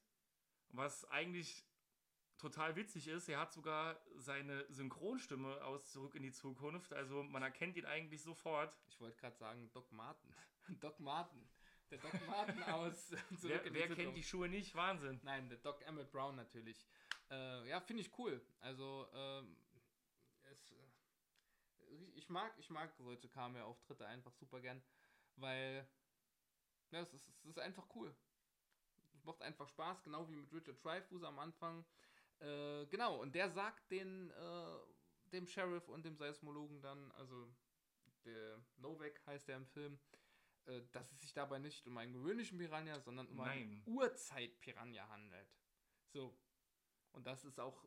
was 0.70 1.06
eigentlich 1.12 1.66
total 2.38 2.76
witzig 2.76 3.08
ist. 3.08 3.28
Er 3.28 3.40
hat 3.40 3.52
sogar 3.52 4.00
seine 4.16 4.66
Synchronstimme 4.72 5.64
aus 5.64 5.92
Zurück 5.92 6.16
in 6.16 6.24
die 6.24 6.32
Zukunft, 6.32 6.94
also 6.94 7.24
man 7.24 7.44
erkennt 7.44 7.78
ihn 7.78 7.86
eigentlich 7.86 8.22
sofort. 8.22 8.78
Ich 8.90 9.00
wollte 9.00 9.18
gerade 9.18 9.36
sagen, 9.38 9.70
Doc 9.74 9.92
Martin. 9.92 10.34
Doc 10.80 11.00
Martin. 11.00 11.48
Der 11.90 12.00
Doc 12.00 12.28
Martin 12.28 12.64
aus 12.64 13.08
Zurück 13.40 13.42
Wer, 13.44 13.64
in 13.66 13.74
die 13.74 13.80
wer 13.80 13.88
Zukunft. 13.88 14.02
kennt 14.02 14.18
die 14.18 14.24
Schuhe 14.24 14.50
nicht? 14.50 14.76
Wahnsinn. 14.76 15.20
Nein, 15.24 15.50
der 15.50 15.58
Doc 15.60 15.82
Emmett 15.86 16.12
Brown 16.12 16.36
natürlich. 16.36 16.86
Äh, 17.30 17.70
ja, 17.70 17.80
finde 17.82 18.02
ich 18.02 18.18
cool. 18.18 18.42
Also, 18.60 19.08
ähm, 19.14 19.58
es, 20.44 20.74
ich 22.16 22.30
mag, 22.30 22.54
ich 22.58 22.70
mag 22.70 22.94
solche 22.94 23.30
Cameo-Auftritte 23.30 24.06
einfach 24.06 24.34
super 24.34 24.60
gern, 24.60 24.82
weil 25.38 25.88
ja, 26.92 27.02
es, 27.02 27.14
ist, 27.14 27.28
es 27.28 27.46
ist 27.46 27.60
einfach 27.60 27.88
cool. 27.96 28.16
Es 29.16 29.24
macht 29.24 29.42
einfach 29.42 29.68
Spaß, 29.68 30.04
genau 30.04 30.28
wie 30.30 30.36
mit 30.36 30.52
Richard 30.54 30.84
Dreyfuss 30.84 31.24
am 31.24 31.40
Anfang. 31.40 31.86
Äh, 32.40 32.86
genau, 32.88 33.20
und 33.22 33.34
der 33.34 33.50
sagt 33.50 33.90
den, 33.92 34.32
äh, 34.32 34.78
dem 35.32 35.48
Sheriff 35.48 35.88
und 35.90 36.06
dem 36.06 36.16
Seismologen 36.16 36.82
dann, 36.82 37.12
also 37.14 37.52
der 38.26 38.62
Novak 38.78 39.26
heißt 39.26 39.48
der 39.48 39.58
im 39.58 39.68
Film, 39.68 40.00
äh, 40.66 40.82
dass 40.92 41.12
es 41.12 41.22
sich 41.22 41.34
dabei 41.34 41.60
nicht 41.60 41.88
um 41.88 41.98
einen 41.98 42.14
gewöhnlichen 42.14 42.58
Piranha, 42.58 43.00
sondern 43.00 43.28
um 43.28 43.40
einen 43.42 43.82
Urzeit-Piranha 43.86 45.08
handelt. 45.10 45.50
So. 46.14 46.38
Und 47.14 47.26
das 47.26 47.44
ist 47.46 47.60
auch 47.60 47.86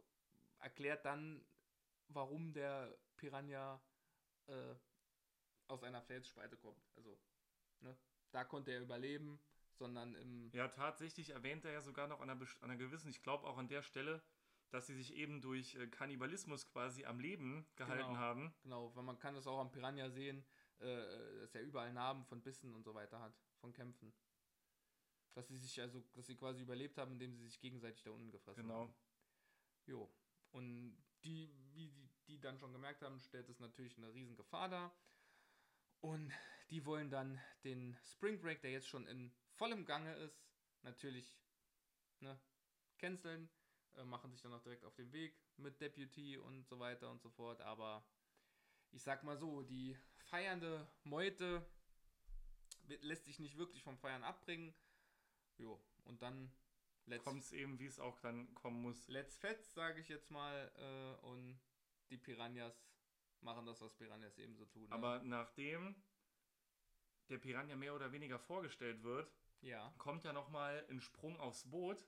erklärt 0.58 1.04
dann, 1.04 1.44
warum 2.08 2.52
der 2.52 2.98
Piranha 3.16 3.80
äh, 4.46 4.74
aus 5.68 5.82
einer 5.84 6.02
Felsspalte 6.02 6.56
kommt. 6.56 6.84
Also, 6.96 7.18
ne? 7.80 7.96
Da 8.32 8.44
konnte 8.44 8.70
er 8.72 8.80
überleben, 8.80 9.40
sondern 9.74 10.14
im. 10.14 10.50
Ja, 10.52 10.68
tatsächlich 10.68 11.30
erwähnt 11.30 11.64
er 11.64 11.72
ja 11.72 11.80
sogar 11.82 12.06
noch 12.08 12.20
an 12.20 12.30
einer, 12.30 12.40
an 12.40 12.70
einer 12.70 12.76
gewissen, 12.76 13.08
ich 13.10 13.22
glaube 13.22 13.46
auch 13.46 13.58
an 13.58 13.68
der 13.68 13.82
Stelle, 13.82 14.22
dass 14.70 14.86
sie 14.86 14.94
sich 14.94 15.14
eben 15.14 15.40
durch 15.40 15.74
äh, 15.74 15.88
Kannibalismus 15.88 16.66
quasi 16.66 17.04
am 17.04 17.18
Leben 17.18 17.66
gehalten 17.76 18.08
Genau. 18.08 18.18
haben. 18.18 18.54
Genau, 18.62 18.94
weil 18.94 19.02
man 19.02 19.18
kann 19.18 19.34
das 19.34 19.46
auch 19.46 19.58
am 19.58 19.72
Piranha 19.72 20.10
sehen, 20.10 20.44
äh, 20.78 20.84
dass 21.40 21.54
er 21.54 21.62
überall 21.62 21.92
Narben 21.92 22.24
von 22.24 22.40
Bissen 22.42 22.72
und 22.74 22.84
so 22.84 22.94
weiter 22.94 23.20
hat, 23.20 23.36
von 23.60 23.72
Kämpfen. 23.72 24.12
Dass 25.34 25.48
sie 25.48 25.58
sich 25.58 25.80
also, 25.80 26.00
dass 26.12 26.26
sie 26.26 26.36
quasi 26.36 26.62
überlebt 26.62 26.98
haben, 26.98 27.12
indem 27.12 27.32
sie 27.34 27.44
sich 27.46 27.60
gegenseitig 27.60 28.02
da 28.02 28.10
unten 28.10 28.30
gefressen 28.30 28.62
Genau. 28.62 28.80
haben. 28.82 28.94
Jo. 29.86 30.12
Und 30.52 30.96
die, 31.24 31.52
wie 31.72 31.88
die, 31.90 32.10
die 32.26 32.40
dann 32.40 32.58
schon 32.58 32.72
gemerkt 32.72 33.02
haben, 33.02 33.18
stellt 33.20 33.48
es 33.48 33.60
natürlich 33.60 33.96
eine 33.96 34.12
riesen 34.12 34.36
Gefahr 34.36 34.68
dar. 34.68 34.94
Und 36.00 36.32
die 36.70 36.84
wollen 36.84 37.10
dann 37.10 37.40
den 37.64 37.96
Spring 38.04 38.40
Break, 38.40 38.62
der 38.62 38.70
jetzt 38.72 38.88
schon 38.88 39.06
in 39.06 39.32
vollem 39.56 39.84
Gange 39.84 40.14
ist, 40.16 40.40
natürlich 40.82 41.36
ne, 42.20 42.40
canceln, 42.98 43.50
äh, 43.96 44.04
machen 44.04 44.30
sich 44.30 44.40
dann 44.40 44.52
auch 44.54 44.62
direkt 44.62 44.84
auf 44.84 44.94
den 44.94 45.12
Weg 45.12 45.34
mit 45.56 45.80
Deputy 45.80 46.38
und 46.38 46.66
so 46.66 46.78
weiter 46.78 47.10
und 47.10 47.20
so 47.20 47.30
fort. 47.30 47.60
Aber 47.60 48.04
ich 48.92 49.02
sag 49.02 49.24
mal 49.24 49.36
so, 49.36 49.62
die 49.62 49.96
feiernde 50.26 50.90
Meute 51.04 51.66
lässt 53.00 53.24
sich 53.24 53.38
nicht 53.38 53.56
wirklich 53.56 53.82
vom 53.82 53.98
Feiern 53.98 54.24
abbringen. 54.24 54.74
Jo, 55.58 55.80
und 56.04 56.22
dann 56.22 56.52
Kommt 57.18 57.42
es 57.42 57.52
eben, 57.52 57.78
wie 57.80 57.86
es 57.86 57.98
auch 57.98 58.20
dann 58.20 58.54
kommen 58.54 58.82
muss. 58.82 59.08
let's 59.08 59.36
fetz, 59.36 59.74
sage 59.74 60.00
ich 60.00 60.08
jetzt 60.08 60.30
mal. 60.30 60.70
Äh, 60.76 61.26
und 61.26 61.60
die 62.10 62.16
Piranhas 62.16 62.88
machen 63.40 63.66
das, 63.66 63.80
was 63.80 63.94
Piranhas 63.94 64.38
eben 64.38 64.54
so 64.54 64.64
tun. 64.66 64.88
Ne? 64.88 64.92
Aber 64.92 65.20
nachdem 65.24 65.96
der 67.30 67.38
Piranha 67.38 67.76
mehr 67.76 67.94
oder 67.94 68.12
weniger 68.12 68.38
vorgestellt 68.38 69.02
wird, 69.02 69.32
ja, 69.62 69.92
kommt 69.98 70.24
ja 70.24 70.32
nochmal 70.32 70.84
ein 70.90 71.00
Sprung 71.00 71.38
aufs 71.38 71.68
Boot. 71.70 72.06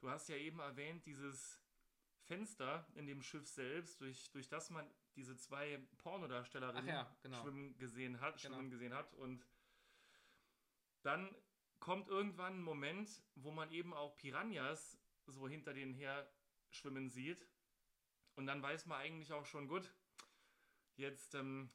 Du 0.00 0.10
hast 0.10 0.28
ja 0.28 0.36
eben 0.36 0.58
erwähnt, 0.58 1.06
dieses 1.06 1.60
Fenster 2.22 2.86
in 2.94 3.06
dem 3.06 3.22
Schiff 3.22 3.46
selbst, 3.46 4.00
durch, 4.00 4.30
durch 4.30 4.48
das 4.48 4.70
man 4.70 4.88
diese 5.16 5.36
zwei 5.36 5.78
Pornodarstellerinnen 5.98 6.88
ja, 6.88 7.16
genau. 7.22 7.42
schwimmen 7.42 7.76
gesehen 7.78 8.20
hat, 8.20 8.40
Genau. 8.40 8.56
schwimmen 8.56 8.70
gesehen 8.70 8.94
hat. 8.94 9.12
Und 9.14 9.46
dann 11.02 11.34
kommt 11.78 12.08
irgendwann 12.08 12.54
ein 12.58 12.62
Moment, 12.62 13.22
wo 13.34 13.50
man 13.50 13.70
eben 13.70 13.92
auch 13.92 14.16
Piranhas 14.16 14.98
so 15.26 15.48
hinter 15.48 15.74
denen 15.74 15.94
her 15.94 16.30
schwimmen 16.70 17.10
sieht. 17.10 17.46
Und 18.34 18.46
dann 18.46 18.62
weiß 18.62 18.86
man 18.86 19.00
eigentlich 19.00 19.32
auch 19.32 19.44
schon, 19.44 19.68
gut, 19.68 19.92
jetzt 20.96 21.34
ähm, 21.34 21.70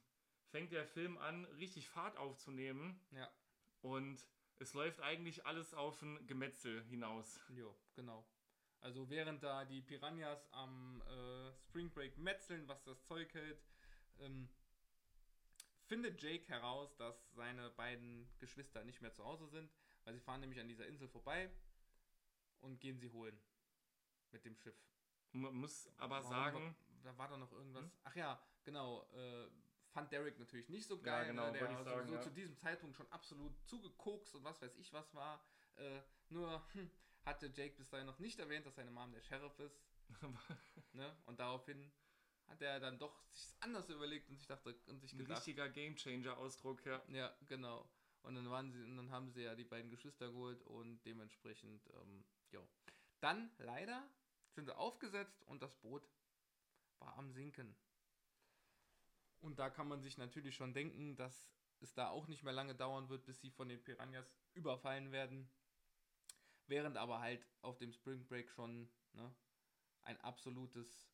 fängt 0.50 0.72
der 0.72 0.86
Film 0.86 1.18
an, 1.18 1.44
richtig 1.56 1.88
Fahrt 1.88 2.16
aufzunehmen. 2.16 3.00
ja, 3.12 3.30
Und 3.82 4.26
es 4.58 4.74
läuft 4.74 5.00
eigentlich 5.00 5.46
alles 5.46 5.74
auf 5.74 6.02
ein 6.02 6.26
Gemetzel 6.26 6.82
hinaus. 6.84 7.40
jo, 7.48 7.76
genau. 7.94 8.26
Also 8.80 9.10
während 9.10 9.42
da 9.42 9.64
die 9.64 9.82
Piranhas 9.82 10.46
am 10.52 11.02
äh, 11.02 11.52
Spring 11.64 11.90
Break 11.90 12.16
metzeln, 12.18 12.68
was 12.68 12.82
das 12.84 13.02
Zeug 13.04 13.32
hält, 13.34 13.60
ähm, 14.20 14.48
findet 15.86 16.22
Jake 16.22 16.46
heraus, 16.48 16.94
dass 16.96 17.32
seine 17.32 17.70
beiden 17.70 18.28
Geschwister 18.38 18.84
nicht 18.84 19.00
mehr 19.00 19.12
zu 19.12 19.24
Hause 19.24 19.48
sind, 19.48 19.72
weil 20.04 20.14
sie 20.14 20.20
fahren 20.20 20.40
nämlich 20.40 20.60
an 20.60 20.68
dieser 20.68 20.86
Insel 20.86 21.08
vorbei 21.08 21.50
und 22.60 22.80
gehen 22.80 22.98
sie 22.98 23.08
holen 23.10 23.40
mit 24.30 24.44
dem 24.44 24.56
Schiff. 24.56 24.76
Man 25.32 25.54
muss 25.54 25.88
aber 25.96 26.16
Warum 26.16 26.30
sagen, 26.30 26.76
da 27.02 27.16
war 27.18 27.28
doch 27.28 27.38
noch 27.38 27.52
irgendwas. 27.52 27.84
Hm? 27.84 27.92
Ach 28.04 28.16
ja, 28.16 28.42
genau. 28.64 29.02
Äh, 29.12 29.48
fand 29.92 30.12
Derek 30.12 30.38
natürlich 30.38 30.68
nicht 30.68 30.86
so 30.86 31.00
geil. 31.00 31.26
genau, 31.26 31.46
ne? 31.50 31.58
Der 31.58 31.68
also 31.68 31.84
sagen, 31.84 32.08
so 32.08 32.14
ja. 32.14 32.20
zu 32.20 32.30
diesem 32.30 32.56
Zeitpunkt 32.56 32.96
schon 32.96 33.10
absolut 33.10 33.52
zugekokst 33.66 34.34
und 34.34 34.44
was 34.44 34.60
weiß 34.60 34.76
ich 34.76 34.92
was 34.92 35.14
war. 35.14 35.42
Äh, 35.76 36.00
nur 36.28 36.62
hm, 36.72 36.90
hatte 37.24 37.46
Jake 37.54 37.76
bis 37.76 37.88
dahin 37.88 38.06
noch 38.06 38.18
nicht 38.18 38.38
erwähnt, 38.38 38.66
dass 38.66 38.74
seine 38.76 38.90
Mom 38.90 39.12
der 39.12 39.22
Sheriff 39.22 39.58
ist. 39.58 39.80
Ne? 40.94 41.14
Und 41.26 41.38
daraufhin 41.38 41.92
hat 42.46 42.62
er 42.62 42.80
dann 42.80 42.98
doch 42.98 43.22
sich 43.30 43.54
anders 43.60 43.88
überlegt 43.90 44.28
und 44.30 44.36
sich 44.36 44.46
dachte 44.46 44.74
und 44.86 45.00
sich 45.00 45.12
ein 45.12 45.18
gedacht. 45.18 45.38
richtiger 45.38 45.68
Gamechanger-Ausdruck, 45.68 46.84
ja. 46.86 47.02
Ja, 47.08 47.36
genau. 47.46 47.88
Und 48.22 48.34
dann 48.34 48.50
waren 48.50 48.72
sie, 48.72 48.82
und 48.82 48.96
dann 48.96 49.10
haben 49.10 49.30
sie 49.30 49.42
ja 49.42 49.54
die 49.54 49.64
beiden 49.64 49.90
Geschwister 49.90 50.28
geholt 50.28 50.62
und 50.62 51.04
dementsprechend, 51.04 51.86
ähm, 51.94 52.24
jo. 52.50 52.66
Dann 53.20 53.50
leider 53.58 54.08
sind 54.50 54.64
sie 54.64 54.76
aufgesetzt 54.76 55.42
und 55.44 55.62
das 55.62 55.74
Boot 55.76 56.08
war 56.98 57.16
am 57.16 57.30
Sinken. 57.32 57.76
Und 59.40 59.58
da 59.58 59.70
kann 59.70 59.88
man 59.88 60.00
sich 60.00 60.18
natürlich 60.18 60.54
schon 60.56 60.74
denken, 60.74 61.16
dass 61.16 61.48
es 61.80 61.94
da 61.94 62.08
auch 62.08 62.26
nicht 62.26 62.42
mehr 62.42 62.52
lange 62.52 62.74
dauern 62.74 63.08
wird, 63.08 63.24
bis 63.24 63.40
sie 63.40 63.50
von 63.50 63.68
den 63.68 63.82
Piranhas 63.82 64.36
überfallen 64.54 65.12
werden. 65.12 65.48
Während 66.66 66.96
aber 66.96 67.20
halt 67.20 67.46
auf 67.62 67.78
dem 67.78 67.92
Spring 67.92 68.26
Break 68.26 68.50
schon 68.50 68.90
ne, 69.12 69.34
ein 70.02 70.20
absolutes 70.20 71.08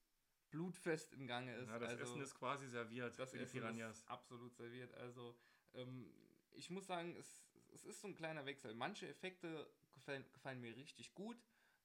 Blutfest 0.51 1.13
in 1.13 1.27
Gange 1.27 1.55
ist. 1.57 1.69
ja 1.69 1.79
das 1.79 1.91
also, 1.91 2.03
Essen 2.03 2.23
ist 2.23 2.35
quasi 2.35 2.69
serviert 2.69 3.19
das 3.19 3.35
Essen 3.35 3.61
Piranhas. 3.61 3.99
ist 3.99 4.09
absolut 4.09 4.55
serviert. 4.57 4.93
Also, 4.95 5.37
ähm, 5.75 6.13
ich 6.53 6.71
muss 6.71 6.87
sagen, 6.87 7.15
es, 7.17 7.45
es 7.73 7.85
ist 7.85 8.01
so 8.01 8.09
ein 8.09 8.15
kleiner 8.15 8.47
Wechsel. 8.47 8.75
Manche 8.75 9.09
Effekte 9.09 9.69
gefallen, 9.93 10.25
gefallen 10.33 10.61
mir 10.61 10.75
richtig 10.77 11.15
gut. 11.15 11.37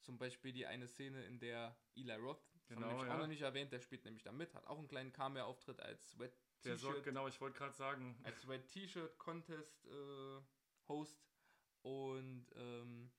Zum 0.01 0.17
Beispiel 0.17 0.53
die 0.53 0.65
eine 0.65 0.87
Szene, 0.87 1.23
in 1.25 1.39
der 1.39 1.77
Eli 1.95 2.13
Roth, 2.13 2.41
das 2.53 2.69
haben 2.69 2.81
wir 2.81 2.87
Genau, 2.87 2.87
nämlich 2.87 3.07
ja. 3.07 3.15
auch 3.15 3.19
noch 3.19 3.27
nicht 3.27 3.41
erwähnt, 3.41 3.71
der 3.71 3.79
spielt 3.79 4.05
nämlich 4.05 4.23
da 4.23 4.31
mit, 4.31 4.53
hat 4.53 4.65
auch 4.67 4.77
einen 4.77 4.87
kleinen 4.87 5.11
Cameo-Auftritt 5.11 5.81
als 5.81 6.11
Sweat 6.11 6.33
Der 6.63 6.77
sorgt, 6.77 6.95
T-Shirt 6.95 7.05
genau, 7.05 7.27
ich 7.27 7.39
wollte 7.41 7.57
gerade 7.57 7.73
sagen, 7.73 8.17
als 8.23 8.47
Red 8.47 8.67
T-Shirt 8.67 9.17
Contest 9.17 9.85
äh, 9.85 10.41
Host 10.87 11.29
und 11.81 12.47
ähm, 12.55 13.11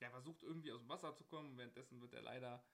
der 0.00 0.10
versucht 0.10 0.42
irgendwie 0.42 0.72
aus 0.72 0.80
dem 0.80 0.88
Wasser 0.88 1.14
zu 1.14 1.24
kommen. 1.24 1.56
Währenddessen 1.58 2.00
wird 2.00 2.14
er 2.14 2.22
leider 2.22 2.64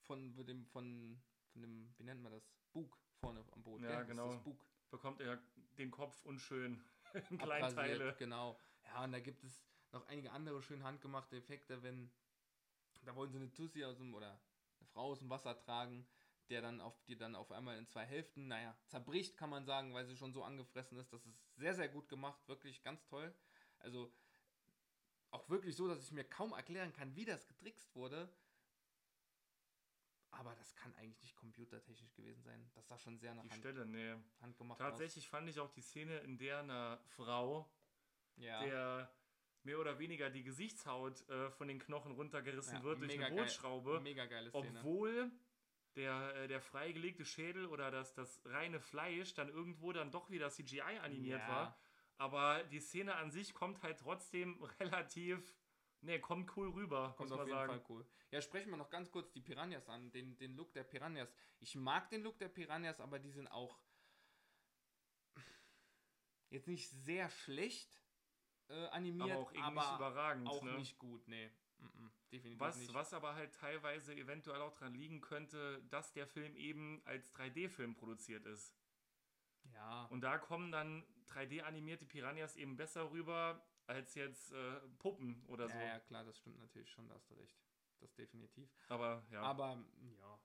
von 0.00 0.36
wird 0.36 0.48
dem 0.48 0.66
von 0.66 1.22
von 1.52 1.62
dem 1.62 1.94
wie 1.96 2.04
nennt 2.04 2.22
man 2.22 2.32
das 2.32 2.50
Bug 2.72 2.98
vorne 3.20 3.44
am 3.52 3.62
Boot. 3.62 3.82
Ja, 3.82 4.02
gell? 4.02 4.06
Genau. 4.06 4.32
das 4.32 4.42
Bug 4.42 4.60
bekommt 4.90 5.20
er 5.20 5.40
den 5.78 5.90
Kopf 5.90 6.24
unschön 6.24 6.82
in 7.30 7.38
kleinen 7.38 7.64
abrasiert, 7.64 7.98
Teile. 7.98 8.16
Genau. 8.18 8.58
Ja, 8.84 9.04
und 9.04 9.12
da 9.12 9.20
gibt 9.20 9.44
es 9.44 9.64
noch 9.92 10.06
einige 10.06 10.32
andere 10.32 10.62
schön 10.62 10.82
handgemachte 10.82 11.36
Effekte, 11.36 11.82
wenn 11.82 12.10
da 13.06 13.14
wollen 13.14 13.30
sie 13.30 13.38
eine 13.38 13.52
Tussi 13.52 13.84
aus 13.84 13.96
dem 13.98 14.14
oder 14.14 14.30
eine 14.80 14.88
Frau 14.88 15.12
aus 15.12 15.20
dem 15.20 15.30
Wasser 15.30 15.58
tragen, 15.58 16.06
der 16.48 16.60
dann 16.60 16.80
auf 16.80 17.00
die 17.04 17.16
dann 17.16 17.34
auf 17.34 17.50
einmal 17.52 17.78
in 17.78 17.86
zwei 17.86 18.04
Hälften, 18.04 18.48
naja, 18.48 18.76
zerbricht, 18.86 19.36
kann 19.36 19.50
man 19.50 19.64
sagen, 19.64 19.94
weil 19.94 20.06
sie 20.06 20.16
schon 20.16 20.32
so 20.32 20.44
angefressen 20.44 20.98
ist. 20.98 21.12
Das 21.12 21.24
ist 21.24 21.38
sehr, 21.56 21.74
sehr 21.74 21.88
gut 21.88 22.08
gemacht, 22.08 22.46
wirklich 22.48 22.82
ganz 22.82 23.04
toll. 23.06 23.34
Also 23.78 24.12
auch 25.30 25.48
wirklich 25.48 25.76
so, 25.76 25.88
dass 25.88 26.02
ich 26.02 26.12
mir 26.12 26.24
kaum 26.24 26.52
erklären 26.52 26.92
kann, 26.92 27.14
wie 27.16 27.24
das 27.24 27.46
getrickst 27.46 27.94
wurde. 27.94 28.28
Aber 30.30 30.54
das 30.56 30.74
kann 30.74 30.94
eigentlich 30.96 31.22
nicht 31.22 31.36
computertechnisch 31.36 32.14
gewesen 32.14 32.42
sein. 32.42 32.70
Das 32.74 32.86
sah 32.88 32.98
schon 32.98 33.18
sehr 33.18 33.34
nach 33.34 33.42
Die 33.42 33.50
Hand, 33.50 33.60
Stelle, 33.60 33.86
nee. 33.86 34.14
handgemacht 34.40 34.78
Tatsächlich 34.78 35.28
fand 35.28 35.48
ich 35.48 35.58
auch 35.58 35.70
die 35.70 35.80
Szene, 35.80 36.18
in 36.18 36.36
der 36.36 36.60
eine 36.60 37.00
Frau, 37.16 37.60
aus. 37.60 37.66
Ja. 38.36 38.62
der 38.62 39.10
mehr 39.66 39.78
oder 39.78 39.98
weniger 39.98 40.30
die 40.30 40.42
Gesichtshaut 40.44 41.28
äh, 41.28 41.50
von 41.50 41.68
den 41.68 41.78
Knochen 41.78 42.12
runtergerissen 42.12 42.78
Ja, 42.78 42.82
wird 42.84 43.00
durch 43.02 43.12
eine 43.12 43.28
geil. 43.28 43.36
Bootschraube, 43.36 44.00
Mega 44.00 44.24
geile 44.26 44.50
Szene. 44.50 44.78
obwohl 44.78 45.30
der, 45.96 46.34
äh, 46.36 46.48
der 46.48 46.60
freigelegte 46.60 47.24
Schädel 47.24 47.66
oder 47.66 47.90
das, 47.90 48.14
das 48.14 48.40
reine 48.46 48.80
Fleisch 48.80 49.34
dann 49.34 49.48
irgendwo 49.48 49.92
dann 49.92 50.10
doch 50.10 50.30
wieder 50.30 50.50
CGI 50.50 50.80
animiert 51.02 51.40
Ja. 51.40 51.48
war. 51.48 51.78
Aber 52.18 52.62
die 52.64 52.80
Szene 52.80 53.16
an 53.16 53.30
sich 53.30 53.52
kommt 53.52 53.82
halt 53.82 53.98
trotzdem 53.98 54.62
relativ, 54.80 55.54
ne, 56.00 56.20
kommt 56.20 56.56
cool 56.56 56.70
rüber, 56.70 57.14
Kommt 57.16 57.30
muss 57.30 57.32
auf 57.32 57.38
man 57.38 57.46
jeden 57.48 57.58
sagen. 57.58 57.72
Fall 57.72 57.84
cool. 57.90 58.06
Ja, 58.30 58.40
sprechen 58.40 58.70
wir 58.70 58.76
noch 58.76 58.88
ganz 58.90 59.10
kurz 59.10 59.30
die 59.32 59.40
Piranhas 59.42 59.88
an, 59.88 60.10
den, 60.12 60.36
den 60.38 60.54
Look 60.54 60.72
der 60.74 60.84
Piranhas. 60.84 61.32
Ich 61.58 61.74
mag 61.74 62.08
den 62.10 62.22
Look 62.22 62.38
der 62.38 62.48
Piranhas, 62.48 63.00
aber 63.00 63.18
die 63.18 63.30
sind 63.30 63.48
auch 63.48 63.78
jetzt 66.50 66.68
nicht 66.68 66.88
sehr 66.90 67.28
schlecht 67.30 68.00
äh, 68.68 68.86
animiert, 68.88 69.30
Aber 69.30 69.40
auch 69.40 69.52
irgendwie 69.52 69.74
nicht 69.74 69.84
aber 69.84 69.96
überragend. 69.96 70.48
auch 70.48 70.62
ne? 70.62 70.72
nicht 70.74 70.98
gut, 70.98 71.26
nee. 71.28 71.50
Mm-mm, 71.78 72.10
definitiv 72.32 72.60
Was, 72.60 72.76
nicht. 72.78 72.94
was 72.94 73.12
aber 73.12 73.34
halt 73.34 73.54
teilweise 73.54 74.14
eventuell 74.14 74.60
auch 74.60 74.72
dran 74.72 74.94
liegen 74.94 75.20
könnte, 75.20 75.82
dass 75.90 76.12
der 76.12 76.26
Film 76.26 76.56
eben 76.56 77.02
als 77.04 77.34
3D-Film 77.34 77.94
produziert 77.94 78.46
ist. 78.46 78.74
Ja. 79.74 80.04
Und 80.06 80.22
da 80.22 80.38
kommen 80.38 80.72
dann 80.72 81.04
3D-animierte 81.28 82.06
Piranhas 82.06 82.56
eben 82.56 82.76
besser 82.76 83.10
rüber 83.10 83.62
als 83.86 84.14
jetzt 84.14 84.52
äh, 84.52 84.80
Puppen 84.98 85.44
oder 85.46 85.68
so. 85.68 85.76
Ja, 85.76 85.84
ja, 85.84 86.00
klar, 86.00 86.24
das 86.24 86.38
stimmt 86.38 86.58
natürlich 86.58 86.90
schon, 86.90 87.08
da 87.08 87.14
hast 87.14 87.30
du 87.30 87.34
recht. 87.34 87.56
Das 88.00 88.14
definitiv. 88.14 88.68
Aber 88.88 89.24
ja. 89.30 89.42
Aber 89.42 89.82
ja. 90.18 90.40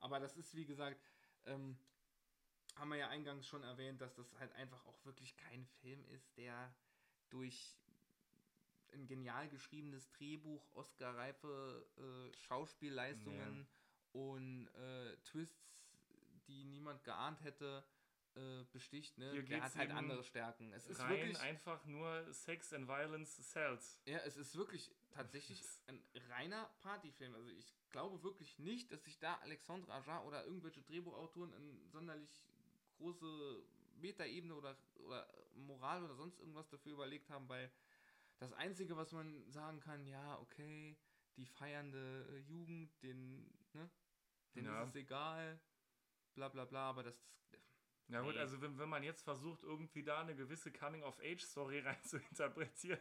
Aber 0.00 0.20
das 0.20 0.36
ist, 0.36 0.54
wie 0.54 0.66
gesagt, 0.66 1.00
ähm, 1.44 1.78
haben 2.76 2.90
wir 2.90 2.96
ja 2.98 3.08
eingangs 3.08 3.46
schon 3.46 3.62
erwähnt, 3.62 4.00
dass 4.00 4.14
das 4.14 4.38
halt 4.38 4.52
einfach 4.52 4.84
auch 4.86 5.04
wirklich 5.04 5.36
kein 5.36 5.66
Film 5.80 6.04
ist, 6.06 6.36
der 6.36 6.74
durch 7.30 7.76
ein 8.92 9.06
genial 9.06 9.48
geschriebenes 9.48 10.10
Drehbuch, 10.12 10.62
Oscar-reife 10.74 11.86
äh, 11.98 12.36
Schauspielleistungen 12.36 13.66
und 14.12 14.68
äh, 14.68 15.16
Twists, 15.24 15.86
die 16.46 16.64
niemand 16.64 17.04
geahnt 17.04 17.42
hätte, 17.42 17.84
äh, 18.36 18.64
besticht. 18.72 19.16
Ne? 19.18 19.32
Hier 19.32 19.42
Der 19.44 19.62
hat 19.62 19.74
halt 19.76 19.90
andere 19.90 20.22
Stärken. 20.22 20.72
Es 20.72 20.86
ist 20.86 21.00
rein 21.00 21.10
wirklich, 21.10 21.40
einfach 21.40 21.84
nur 21.86 22.32
Sex 22.32 22.72
and 22.72 22.88
Violence 22.88 23.36
sells. 23.52 24.00
ja, 24.04 24.18
es 24.18 24.36
ist 24.36 24.56
wirklich 24.56 24.90
tatsächlich 25.10 25.62
ein 25.86 26.02
reiner 26.28 26.70
Partyfilm. 26.80 27.34
Also 27.34 27.48
ich 27.50 27.74
glaube 27.90 28.22
wirklich 28.22 28.58
nicht, 28.58 28.92
dass 28.92 29.04
sich 29.04 29.18
da 29.18 29.36
Alexandre 29.36 29.92
Aja 29.92 30.22
oder 30.24 30.44
irgendwelche 30.44 30.82
Drehbuchautoren 30.82 31.52
in 31.54 31.88
sonderlich 31.88 32.42
große 32.98 33.62
Metaebene 33.96 34.54
oder, 34.54 34.76
oder 34.96 35.26
Moral 35.56 36.04
oder 36.04 36.14
sonst 36.14 36.38
irgendwas 36.38 36.68
dafür 36.68 36.92
überlegt 36.92 37.30
haben, 37.30 37.48
weil 37.48 37.70
das 38.38 38.52
Einzige, 38.52 38.96
was 38.96 39.12
man 39.12 39.50
sagen 39.50 39.80
kann, 39.80 40.06
ja, 40.06 40.38
okay, 40.40 40.96
die 41.36 41.46
feiernde 41.46 42.26
äh, 42.30 42.38
Jugend, 42.38 43.02
den, 43.02 43.50
ne, 43.72 43.90
denen 44.54 44.66
Ja. 44.66 44.82
ist 44.82 44.90
es 44.90 44.94
egal, 44.96 45.60
bla 46.34 46.48
bla 46.48 46.64
bla, 46.64 46.88
aber 46.90 47.02
das, 47.02 47.18
Ja 48.08 48.20
gut, 48.20 48.36
also 48.36 48.60
wenn, 48.60 48.78
wenn 48.78 48.88
man 48.88 49.02
jetzt 49.02 49.22
versucht, 49.22 49.62
irgendwie 49.62 50.02
da 50.02 50.20
eine 50.20 50.36
gewisse 50.36 50.72
Coming-of-Age-Story 50.72 51.80
rein 51.84 52.02
zu 52.04 52.18
interpretieren, 52.18 53.00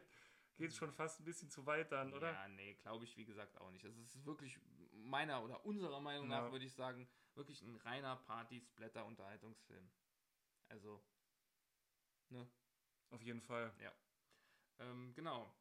geht 0.58 0.70
es 0.72 0.78
schon 0.78 0.91
fast 0.91 1.20
ein 1.20 1.26
bisschen 1.26 1.49
zu 1.49 1.66
weit 1.66 1.91
dann, 1.91 2.14
oder? 2.14 2.32
Ja, 2.32 2.47
nee, 2.47 2.74
glaube 2.76 3.03
ich, 3.03 3.16
wie 3.18 3.26
gesagt, 3.26 3.58
auch 3.60 3.70
nicht. 3.72 3.86
Also 3.86 4.01
es 4.01 4.16
ist 4.16 4.26
wirklich 4.26 4.58
meiner 4.91 5.43
oder 5.43 5.66
unserer 5.66 5.99
Meinung 5.99 6.30
Ja. 6.30 6.41
nach, 6.41 6.51
würde 6.51 6.66
ich 6.66 6.74
sagen, 6.74 7.08
wirklich 7.36 7.62
ein 7.62 7.76
reiner 7.76 8.16
Party-Splatter-Unterhaltungsfilm. 8.16 9.91
Also, 10.70 11.03
ne? 12.32 12.47
Auf 13.11 13.21
jeden 13.21 13.41
Fall. 13.41 13.73
Ähm, 14.80 15.13
genau. 15.13 15.53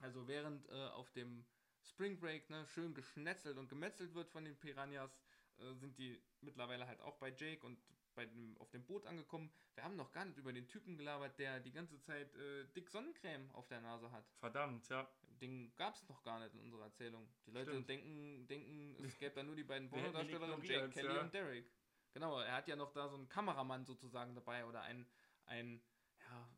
Also 0.00 0.26
während 0.28 0.68
äh, 0.68 0.88
auf 0.88 1.10
dem 1.12 1.44
Spring 1.82 2.18
Break 2.18 2.48
ne, 2.50 2.66
schön 2.66 2.94
geschnetzelt 2.94 3.58
und 3.58 3.68
gemetzelt 3.68 4.14
wird 4.14 4.30
von 4.30 4.44
den 4.44 4.56
Piranhas, 4.56 5.10
äh, 5.58 5.74
sind 5.74 5.98
die 5.98 6.20
mittlerweile 6.40 6.86
halt 6.86 7.00
auch 7.00 7.16
bei 7.16 7.30
Jake 7.30 7.64
und 7.66 7.78
bei 8.14 8.26
dem, 8.26 8.56
auf 8.58 8.70
dem 8.70 8.84
Boot 8.84 9.06
angekommen. 9.06 9.50
Wir 9.74 9.84
haben 9.84 9.96
noch 9.96 10.10
gar 10.10 10.24
nicht 10.24 10.38
über 10.38 10.52
den 10.52 10.66
Typen 10.66 10.96
gelabert, 10.96 11.38
der 11.38 11.60
die 11.60 11.70
ganze 11.70 12.00
Zeit 12.00 12.34
äh, 12.34 12.64
dick 12.74 12.88
Sonnencreme 12.88 13.48
auf 13.52 13.68
der 13.68 13.80
Nase 13.80 14.10
hat. 14.10 14.24
Verdammt, 14.40 14.88
ja. 14.88 15.08
Den 15.40 15.72
gab 15.76 15.94
es 15.94 16.08
noch 16.08 16.22
gar 16.24 16.40
nicht 16.40 16.52
in 16.54 16.60
unserer 16.60 16.84
Erzählung. 16.84 17.28
Die 17.46 17.52
Leute 17.52 17.70
Stimmt. 17.70 17.88
denken, 17.88 18.46
denken, 18.48 18.96
es 19.04 19.16
gäbe 19.18 19.36
da 19.36 19.42
nur 19.44 19.54
die 19.54 19.62
beiden 19.62 19.86
ihn 19.86 19.90
Pornodarstellerinnen, 19.90 20.64
Jake 20.64 20.90
Kelly 20.90 21.14
ja. 21.14 21.20
und 21.20 21.32
Derek. 21.32 21.70
Genau, 22.12 22.40
er 22.40 22.54
hat 22.54 22.66
ja 22.66 22.74
noch 22.74 22.92
da 22.92 23.08
so 23.08 23.14
einen 23.14 23.28
Kameramann 23.28 23.84
sozusagen 23.84 24.34
dabei 24.34 24.64
oder 24.64 24.82
ein, 24.82 25.06
ein 25.48 25.82
ja, 26.20 26.48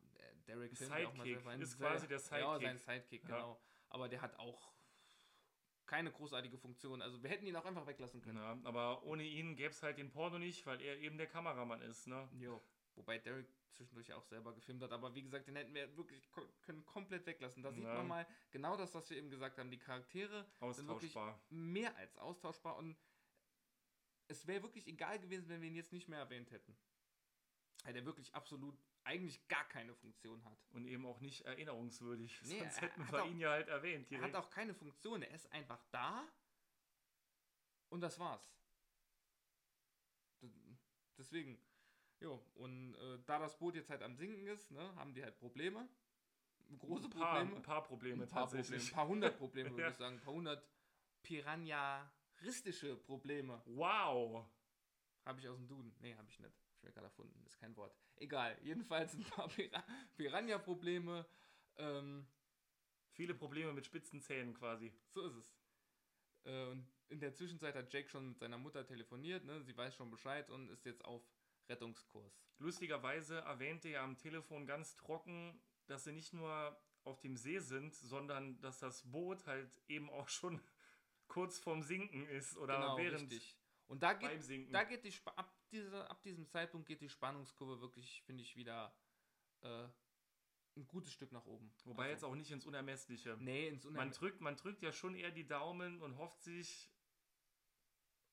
Derek 0.47 0.79
ja 0.79 0.87
mal 0.87 0.99
Sidekick. 1.25 1.47
Ein 1.47 1.61
ist 1.61 1.77
quasi 1.77 2.07
der 2.07 2.17
Ja, 2.19 2.23
Sidekick. 2.59 2.61
sein 2.61 2.79
Sidekick, 2.79 3.23
Ja. 3.23 3.35
genau. 3.37 3.61
Aber 3.89 4.07
der 4.09 4.21
hat 4.21 4.37
auch 4.39 4.71
keine 5.85 6.11
großartige 6.11 6.57
Funktion. 6.57 7.01
Also 7.01 7.21
wir 7.21 7.29
hätten 7.29 7.45
ihn 7.45 7.55
auch 7.55 7.65
einfach 7.65 7.85
weglassen 7.85 8.21
können. 8.21 8.37
ja. 8.37 8.57
Aber 8.63 9.03
ohne 9.03 9.23
ihn 9.23 9.55
gäbe 9.57 9.71
es 9.71 9.83
halt 9.83 9.97
den 9.97 10.09
Porno 10.11 10.39
nicht, 10.39 10.65
weil 10.65 10.81
er 10.81 10.97
eben 10.99 11.17
der 11.17 11.27
Kameramann 11.27 11.81
ist, 11.81 12.07
ne? 12.07 12.29
Jo. 12.39 12.61
Wobei 12.95 13.17
Derek 13.17 13.47
zwischendurch 13.71 14.13
auch 14.13 14.23
selber 14.23 14.53
gefilmt 14.53 14.81
hat. 14.83 14.91
Aber 14.91 15.13
wie 15.15 15.21
gesagt, 15.21 15.47
den 15.47 15.55
hätten 15.55 15.73
wir 15.73 15.95
wirklich 15.97 16.29
können 16.61 16.85
komplett 16.85 17.25
weglassen. 17.25 17.63
Da 17.63 17.71
sieht 17.71 17.83
Ja. 17.83 17.95
man 17.95 18.07
mal 18.07 18.27
genau 18.51 18.77
das, 18.77 18.93
was 18.93 19.09
wir 19.09 19.17
eben 19.17 19.29
gesagt 19.29 19.57
haben. 19.57 19.71
Die 19.71 19.79
Charaktere 19.79 20.45
sind 20.71 20.87
wirklich 20.87 21.15
mehr 21.49 21.95
als 21.97 22.17
austauschbar 22.17 22.77
und 22.77 22.97
es 24.27 24.47
wäre 24.47 24.63
wirklich 24.63 24.87
egal 24.87 25.19
gewesen, 25.19 25.49
wenn 25.49 25.61
wir 25.61 25.67
ihn 25.69 25.75
jetzt 25.75 25.91
nicht 25.91 26.07
mehr 26.07 26.19
erwähnt 26.19 26.51
hätten. 26.51 26.77
Weil 27.83 27.93
der 27.93 28.05
wirklich 28.05 28.33
absolut 28.35 28.77
eigentlich 29.03 29.47
gar 29.47 29.63
keine 29.67 29.95
Funktion 29.95 30.43
hat. 30.45 30.57
Und 30.69 30.85
eben 30.85 31.05
auch 31.05 31.19
nicht 31.19 31.41
erinnerungswürdig. 31.41 32.39
Nee, 32.43 32.59
Sonst 32.59 32.75
er 32.77 32.81
hätten 32.83 33.05
hat 33.07 33.11
wir 33.13 33.23
auch- 33.23 33.27
ihn 33.27 33.39
ja 33.39 33.49
halt 33.49 33.67
erwähnt. 33.67 34.05
Er 34.11 34.17
Direkt. 34.19 34.35
hat 34.35 34.43
auch 34.43 34.49
keine 34.51 34.73
Funktion, 34.75 35.21
er 35.23 35.31
ist 35.31 35.51
einfach 35.51 35.83
da 35.91 36.27
und 37.89 38.01
das 38.01 38.19
war's. 38.19 38.53
Deswegen, 41.17 41.61
jo, 42.19 42.43
und 42.55 42.95
äh, 42.95 43.19
da 43.25 43.37
das 43.39 43.57
Boot 43.59 43.75
jetzt 43.75 43.89
halt 43.91 44.01
am 44.01 44.15
Sinken 44.15 44.47
ist, 44.47 44.71
ne, 44.71 44.95
haben 44.95 45.13
die 45.13 45.23
halt 45.23 45.37
Probleme. 45.37 45.87
Große 46.79 47.05
ein 47.07 47.09
paar, 47.11 47.35
Probleme. 47.35 47.55
Ein 47.57 47.61
paar 47.63 47.83
Probleme 47.83 48.23
Ein 48.23 48.29
paar 48.29 48.43
Probleme, 48.45 48.63
tatsächlich. 48.63 48.91
ein 48.91 48.95
paar 48.95 49.07
hundert 49.07 49.37
Probleme, 49.37 49.69
würde 49.71 49.81
Ja. 49.83 49.89
ich 49.89 49.95
sagen. 49.97 50.15
Ein 50.15 50.21
paar 50.21 50.33
hundert 50.33 50.63
piranharistische 51.21 52.95
Probleme. 52.95 53.61
Wow. 53.65 54.47
Habe 55.25 55.39
ich 55.39 55.47
aus 55.47 55.57
dem 55.57 55.67
Duden. 55.67 55.93
Nee, 55.99 56.15
habe 56.15 56.27
ich 56.29 56.39
nicht. 56.39 56.55
Mir 56.83 56.91
gerade 56.91 57.07
erfunden. 57.07 57.43
Ist 57.45 57.59
kein 57.59 57.75
Wort. 57.75 57.95
Egal. 58.15 58.57
Jedenfalls 58.61 59.13
ein 59.13 59.23
paar 59.23 59.47
Pira 59.47 59.83
Piranha-Probleme. 60.15 61.25
Ähm, 61.77 62.27
Viele 63.13 63.33
Probleme 63.33 63.73
mit 63.73 63.85
spitzen 63.85 64.21
Zähnen 64.21 64.53
quasi. 64.53 64.93
so 65.09 65.21
ist 65.25 65.35
es. 65.35 65.53
Äh, 66.43 66.65
und 66.67 66.87
in 67.09 67.19
der 67.19 67.33
Zwischenzeit 67.33 67.75
hat 67.75 67.93
Jake 67.93 68.09
schon 68.09 68.29
mit 68.29 68.39
seiner 68.39 68.57
Mutter 68.57 68.85
telefoniert. 68.85 69.43
Ne? 69.43 69.61
Sie 69.61 69.75
weiß 69.75 69.95
schon 69.95 70.09
Bescheid 70.09 70.49
und 70.49 70.69
ist 70.69 70.85
jetzt 70.85 71.03
auf 71.03 71.21
Rettungskurs. 71.67 72.41
Lustigerweise 72.57 73.39
erwähnte 73.39 73.89
er 73.89 74.03
am 74.03 74.17
Telefon 74.17 74.65
ganz 74.65 74.95
trocken, 74.95 75.61
dass 75.87 76.05
sie 76.05 76.13
nicht 76.13 76.33
nur 76.33 76.79
auf 77.03 77.19
dem 77.19 77.35
See 77.35 77.59
sind, 77.59 77.93
sondern 77.95 78.59
dass 78.61 78.79
das 78.79 79.03
Boot 79.11 79.45
halt 79.45 79.81
eben 79.87 80.09
auch 80.09 80.29
schon 80.29 80.61
kurz 81.27 81.59
vorm 81.59 81.81
Sinken 81.81 82.25
ist 82.27 82.57
oder 82.57 82.75
genau, 82.75 82.97
während 82.97 83.31
richtig. 83.31 83.57
Und 83.87 84.03
da 84.03 84.13
geht, 84.13 84.73
da 84.73 84.83
geht 84.85 85.03
die 85.03 85.09
Sp 85.11 85.29
ab, 85.35 85.53
dieser, 85.71 86.09
ab 86.09 86.21
diesem 86.23 86.47
Zeitpunkt 86.47 86.87
geht 86.87 87.01
die 87.01 87.09
Spannungskurve 87.09 87.81
wirklich, 87.81 88.21
finde 88.23 88.43
ich, 88.43 88.55
wieder 88.55 88.93
äh, 89.61 89.87
ein 90.75 90.87
gutes 90.87 91.11
Stück 91.11 91.31
nach 91.31 91.45
oben. 91.45 91.73
Wobei 91.83 92.03
Also, 92.03 92.13
jetzt 92.13 92.23
auch 92.23 92.35
nicht 92.35 92.51
ins 92.51 92.65
Unermessliche. 92.65 93.37
Nee, 93.39 93.67
ins 93.67 93.83
Man 93.85 93.93
Unerm 93.95 94.11
drückt, 94.11 94.41
man 94.41 94.55
drückt 94.55 94.81
ja 94.81 94.91
schon 94.91 95.15
eher 95.15 95.31
die 95.31 95.47
Daumen 95.47 96.01
und 96.01 96.17
hofft 96.17 96.41
sich, 96.43 96.91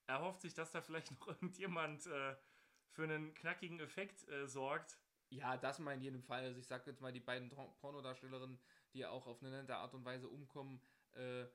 erhofft 0.06 0.40
sich, 0.40 0.54
dass 0.54 0.70
da 0.70 0.80
vielleicht 0.80 1.10
noch 1.20 1.28
irgendjemand 1.28 2.06
äh, 2.06 2.36
für 2.90 3.04
einen 3.04 3.34
knackigen 3.34 3.80
Effekt 3.80 4.26
äh, 4.28 4.46
sorgt. 4.46 4.98
Ja, 5.30 5.56
das 5.56 5.78
mal 5.78 5.94
in 5.94 6.00
jedem 6.00 6.22
Fall. 6.22 6.44
Also 6.44 6.58
ich 6.58 6.66
sag 6.66 6.86
jetzt 6.86 7.00
mal 7.00 7.12
die 7.12 7.20
beiden 7.20 7.50
Pornodarstellerinnen, 7.50 8.58
die 8.94 9.00
ja 9.00 9.10
auch 9.10 9.26
auf 9.26 9.42
eine 9.42 9.50
nette 9.50 9.76
Art 9.76 9.92
und 9.94 10.04
Weise 10.04 10.28
umkommen. 10.28 10.80
Äh, 11.12 11.46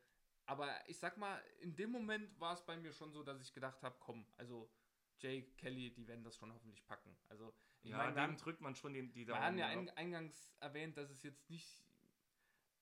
aber 0.45 0.69
ich 0.87 0.99
sag 0.99 1.17
mal, 1.17 1.41
in 1.61 1.75
dem 1.75 1.89
Moment 1.89 2.39
war 2.39 2.53
es 2.53 2.61
bei 2.65 2.75
mir 2.77 2.91
schon 2.91 3.11
so, 3.11 3.23
dass 3.23 3.41
ich 3.41 3.53
gedacht 3.53 3.81
habe, 3.81 3.95
komm, 3.99 4.27
also 4.37 4.69
Jake, 5.23 5.51
Kelly, 5.55 5.89
die 5.91 6.05
werden 6.07 6.23
das 6.23 6.35
schon 6.35 6.51
hoffentlich 6.53 6.85
packen. 6.85 7.15
Also 7.29 7.53
ich 7.81 7.91
Ja, 7.91 7.97
meine, 7.97 8.15
wir 8.15 8.21
haben, 8.23 8.37
drückt 8.37 8.59
man 8.59 8.75
schon 8.75 8.93
den, 8.93 9.13
die 9.13 9.25
wir 9.25 9.33
Daumen. 9.33 9.41
haben 9.43 9.57
ja 9.57 9.67
ein, 9.67 9.89
eingangs 9.91 10.53
erwähnt, 10.59 10.97
dass 10.97 11.09
es 11.09 11.23
jetzt 11.23 11.49
nicht, 11.49 11.85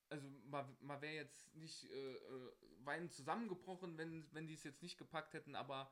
also 0.09 0.27
man, 0.45 0.75
man 0.81 0.99
wäre 1.01 1.13
jetzt 1.13 1.53
nicht 1.55 1.83
äh, 1.85 2.13
äh, 2.15 2.51
weinend 2.79 3.13
zusammengebrochen, 3.13 3.97
wenn, 3.97 4.27
wenn 4.33 4.47
die 4.47 4.55
es 4.55 4.63
jetzt 4.63 4.81
nicht 4.81 4.97
gepackt 4.97 5.33
hätten, 5.33 5.55
aber 5.55 5.91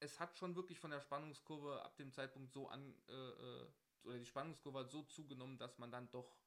es 0.00 0.18
hat 0.18 0.36
schon 0.38 0.56
wirklich 0.56 0.78
von 0.80 0.90
der 0.90 1.00
Spannungskurve 1.00 1.82
ab 1.82 1.96
dem 1.96 2.10
Zeitpunkt 2.12 2.50
so 2.52 2.68
an, 2.68 2.94
äh, 3.08 3.12
äh, 3.12 3.66
oder 4.04 4.18
die 4.18 4.26
Spannungskurve 4.26 4.78
hat 4.80 4.90
so 4.90 5.02
zugenommen, 5.02 5.58
dass 5.58 5.76
man 5.78 5.90
dann 5.90 6.10
doch 6.10 6.38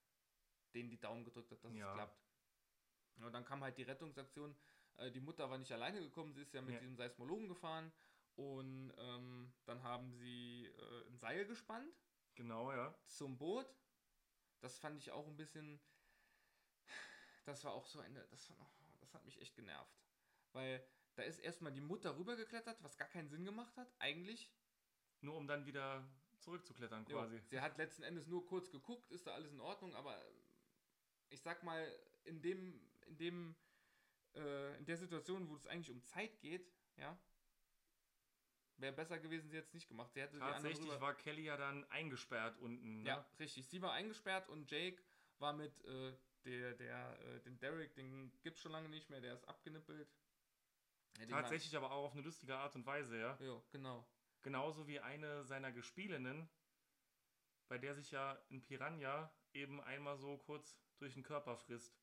denen 0.73 0.89
die 0.89 0.99
Daumen 0.99 1.23
gedrückt 1.23 1.51
hat, 1.51 1.63
dass 1.63 1.73
Ja. 1.75 1.89
es 1.89 1.93
klappt. 1.93 2.23
Und 3.17 3.31
dann 3.33 3.45
kam 3.45 3.61
halt 3.61 3.77
die 3.77 3.83
Rettungsaktion. 3.83 4.55
Äh, 4.97 5.11
die 5.11 5.19
Mutter 5.19 5.49
war 5.49 5.57
nicht 5.57 5.71
alleine 5.71 5.99
gekommen, 5.99 6.33
sie 6.33 6.41
ist 6.41 6.53
ja 6.53 6.61
mit 6.61 6.73
Ja. 6.73 6.79
diesem 6.79 6.95
Seismologen 6.95 7.47
gefahren. 7.47 7.91
Und 8.35 8.93
ähm, 8.97 9.53
dann 9.65 9.83
haben 9.83 10.11
sie 10.13 10.65
äh, 10.65 11.07
ein 11.07 11.17
Seil 11.17 11.45
gespannt 11.45 11.93
Genau, 12.35 12.71
ja. 12.71 12.95
zum 13.07 13.37
Boot. 13.37 13.67
Das 14.61 14.77
fand 14.79 14.97
ich 14.99 15.11
auch 15.11 15.27
ein 15.27 15.35
bisschen. 15.35 15.79
Das 17.45 17.63
war 17.63 17.73
auch 17.73 17.85
so 17.87 17.99
eine. 17.99 18.23
Das, 18.27 18.51
das 18.99 19.13
hat 19.13 19.25
mich 19.25 19.41
echt 19.41 19.55
genervt. 19.55 19.99
Weil 20.53 20.83
da 21.15 21.23
ist 21.23 21.39
erstmal 21.39 21.71
die 21.71 21.81
Mutter 21.81 22.17
rübergeklettert, 22.17 22.81
was 22.83 22.97
gar 22.97 23.07
keinen 23.09 23.29
Sinn 23.29 23.45
gemacht 23.45 23.75
hat, 23.77 23.93
eigentlich. 23.99 24.51
Nur 25.21 25.35
um 25.35 25.47
dann 25.47 25.65
wieder 25.65 26.07
zurückzuklettern 26.39 27.05
quasi. 27.05 27.39
Sie 27.47 27.61
hat 27.61 27.77
letzten 27.77 28.03
Endes 28.03 28.27
nur 28.27 28.45
kurz 28.45 28.71
geguckt, 28.71 29.11
ist 29.11 29.27
da 29.27 29.33
alles 29.33 29.51
in 29.51 29.61
Ordnung, 29.61 29.93
aber 29.95 30.19
ich 31.29 31.41
sag 31.41 31.63
mal, 31.63 31.87
in 32.23 32.41
dem, 32.41 32.81
in 33.05 33.17
dem, 33.17 33.55
äh, 34.33 34.77
in 34.77 34.85
der 34.85 34.97
Situation, 34.97 35.47
wo 35.49 35.55
es 35.55 35.67
eigentlich 35.67 35.91
um 35.91 36.03
Zeit 36.03 36.39
geht, 36.39 36.73
ja, 36.95 37.17
wäre 38.81 38.93
besser 38.93 39.19
gewesen, 39.19 39.49
sie 39.49 39.57
jetzt 39.57 39.73
nicht 39.73 39.87
gemacht. 39.87 40.11
Sie 40.13 40.21
hätte 40.21 40.39
Tatsächlich 40.39 40.99
war 40.99 41.13
Kelly 41.15 41.43
ja 41.43 41.57
dann 41.57 41.83
eingesperrt 41.91 42.57
unten. 42.59 43.03
Ne? 43.03 43.09
Ja, 43.09 43.25
richtig. 43.39 43.67
Sie 43.67 43.81
war 43.81 43.93
eingesperrt 43.93 44.49
und 44.49 44.69
Jake 44.69 45.01
war 45.39 45.53
mit 45.53 45.83
äh, 45.85 46.13
der, 46.45 46.73
der, 46.73 47.19
äh, 47.19 47.39
den 47.41 47.59
Derek, 47.59 47.93
den 47.95 48.31
gibt's 48.41 48.61
schon 48.61 48.71
lange 48.71 48.89
nicht 48.89 49.09
mehr, 49.09 49.21
der 49.21 49.33
ist 49.33 49.47
abgenippelt. 49.47 50.11
Ja, 51.19 51.27
Tatsächlich 51.27 51.75
aber 51.75 51.91
auch 51.91 52.05
auf 52.05 52.13
eine 52.13 52.21
lustige 52.21 52.55
Art 52.55 52.75
und 52.75 52.85
Weise, 52.85 53.19
ja. 53.19 53.37
Jo, 53.41 53.63
genau. 53.71 54.07
Genauso 54.41 54.87
wie 54.87 54.99
eine 54.99 55.43
seiner 55.43 55.71
Gespielinnen, 55.71 56.49
bei 57.67 57.77
der 57.77 57.93
sich 57.93 58.11
ja 58.11 58.41
ein 58.49 58.61
Piranha 58.61 59.31
eben 59.53 59.81
einmal 59.81 60.17
so 60.17 60.37
kurz 60.37 60.79
durch 60.97 61.13
den 61.13 61.23
Körper 61.23 61.57
frisst. 61.57 61.95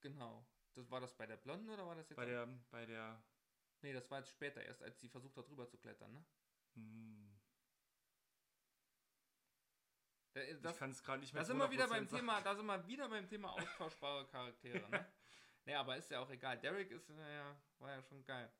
Genau. 0.00 0.46
Das, 0.74 0.90
war 0.90 1.00
das 1.00 1.14
bei 1.16 1.26
der 1.26 1.36
Blonden 1.36 1.70
oder 1.70 1.86
war 1.86 1.94
das 1.94 2.08
jetzt? 2.08 2.16
Bei 2.16 2.26
der, 2.26 2.46
bei 2.70 2.84
der, 2.84 3.22
nee, 3.84 3.92
das 3.92 4.10
war 4.10 4.18
jetzt 4.18 4.30
später 4.30 4.62
erst, 4.62 4.82
als 4.82 4.98
sie 5.00 5.08
versucht 5.08 5.36
hat, 5.36 5.46
drüber 5.48 5.68
zu 5.68 5.76
klettern, 5.78 6.12
ne? 6.12 6.24
hm, 6.74 7.40
Da- 10.34 10.42
ich 10.42 10.60
Das, 10.60 10.76
kann 10.78 10.90
es 10.90 11.02
gerade 11.02 11.20
nicht 11.20 11.32
mehr 11.32 11.42
da 11.42 11.46
sind 11.46 11.58
wir 11.58 11.70
wieder 11.70 11.86
beim 11.88 12.04
100% 12.04 12.08
sagen. 12.08 12.16
Thema, 12.16 12.40
da 12.40 12.54
sind 12.56 12.66
wir 12.66 12.86
wieder 12.88 13.08
beim 13.08 13.28
Thema 13.28 13.52
austauschbare 13.52 14.26
Charaktere, 14.26 14.88
ne? 14.90 15.06
Nee, 15.66 15.74
aber 15.76 15.96
ist 15.96 16.10
ja 16.10 16.20
auch 16.20 16.28
egal. 16.28 16.58
Derek 16.60 16.90
ist 16.90 17.08
ja, 17.08 17.56
war 17.78 17.90
ja 17.90 18.02
schon 18.02 18.22
geil. 18.26 18.52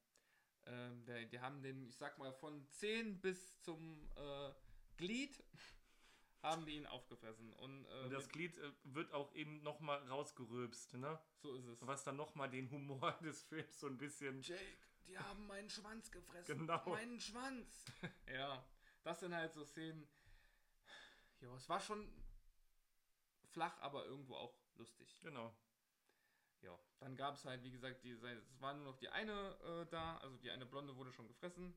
Ähm, 0.67 1.05
der, 1.05 1.27
die 1.27 1.39
haben 1.39 1.61
den, 1.63 1.87
ich 1.87 1.97
sag 1.99 2.17
mal, 2.17 2.33
von 2.33 2.67
10 2.71 3.21
bis 3.21 3.61
zum 3.61 4.09
äh, 4.17 4.51
Glied 4.97 5.43
haben 6.43 6.65
die 6.65 6.77
ihn 6.77 6.87
aufgefressen. 6.87 7.53
Und, 7.55 7.85
äh, 7.85 8.05
Und 8.05 8.11
das 8.11 8.29
Glied 8.31 8.57
äh, 8.57 8.73
wird 8.85 9.13
auch 9.13 9.35
eben 9.35 9.63
nochmal 9.63 9.99
rausgerülpst, 10.09 10.95
ne? 10.95 11.21
so 11.43 11.55
ist 11.57 11.67
es. 11.67 11.87
Was 11.87 12.05
dann 12.05 12.17
nochmal 12.17 12.49
den 12.49 12.71
Humor 12.71 13.13
des 13.23 13.43
Films 13.43 13.81
so 13.81 13.87
ein 13.89 13.99
bisschen. 13.99 14.41
Jake, 14.41 14.79
die 15.07 15.19
haben 15.19 15.47
meinen 15.47 15.69
Schwanz 15.69 16.11
gefressen. 16.11 16.59
Genau. 16.59 16.89
Meinen 16.89 17.21
Schwanz. 17.21 17.85
ja, 18.33 18.65
das 19.03 19.21
sind 19.21 19.35
halt 19.35 19.53
so 19.53 19.65
Szenen. 19.65 20.09
Ja, 21.41 21.55
es 21.55 21.69
war 21.69 21.81
schon 21.81 22.11
flach, 23.53 23.79
aber 23.81 24.07
irgendwo 24.07 24.35
auch 24.37 24.59
lustig. 24.77 25.21
Genau. 25.23 25.55
Ja, 26.63 26.79
dann 26.99 27.17
gab 27.17 27.35
es 27.35 27.45
halt, 27.45 27.63
wie 27.63 27.71
gesagt, 27.71 28.03
die, 28.05 28.13
es 28.13 28.61
war 28.61 28.73
nur 28.75 28.85
noch 28.85 28.97
die 28.97 29.09
eine 29.11 29.59
äh, 29.63 29.87
da, 29.91 30.17
also 30.19 30.37
die 30.39 30.51
eine 30.51 30.65
Blonde 30.65 30.97
wurde 30.97 31.13
schon 31.13 31.29
gefressen. 31.29 31.75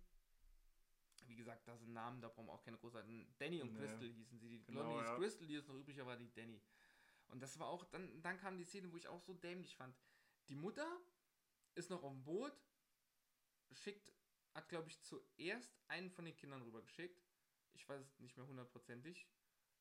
Wie 1.26 1.36
gesagt, 1.36 1.68
da 1.68 1.76
sind 1.76 1.92
Namen, 1.92 2.22
da 2.22 2.30
brauchen 2.30 2.46
wir 2.48 2.54
auch 2.54 2.64
keine 2.64 2.78
großartigen. 2.78 3.36
Danny 3.38 3.62
und 3.62 3.74
Nee. 3.74 3.80
Crystal 3.80 4.08
hießen 4.08 4.40
sie. 4.40 4.48
Die 4.60 4.64
Genau, 4.64 4.84
Blonde 4.84 5.00
hieß 5.02 5.10
ja. 5.10 5.16
Crystal, 5.18 5.48
die 5.48 5.56
ist 5.56 5.68
noch 5.68 5.76
übriger 5.76 6.06
war 6.06 6.16
die 6.16 6.32
Danny. 6.32 6.62
Und 7.28 7.42
das 7.42 7.60
war 7.60 7.68
auch, 7.68 7.84
dann, 7.86 8.22
dann 8.22 8.38
kam 8.38 8.58
die 8.58 8.64
Szene, 8.64 8.90
wo 8.92 8.96
ich 8.96 9.10
auch 9.10 9.22
so 9.22 9.34
dämlich 9.34 9.76
fand. 9.76 9.94
Die 10.48 10.56
Mutter 10.56 10.88
ist 11.76 11.90
noch 11.90 12.04
auf 12.04 12.14
dem 12.14 12.24
Boot, 12.24 12.54
schickt, 13.72 14.12
hat 14.54 14.70
glaube 14.70 14.88
ich 14.90 15.02
zuerst 15.02 15.78
einen 15.88 16.10
von 16.12 16.26
den 16.26 16.36
Kindern 16.36 16.62
rübergeschickt. 16.62 17.24
Ich 17.74 17.88
weiß 17.88 18.02
es 18.02 18.20
nicht 18.20 18.38
mehr 18.38 18.48
hundertprozentig. 18.48 19.28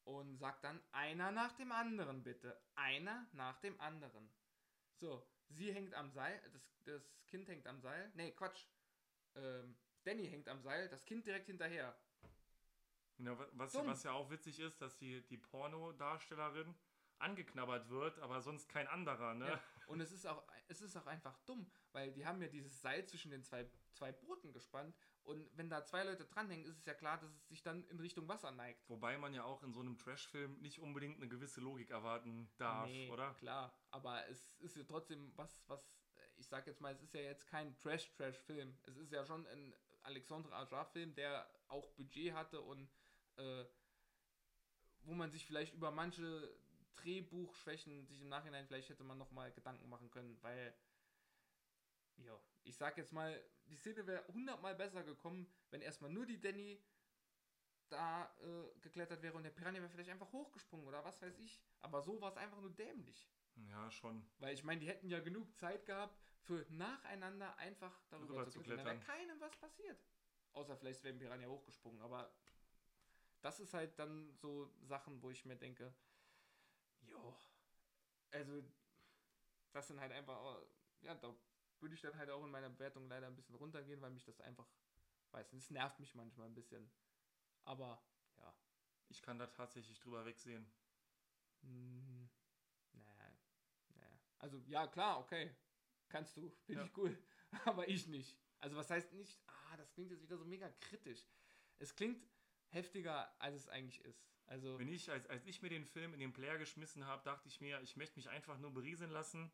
Und 0.04 0.36
sagt 0.36 0.62
dann, 0.62 0.80
einer 0.92 1.32
nach 1.32 1.52
dem 1.54 1.72
anderen 1.72 2.22
bitte. 2.22 2.60
Einer 2.76 3.26
nach 3.32 3.58
dem 3.58 3.80
anderen. 3.80 4.32
So, 4.94 5.26
sie 5.48 5.72
hängt 5.74 5.94
am 5.94 6.10
Seil, 6.10 6.40
das, 6.52 6.72
das 6.84 7.26
Kind 7.26 7.48
hängt 7.48 7.66
am 7.66 7.80
Seil. 7.80 8.12
Nee, 8.14 8.30
Quatsch. 8.32 8.66
Ähm, 9.34 9.76
Danny 10.04 10.28
hängt 10.28 10.48
am 10.48 10.60
Seil, 10.62 10.88
das 10.88 11.04
Kind 11.04 11.26
direkt 11.26 11.46
hinterher. 11.46 11.98
Ja, 13.18 13.36
wa- 13.38 13.48
was, 13.52 13.72
Dumm. 13.72 13.86
was 13.88 14.04
ja 14.04 14.12
auch 14.12 14.30
witzig 14.30 14.60
ist, 14.60 14.80
dass 14.80 14.96
die, 14.96 15.26
die 15.26 15.38
Pornodarstellerin 15.38 16.74
angeknabbert 17.18 17.88
wird, 17.88 18.18
aber 18.20 18.40
sonst 18.42 18.68
kein 18.68 18.86
anderer, 18.88 19.34
ne? 19.34 19.48
Ja. 19.48 19.62
Und 19.86 20.00
es 20.00 20.12
ist, 20.12 20.26
auch, 20.26 20.42
es 20.68 20.82
ist 20.82 20.96
auch 20.96 21.06
einfach 21.06 21.38
dumm, 21.46 21.70
weil 21.92 22.12
die 22.12 22.26
haben 22.26 22.42
ja 22.42 22.48
dieses 22.48 22.80
Seil 22.82 23.06
zwischen 23.06 23.30
den 23.30 23.44
zwei, 23.44 23.70
zwei 23.92 24.12
Booten 24.12 24.52
gespannt 24.52 24.94
und 25.26 25.48
wenn 25.56 25.68
da 25.68 25.84
zwei 25.84 26.04
Leute 26.04 26.24
dranhängen, 26.24 26.64
ist 26.66 26.78
es 26.78 26.86
ja 26.86 26.94
klar, 26.94 27.18
dass 27.18 27.30
es 27.30 27.48
sich 27.48 27.62
dann 27.62 27.84
in 27.88 27.98
Richtung 27.98 28.28
Wasser 28.28 28.52
neigt. 28.52 28.88
Wobei 28.88 29.18
man 29.18 29.34
ja 29.34 29.42
auch 29.44 29.62
in 29.64 29.72
so 29.72 29.80
einem 29.80 29.98
Trash-Film 29.98 30.60
nicht 30.60 30.80
unbedingt 30.80 31.16
eine 31.16 31.28
gewisse 31.28 31.60
Logik 31.60 31.90
erwarten 31.90 32.48
darf, 32.58 32.88
Nee, 32.88 33.10
oder? 33.10 33.34
Klar, 33.34 33.76
aber 33.90 34.28
es 34.28 34.54
ist 34.58 34.76
ja 34.76 34.84
trotzdem 34.84 35.32
was, 35.36 35.64
was, 35.66 35.98
ich 36.36 36.46
sag 36.46 36.66
jetzt 36.68 36.80
mal, 36.80 36.92
es 36.92 37.02
ist 37.02 37.12
ja 37.12 37.22
jetzt 37.22 37.48
kein 37.48 37.76
Trash-Trash-Film. 37.76 38.78
Es 38.84 38.96
ist 38.96 39.12
ja 39.12 39.24
schon 39.24 39.44
ein 39.48 39.74
Alexandre 40.02 40.54
Ajar-Film, 40.54 41.14
der 41.16 41.48
auch 41.66 41.90
Budget 41.94 42.32
hatte 42.32 42.60
und 42.60 42.88
äh, 43.36 43.64
wo 45.00 45.14
man 45.14 45.30
sich 45.32 45.44
vielleicht 45.44 45.74
über 45.74 45.90
manche 45.90 46.56
Drehbuchschwächen 46.96 48.06
sich 48.06 48.20
im 48.20 48.28
Nachhinein 48.28 48.66
vielleicht 48.66 48.88
hätte 48.88 49.04
man 49.04 49.18
nochmal 49.18 49.52
Gedanken 49.52 49.88
machen 49.88 50.10
können, 50.10 50.36
weil, 50.42 50.74
ja, 52.16 52.38
ich 52.64 52.76
sag 52.76 52.96
jetzt 52.98 53.12
mal, 53.12 53.42
die 53.66 53.76
Szene 53.76 54.06
wäre 54.06 54.26
hundertmal 54.28 54.74
besser 54.74 55.02
gekommen, 55.02 55.50
wenn 55.70 55.80
erstmal 55.80 56.10
nur 56.10 56.26
die 56.26 56.40
Danny 56.40 56.82
da 57.88 58.34
äh, 58.40 58.80
geklettert 58.80 59.22
wäre 59.22 59.36
und 59.36 59.44
der 59.44 59.50
Piranha 59.50 59.80
wäre 59.80 59.90
vielleicht 59.90 60.10
einfach 60.10 60.32
hochgesprungen 60.32 60.86
oder 60.86 61.04
was 61.04 61.22
weiß 61.22 61.38
ich. 61.38 61.62
Aber 61.80 62.02
so 62.02 62.20
war 62.20 62.30
es 62.30 62.36
einfach 62.36 62.60
nur 62.60 62.74
dämlich. 62.74 63.28
Ja, 63.68 63.90
schon. 63.90 64.26
Weil 64.38 64.54
ich 64.54 64.64
meine, 64.64 64.80
die 64.80 64.88
hätten 64.88 65.08
ja 65.08 65.20
genug 65.20 65.56
Zeit 65.56 65.86
gehabt, 65.86 66.18
für 66.40 66.66
nacheinander 66.68 67.56
einfach 67.58 68.02
darüber 68.10 68.34
Rüber 68.34 68.48
zu 68.48 68.60
klettern. 68.60 68.84
Da 68.84 68.92
wäre 68.92 69.00
keinem 69.00 69.40
was 69.40 69.56
passiert. 69.56 69.98
Außer 70.52 70.76
vielleicht 70.76 71.02
wäre 71.04 71.14
ein 71.14 71.18
Piranha 71.18 71.46
hochgesprungen. 71.46 72.00
Aber 72.00 72.32
das 73.40 73.60
ist 73.60 73.74
halt 73.74 73.98
dann 73.98 74.32
so 74.34 74.72
Sachen, 74.82 75.22
wo 75.22 75.30
ich 75.30 75.44
mir 75.44 75.56
denke, 75.56 75.94
jo, 77.08 77.36
also 78.32 78.62
das 79.72 79.88
sind 79.88 80.00
halt 80.00 80.12
einfach, 80.12 80.62
ja, 81.02 81.14
da 81.14 81.34
würde 81.80 81.94
ich 81.94 82.00
dann 82.00 82.16
halt 82.16 82.30
auch 82.30 82.44
in 82.44 82.50
meiner 82.50 82.70
Bewertung 82.70 83.08
leider 83.08 83.26
ein 83.26 83.36
bisschen 83.36 83.54
runtergehen, 83.54 84.00
weil 84.00 84.10
mich 84.10 84.24
das 84.24 84.40
einfach, 84.40 84.66
weiß 85.32 85.52
nicht, 85.52 85.64
es 85.64 85.70
nervt 85.70 86.00
mich 86.00 86.14
manchmal 86.14 86.48
ein 86.48 86.54
bisschen. 86.54 86.90
Aber, 87.64 88.02
ja, 88.38 88.54
Ich 89.08 89.20
kann 89.20 89.38
da 89.38 89.48
tatsächlich 89.48 89.98
drüber 89.98 90.24
wegsehen. 90.26 90.70
hm, 91.62 92.28
naja, 92.92 93.38
naja. 93.94 94.20
Also, 94.38 94.62
ja, 94.66 94.86
klar, 94.86 95.18
okay. 95.20 95.54
Kannst 96.08 96.36
du, 96.36 96.50
finde 96.64 96.82
Ja. 96.82 96.86
ich 96.86 96.96
cool. 96.96 97.16
Aber 97.66 97.88
ich 97.88 98.06
nicht. 98.06 98.38
Also, 98.58 98.76
was 98.76 98.90
heißt 98.90 99.12
nicht, 99.12 99.40
ah, 99.46 99.76
das 99.76 99.92
klingt 99.92 100.10
jetzt 100.10 100.22
wieder 100.22 100.38
so 100.38 100.44
mega 100.44 100.68
kritisch. 100.80 101.26
Es 101.78 101.94
klingt 101.94 102.22
heftiger, 102.68 103.34
als 103.40 103.56
es 103.56 103.68
eigentlich 103.68 104.00
ist. 104.04 104.24
Also, 104.46 104.78
Wenn 104.78 104.88
ich, 104.88 105.10
als, 105.10 105.26
als 105.28 105.44
ich 105.46 105.60
mir 105.62 105.68
den 105.70 105.84
Film 105.84 106.14
in 106.14 106.20
den 106.20 106.32
Player 106.32 106.56
geschmissen 106.58 107.04
habe, 107.06 107.22
dachte 107.24 107.48
ich 107.48 107.60
mir, 107.60 107.80
ich 107.82 107.96
möchte 107.96 108.16
mich 108.16 108.28
einfach 108.28 108.58
nur 108.58 108.72
berieseln 108.72 109.10
lassen. 109.10 109.50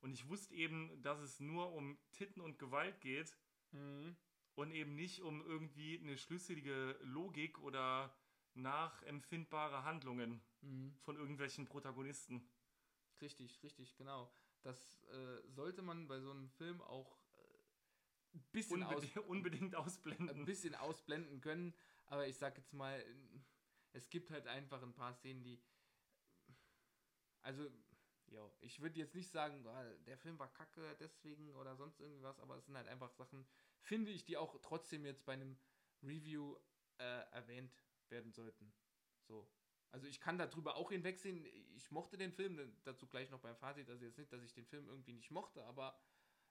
Und 0.00 0.12
ich 0.12 0.28
wusste 0.28 0.54
eben, 0.54 1.00
dass 1.02 1.20
es 1.20 1.40
nur 1.40 1.72
um 1.72 1.98
Titten 2.12 2.40
und 2.42 2.58
Gewalt 2.58 3.00
geht 3.00 3.36
mhm. 3.70 4.16
und 4.54 4.70
eben 4.72 4.94
nicht 4.94 5.22
um 5.22 5.40
irgendwie 5.46 5.98
eine 5.98 6.16
schlüssige 6.18 6.98
Logik 7.02 7.58
oder 7.60 8.14
nachempfindbare 8.54 9.84
Handlungen 9.84 10.42
Mhm. 10.62 10.96
von 11.02 11.16
irgendwelchen 11.16 11.66
Protagonisten. 11.66 12.48
richtig, 13.20 13.62
richtig, 13.62 13.94
genau. 13.96 14.32
Das 14.62 15.04
äh, 15.04 15.42
sollte 15.48 15.82
man 15.82 16.08
bei 16.08 16.18
so 16.20 16.30
einem 16.32 16.48
Film 16.50 16.80
auch 16.82 17.16
äh, 17.36 18.34
ein 18.34 18.44
bisschen 18.52 18.82
aus, 18.82 18.94
Unbedingt, 18.94 19.18
unbedingt 19.28 19.74
ein 19.74 19.80
ausblenden. 19.84 20.44
bisschen 20.44 20.74
ausblenden 20.74 21.40
können. 21.40 21.74
Aber 22.06 22.26
ich 22.26 22.36
sag 22.36 22.56
jetzt 22.56 22.72
mal, 22.72 23.04
es 23.92 24.08
gibt 24.10 24.30
halt 24.30 24.46
einfach 24.46 24.82
ein 24.82 24.94
paar 24.94 25.14
Szenen, 25.14 25.42
die. 25.42 25.62
Also, 27.42 27.70
ja, 28.26 28.50
ich 28.60 28.80
würde 28.80 28.98
jetzt 28.98 29.14
nicht 29.14 29.30
sagen, 29.30 29.64
der 30.06 30.18
Film 30.18 30.38
war 30.38 30.52
kacke 30.52 30.96
deswegen 30.98 31.54
oder 31.54 31.76
sonst 31.76 32.00
irgendwas, 32.00 32.40
aber 32.40 32.56
es 32.56 32.66
sind 32.66 32.76
halt 32.76 32.88
einfach 32.88 33.12
Sachen, 33.12 33.46
finde 33.80 34.10
ich, 34.10 34.24
die 34.24 34.36
auch 34.36 34.60
trotzdem 34.62 35.04
jetzt 35.04 35.24
bei 35.24 35.34
einem 35.34 35.56
Review 36.02 36.56
äh, 36.98 37.30
erwähnt 37.30 37.72
werden 38.08 38.32
sollten. 38.32 38.72
So. 39.28 39.48
Also 39.92 40.08
ich 40.08 40.20
kann 40.20 40.38
darüber 40.38 40.76
auch 40.76 40.90
hinwegsehen. 40.90 41.46
Ich 41.74 41.90
mochte 41.90 42.18
den 42.18 42.32
Film, 42.32 42.76
dazu 42.84 43.06
gleich 43.06 43.30
noch 43.30 43.40
beim 43.40 43.56
Fazit. 43.56 43.88
Also 43.88 44.04
jetzt 44.04 44.18
nicht, 44.18 44.32
dass 44.32 44.42
ich 44.42 44.52
den 44.52 44.66
Film 44.66 44.88
irgendwie 44.88 45.12
nicht 45.12 45.30
mochte, 45.30 45.64
aber 45.64 45.98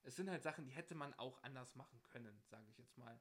es 0.04 0.16
sind 0.16 0.30
halt 0.30 0.44
Sachen, 0.44 0.66
die 0.66 0.72
hätte 0.72 0.96
man 0.96 1.14
auch 1.16 1.42
anders 1.44 1.76
machen 1.76 2.02
können, 2.04 2.42
sage 2.46 2.70
ich 2.70 2.78
jetzt 2.78 2.98
mal. 2.98 3.20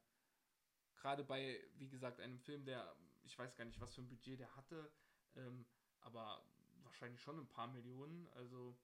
Gerade 0.97 1.25
bei, 1.25 1.62
wie 1.77 1.89
gesagt, 1.89 2.21
einem 2.21 2.39
Film, 2.39 2.65
der, 2.65 2.97
ich 3.25 3.39
weiß 3.39 3.55
gar 3.57 3.64
nicht, 3.64 3.81
was 3.81 3.95
für 3.95 4.03
ein 4.03 4.09
Budget 4.09 4.39
der 4.41 4.55
hatte, 4.57 4.93
ähm, 5.35 5.66
aber 6.01 6.45
wahrscheinlich 6.83 7.20
schon 7.20 7.39
ein 7.41 7.49
paar 7.49 7.66
Millionen. 7.68 8.29
Also 8.29 8.79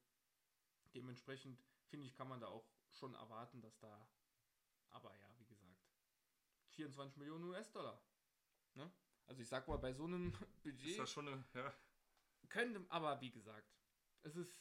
dementsprechend, 0.93 1.63
finde 1.87 2.07
ich, 2.07 2.15
kann 2.15 2.27
man 2.27 2.41
da 2.41 2.47
auch 2.47 2.67
schon 2.89 3.13
erwarten, 3.15 3.61
dass 3.61 3.77
da, 3.79 4.09
aber 4.89 5.15
ja, 5.15 5.39
wie 5.39 5.45
gesagt, 5.45 5.87
24 6.69 7.17
Millionen 7.17 7.45
US-Dollar. 7.45 8.01
Ne? 8.73 8.91
Also 9.25 9.41
ich 9.41 9.47
sag 9.47 9.67
mal, 9.67 9.77
bei 9.77 9.93
so 9.93 10.05
einem 10.05 10.31
Budget 10.63 10.85
Ist 10.85 10.99
das 10.99 11.11
schon 11.11 11.27
eine, 11.27 11.45
ja, 11.53 11.73
könnte, 12.49 12.85
aber 12.89 13.21
wie 13.21 13.31
gesagt, 13.31 13.71
es 14.23 14.35
ist, 14.35 14.59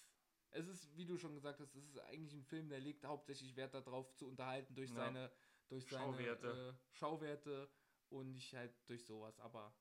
es 0.51 0.67
ist, 0.67 0.97
wie 0.97 1.07
du 1.07 1.17
schon 1.17 1.35
gesagt 1.35 1.61
hast, 1.61 1.75
es 1.75 1.85
ist 1.85 1.99
eigentlich 2.01 2.35
ein 2.35 2.45
Film, 2.45 2.69
der 2.69 2.81
legt 2.81 3.05
hauptsächlich 3.05 3.57
Wert 3.57 3.75
darauf 3.75 4.15
zu 4.17 4.29
unterhalten 4.29 4.75
durch 4.75 4.91
Ja. 4.91 4.97
seine, 4.97 5.33
durch 5.69 5.87
seine 5.89 6.13
Schauwerte. 6.13 6.77
Äh, 6.77 6.95
Schauwerte 6.97 7.71
und 8.11 8.33
nicht 8.33 8.55
halt 8.55 8.73
durch 8.87 9.05
sowas. 9.05 9.39
Aber 9.41 9.75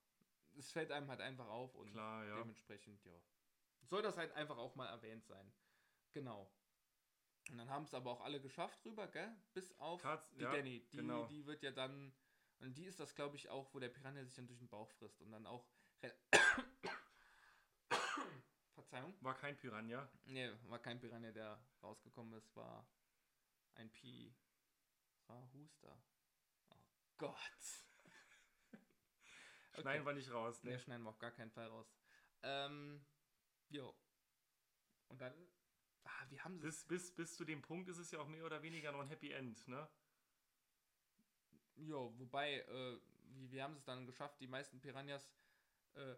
es 0.57 0.71
fällt 0.71 0.91
einem 0.91 1.09
halt 1.09 1.21
einfach 1.21 1.47
auf 1.47 1.75
und 1.75 1.91
klar, 1.91 2.25
ja. 2.25 2.37
dementsprechend, 2.37 3.03
ja. 3.05 3.19
Soll 3.83 4.01
das 4.01 4.17
halt 4.17 4.31
einfach 4.33 4.57
auch 4.57 4.75
mal 4.75 4.87
erwähnt 4.87 5.25
sein. 5.25 5.51
Genau. 6.11 6.51
Und 7.49 7.57
dann 7.57 7.69
haben 7.69 7.83
es 7.83 7.93
aber 7.93 8.11
auch 8.11 8.21
alle 8.21 8.39
geschafft 8.41 8.85
rüber, 8.85 9.07
gell? 9.07 9.35
Bis 9.53 9.77
auf 9.79 10.01
Katz- 10.01 10.31
die 10.35 10.41
ja, 10.41 10.51
Danny. 10.51 10.85
Die, 10.91 10.97
genau. 10.97 11.25
die 11.27 11.45
wird 11.45 11.63
ja 11.63 11.71
dann. 11.71 12.13
Und 12.59 12.77
die 12.77 12.85
ist 12.85 12.99
das, 12.99 13.15
glaube 13.15 13.37
ich, 13.37 13.49
auch, 13.49 13.73
wo 13.73 13.79
der 13.79 13.89
Piranha 13.89 14.23
sich 14.23 14.35
dann 14.35 14.47
durch 14.47 14.59
den 14.59 14.67
Bauch 14.67 14.91
frisst 14.91 15.21
und 15.21 15.31
dann 15.31 15.45
auch. 15.45 15.65
Verzeihung. 18.73 19.15
War 19.21 19.35
kein 19.35 19.57
Piranha. 19.57 20.09
Nee, 20.25 20.51
war 20.67 20.79
kein 20.79 20.99
Piranha, 20.99 21.31
der 21.31 21.59
rausgekommen 21.81 22.33
ist, 22.33 22.55
war 22.55 22.87
ein 23.75 23.91
Pirahuster. 23.91 24.33
Oh 26.69 26.75
Gott. 27.17 27.88
Schneiden 29.81 30.05
wir 30.05 30.13
nicht 30.13 30.31
raus. 30.31 30.63
Nee, 30.63 30.71
Ne? 30.71 30.79
schneiden 30.79 31.03
wir 31.03 31.09
auf 31.09 31.19
gar 31.19 31.31
keinen 31.31 31.51
Fall 31.51 31.67
raus. 31.67 31.91
Ähm, 32.43 33.05
jo. 33.69 33.95
Und 35.07 35.21
dann, 35.21 35.33
ah, 36.03 36.25
wie 36.29 36.39
haben 36.41 36.59
sie 36.59 36.67
Bis, 36.67 36.85
bis, 36.85 37.15
bis 37.15 37.35
zu 37.35 37.45
dem 37.45 37.61
Punkt 37.61 37.89
ist 37.89 37.97
es 37.97 38.11
ja 38.11 38.19
auch 38.19 38.27
mehr 38.27 38.45
oder 38.45 38.61
weniger 38.61 38.91
noch 38.91 39.01
ein 39.01 39.07
Happy 39.07 39.31
End, 39.31 39.67
ne? 39.67 39.89
Jo, 41.75 42.13
wobei, 42.17 42.59
äh, 42.61 42.99
wie, 43.35 43.51
wie 43.51 43.61
haben 43.61 43.73
sie 43.73 43.79
es 43.79 43.85
dann 43.85 44.05
geschafft, 44.05 44.39
die 44.41 44.47
meisten 44.47 44.79
Piranhas, 44.81 45.29
äh, 45.95 46.15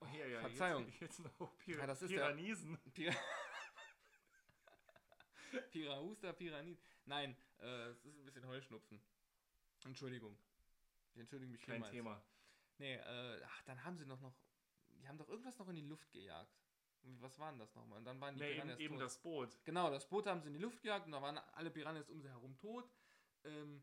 Oh, 0.00 0.06
ja, 0.16 0.26
ja, 0.26 0.40
Verzeihung. 0.40 0.86
Jetzt, 0.86 1.00
jetzt 1.00 1.18
noch 1.40 1.58
Pir 1.58 1.78
Ja, 1.78 1.86
das 1.88 2.00
ist 2.02 2.10
der- 2.10 2.18
Piranisen. 2.18 2.78
Pir 2.92 3.12
Pirahuster, 5.72 6.32
Piranid. 6.32 6.80
Nein, 7.04 7.36
äh, 7.58 7.88
es 7.88 8.04
ist 8.04 8.16
ein 8.16 8.24
bisschen 8.24 8.46
Heuschnupfen. 8.46 9.02
Entschuldigung. 9.84 10.38
Ich 11.18 11.22
entschuldige 11.22 11.50
mich 11.50 11.62
Kein. 11.62 11.82
Thema. 11.82 12.22
Nee, 12.78 12.94
äh, 12.94 13.42
ach, 13.44 13.62
dann 13.62 13.82
haben 13.84 13.98
sie 13.98 14.06
noch 14.06 14.20
noch, 14.20 14.36
die 15.00 15.08
haben 15.08 15.18
doch 15.18 15.28
irgendwas 15.28 15.58
noch 15.58 15.66
in 15.68 15.74
die 15.74 15.82
Luft 15.82 16.12
gejagt. 16.12 16.56
Und 17.02 17.20
Was 17.20 17.36
war 17.40 17.50
denn 17.50 17.58
das 17.58 17.74
nochmal? 17.74 17.98
Und 17.98 18.04
dann 18.04 18.20
waren 18.20 18.36
die 18.36 18.40
Nee, 18.40 18.50
eben, 18.50 18.56
Piranhas 18.60 18.78
eben 18.78 18.94
tot. 18.94 19.02
das 19.02 19.18
Boot. 19.22 19.64
Genau, 19.64 19.90
das 19.90 20.08
Boot 20.08 20.26
haben 20.28 20.40
sie 20.42 20.46
in 20.46 20.54
die 20.54 20.60
Luft 20.60 20.80
gejagt 20.80 21.06
und 21.06 21.12
da 21.12 21.20
waren 21.20 21.38
alle 21.54 21.70
Piranhas 21.72 22.08
um 22.08 22.20
sie 22.22 22.28
herum 22.28 22.56
tot. 22.56 22.88
Ähm, 23.42 23.82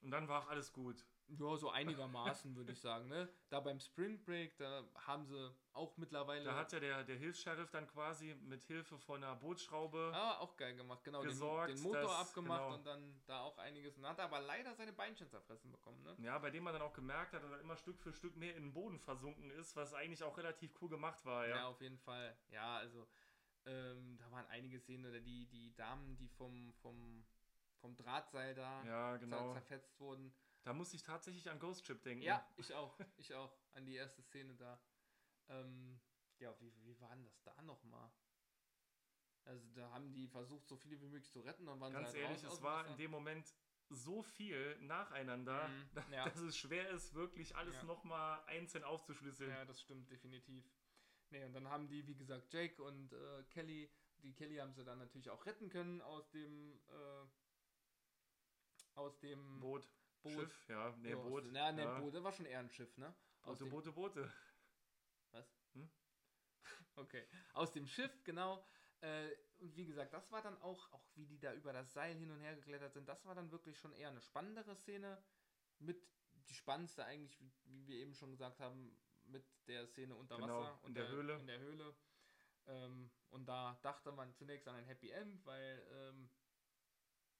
Und 0.00 0.10
dann 0.12 0.28
war 0.28 0.42
auch 0.44 0.48
alles 0.48 0.72
gut. 0.72 1.04
Ja, 1.38 1.56
so 1.56 1.70
einigermaßen, 1.70 2.54
würde 2.56 2.72
ich 2.72 2.80
sagen. 2.80 3.08
Ne? 3.08 3.28
Da 3.48 3.60
beim 3.60 3.80
Spring 3.80 4.22
Break, 4.22 4.56
da 4.58 4.84
haben 5.06 5.24
sie 5.24 5.54
auch 5.72 5.96
mittlerweile. 5.96 6.44
Da 6.44 6.56
hat 6.56 6.72
ja 6.72 6.80
der, 6.80 7.04
der 7.04 7.16
Hilfs-Sheriff 7.16 7.70
dann 7.70 7.86
quasi 7.86 8.34
mit 8.34 8.64
Hilfe 8.64 8.98
von 8.98 9.22
einer 9.22 9.34
Bootsschraube. 9.36 10.12
Ah, 10.14 10.38
auch 10.40 10.56
geil 10.56 10.76
gemacht, 10.76 11.02
genau. 11.04 11.20
gesorgt, 11.22 11.70
den, 11.70 11.76
den 11.76 11.82
Motor 11.84 12.02
dass- 12.02 12.28
abgemacht 12.28 12.62
genau. 12.64 12.74
und 12.74 12.86
dann 12.86 13.22
da 13.26 13.40
auch 13.40 13.56
einiges. 13.58 13.96
Und 13.96 14.06
hat 14.06 14.20
aber 14.20 14.40
leider 14.40 14.74
seine 14.74 14.92
Beinchen 14.92 15.28
zerfressen 15.28 15.70
bekommen, 15.70 16.02
ne? 16.02 16.14
Ja, 16.18 16.38
bei 16.38 16.50
dem 16.50 16.64
man 16.64 16.72
dann 16.74 16.82
auch 16.82 16.92
gemerkt 16.92 17.32
hat, 17.32 17.42
dass 17.42 17.50
er 17.50 17.60
immer 17.60 17.76
Stück 17.76 17.98
für 18.00 18.12
Stück 18.12 18.36
mehr 18.36 18.54
in 18.56 18.64
den 18.64 18.72
Boden 18.72 18.98
versunken 19.00 19.50
ist, 19.50 19.74
was 19.76 19.94
eigentlich 19.94 20.22
auch 20.22 20.36
relativ 20.36 20.72
cool 20.82 20.88
gemacht 20.90 21.24
war, 21.24 21.48
Ja, 21.48 21.56
ja. 21.56 21.66
auf 21.68 21.80
jeden 21.80 21.98
Fall. 21.98 22.36
Ja, 22.50 22.76
also 22.76 23.06
ähm, 23.64 24.16
da 24.18 24.30
waren 24.30 24.46
einige 24.48 24.80
Szenen, 24.80 25.06
oder 25.06 25.20
die, 25.20 25.46
die 25.46 25.74
Damen, 25.76 26.16
die 26.16 26.28
vom, 26.28 26.72
vom, 26.82 27.24
vom 27.80 27.96
Drahtseil 27.96 28.54
da 28.54 28.84
Ja, 28.84 29.16
genau. 29.16 29.52
zerfetzt 29.52 29.98
wurden. 30.00 30.34
Da 30.64 30.72
muss 30.72 30.94
ich 30.94 31.02
tatsächlich 31.02 31.50
an 31.50 31.58
Ghost 31.58 31.84
Ship 31.86 32.00
denken. 32.02 32.22
Ja, 32.22 32.46
ich 32.56 32.72
auch. 32.74 32.98
Ich 33.16 33.34
auch. 33.34 33.52
An 33.72 33.84
die 33.84 33.96
erste 33.96 34.22
Szene 34.22 34.54
da. 34.54 34.80
Ähm, 35.48 36.00
ja, 36.38 36.54
wie, 36.60 36.72
wie 36.84 37.00
war 37.00 37.10
denn 37.14 37.24
das 37.24 37.42
da 37.42 37.60
nochmal? 37.62 38.10
Also 39.44 39.68
da 39.72 39.90
haben 39.90 40.12
die 40.12 40.28
versucht, 40.28 40.68
so 40.68 40.76
viele 40.76 41.00
wie 41.00 41.06
möglich 41.06 41.30
zu 41.32 41.40
retten 41.40 41.66
und 41.68 41.80
waren 41.80 41.92
Ganz 41.92 42.12
sie 42.12 42.18
halt 42.18 42.26
ehrlich, 42.30 42.44
raus 42.44 42.52
aus 42.52 42.58
es 42.58 42.62
war 42.62 42.86
in 42.86 42.96
dem 42.96 43.10
Moment 43.10 43.52
so 43.88 44.22
viel 44.22 44.78
nacheinander, 44.80 45.68
Mhm, 45.68 45.88
ja. 46.14 46.24
dass 46.24 46.38
es 46.38 46.56
schwer 46.56 46.88
ist, 46.90 47.12
wirklich 47.14 47.56
alles 47.56 47.74
Ja. 47.74 47.82
nochmal 47.84 48.42
einzeln 48.46 48.84
aufzuschlüsseln. 48.84 49.50
Ja, 49.50 49.64
das 49.64 49.80
stimmt 49.80 50.08
definitiv. 50.10 50.64
Nee, 51.30 51.44
und 51.44 51.52
dann 51.54 51.68
haben 51.68 51.88
die, 51.88 52.06
wie 52.06 52.14
gesagt, 52.14 52.52
Jake 52.52 52.80
und 52.82 53.12
äh, 53.12 53.42
Kelly, 53.50 53.90
die 54.18 54.32
Kelly 54.32 54.56
haben 54.58 54.72
sie 54.74 54.84
dann 54.84 54.98
natürlich 54.98 55.28
auch 55.30 55.44
retten 55.44 55.68
können 55.68 56.00
aus 56.02 56.30
dem 56.30 56.78
äh, 56.88 57.26
aus 58.94 59.18
dem 59.20 59.58
Boot, 59.60 59.88
Boot. 60.22 60.32
Schiff, 60.32 60.68
ja, 60.68 60.90
nee, 60.96 61.14
aus 61.14 61.28
Boot. 61.28 61.44
Ja, 61.52 61.72
nee, 61.72 61.82
ja. 61.82 62.00
Boot, 62.00 62.14
das 62.14 62.22
war 62.22 62.32
schon 62.32 62.46
eher 62.46 62.60
ein 62.60 62.70
Schiff, 62.70 62.96
ne? 62.98 63.14
Aus 63.42 63.58
Boote, 63.58 63.64
dem, 63.64 63.70
Boote, 63.70 63.92
Boote. 63.92 64.32
Okay, 66.94 67.26
aus 67.54 67.72
dem 67.72 67.86
Schiff, 67.86 68.22
genau. 68.22 68.66
Äh, 69.00 69.30
und 69.58 69.76
wie 69.76 69.86
gesagt, 69.86 70.12
das 70.12 70.30
war 70.30 70.42
dann 70.42 70.60
auch, 70.60 70.92
auch 70.92 71.08
wie 71.14 71.26
die 71.26 71.38
da 71.38 71.54
über 71.54 71.72
das 71.72 71.92
Seil 71.92 72.14
hin 72.14 72.30
und 72.30 72.40
her 72.40 72.54
geklettert 72.54 72.92
sind, 72.92 73.08
das 73.08 73.24
war 73.24 73.34
dann 73.34 73.50
wirklich 73.50 73.78
schon 73.78 73.92
eher 73.92 74.10
eine 74.10 74.20
spannendere 74.20 74.76
Szene. 74.76 75.24
Mit 75.78 76.12
die 76.34 76.54
spannendste 76.54 77.04
eigentlich, 77.04 77.40
wie, 77.40 77.52
wie 77.64 77.86
wir 77.86 77.96
eben 77.96 78.14
schon 78.14 78.30
gesagt 78.30 78.60
haben, 78.60 79.02
mit 79.22 79.66
der 79.66 79.86
Szene 79.86 80.14
unter 80.16 80.36
Genau, 80.36 80.60
Wasser. 80.60 80.86
in 80.86 80.94
der 80.94 81.08
Höhle. 81.08 81.38
In 81.38 81.46
der 81.46 81.58
Höhle. 81.60 81.96
Ähm, 82.66 83.10
und 83.30 83.46
da 83.46 83.80
dachte 83.82 84.12
man 84.12 84.34
zunächst 84.34 84.68
an 84.68 84.76
ein 84.76 84.84
Happy 84.84 85.10
End, 85.10 85.44
weil 85.46 85.86
ähm, 85.90 86.30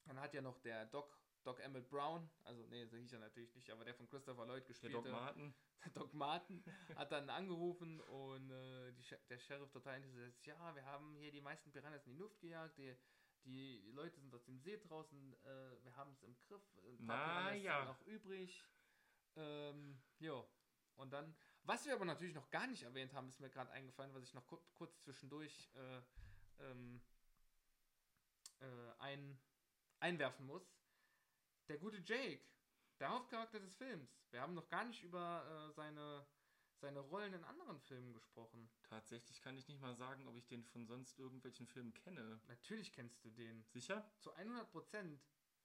dann 0.05 0.19
hat 0.19 0.35
ja 0.35 0.43
noch 0.43 0.59
der 0.59 0.87
Doc, 0.87 1.22
Doc 1.45 1.61
Emmett 1.61 1.89
Brown, 1.89 2.31
also 2.45 2.65
nee, 2.67 2.87
so 2.87 2.97
hieß 2.97 3.13
er 3.15 3.19
natürlich 3.21 3.55
nicht, 3.55 3.71
aber 3.71 3.85
der 3.85 3.95
von 3.95 4.09
Christopher 4.09 4.47
Lloyd 4.47 4.63
Der 4.63 4.69
gespielte. 4.69 4.97
Doc 4.97 5.11
Martin. 5.11 5.55
Doc 5.95 6.15
Martin 6.15 6.65
hat 6.95 7.11
dann 7.11 7.29
angerufen 7.29 8.01
und 8.01 8.51
äh, 8.51 8.93
die, 8.93 9.05
der 9.29 9.39
Sheriff 9.39 9.71
total 9.71 9.97
interessiert. 9.97 10.35
Ja, 10.45 10.75
wir 10.75 10.85
haben 10.85 11.17
hier 11.17 11.33
die 11.33 11.41
meisten 11.41 11.73
Piranhas 11.73 12.07
in 12.07 12.13
die 12.13 12.19
Luft 12.19 12.41
gejagt. 12.41 12.79
Die, 12.79 12.97
die 13.45 13.91
Leute 13.93 14.21
sind 14.21 14.33
aus 14.35 14.45
dem 14.45 14.59
See 14.61 14.79
draußen. 14.79 15.35
Äh, 15.45 15.85
wir 15.85 15.97
haben 15.97 16.13
es 16.13 16.23
im 16.23 16.37
Griff. 16.39 16.63
Ein 16.77 17.07
paar 17.07 17.51
Na 17.51 17.55
ja. 17.55 17.79
sind 17.79 17.89
noch 17.89 18.07
übrig. 18.07 18.65
Ähm, 19.37 20.01
jo. 20.19 20.49
Und 20.97 21.13
dann, 21.13 21.35
was 21.65 21.85
wir 21.87 21.95
aber 21.95 22.05
natürlich 22.05 22.35
noch 22.35 22.51
gar 22.51 22.67
nicht 22.67 22.83
erwähnt 22.83 23.15
haben, 23.15 23.29
ist 23.29 23.41
mir 23.41 23.51
gerade 23.51 23.71
eingefallen, 23.73 24.15
was 24.15 24.23
ich 24.23 24.35
noch 24.35 24.47
kur 24.47 24.63
kurz 24.75 25.01
zwischendurch 25.03 25.71
äh, 25.75 26.03
ähm, 26.61 27.01
äh, 28.61 28.93
ein, 28.99 29.41
einwerfen 29.99 30.47
muss. 30.47 30.63
Der 31.73 31.79
gute 31.79 32.03
Jake, 32.05 32.45
der 33.01 33.09
Hauptcharakter 33.09 33.59
des 33.59 33.75
Films. 33.77 34.21
Wir 34.31 34.43
haben 34.43 34.53
noch 34.53 34.69
gar 34.69 34.85
nicht 34.85 35.03
über 35.03 35.43
äh, 35.49 35.73
seine, 35.73 36.27
seine 36.77 37.01
Rollen 37.01 37.33
in 37.33 37.43
anderen 37.45 37.81
Filmen 37.81 38.13
gesprochen. 38.13 38.71
Tatsächlich 38.83 39.41
kann 39.41 39.57
ich 39.57 39.67
nicht 39.69 39.81
mal 39.81 39.95
sagen, 39.95 40.29
ob 40.29 40.37
ich 40.37 40.47
den 40.47 40.65
von 40.65 40.85
sonst 40.85 41.19
irgendwelchen 41.19 41.67
Filmen 41.67 41.95
kenne. 41.95 42.43
Natürlich 42.47 42.93
kennst 42.93 43.25
du 43.25 43.31
den. 43.31 43.65
Sicher? 43.71 44.07
Zu 44.19 44.37
100% 44.37 45.19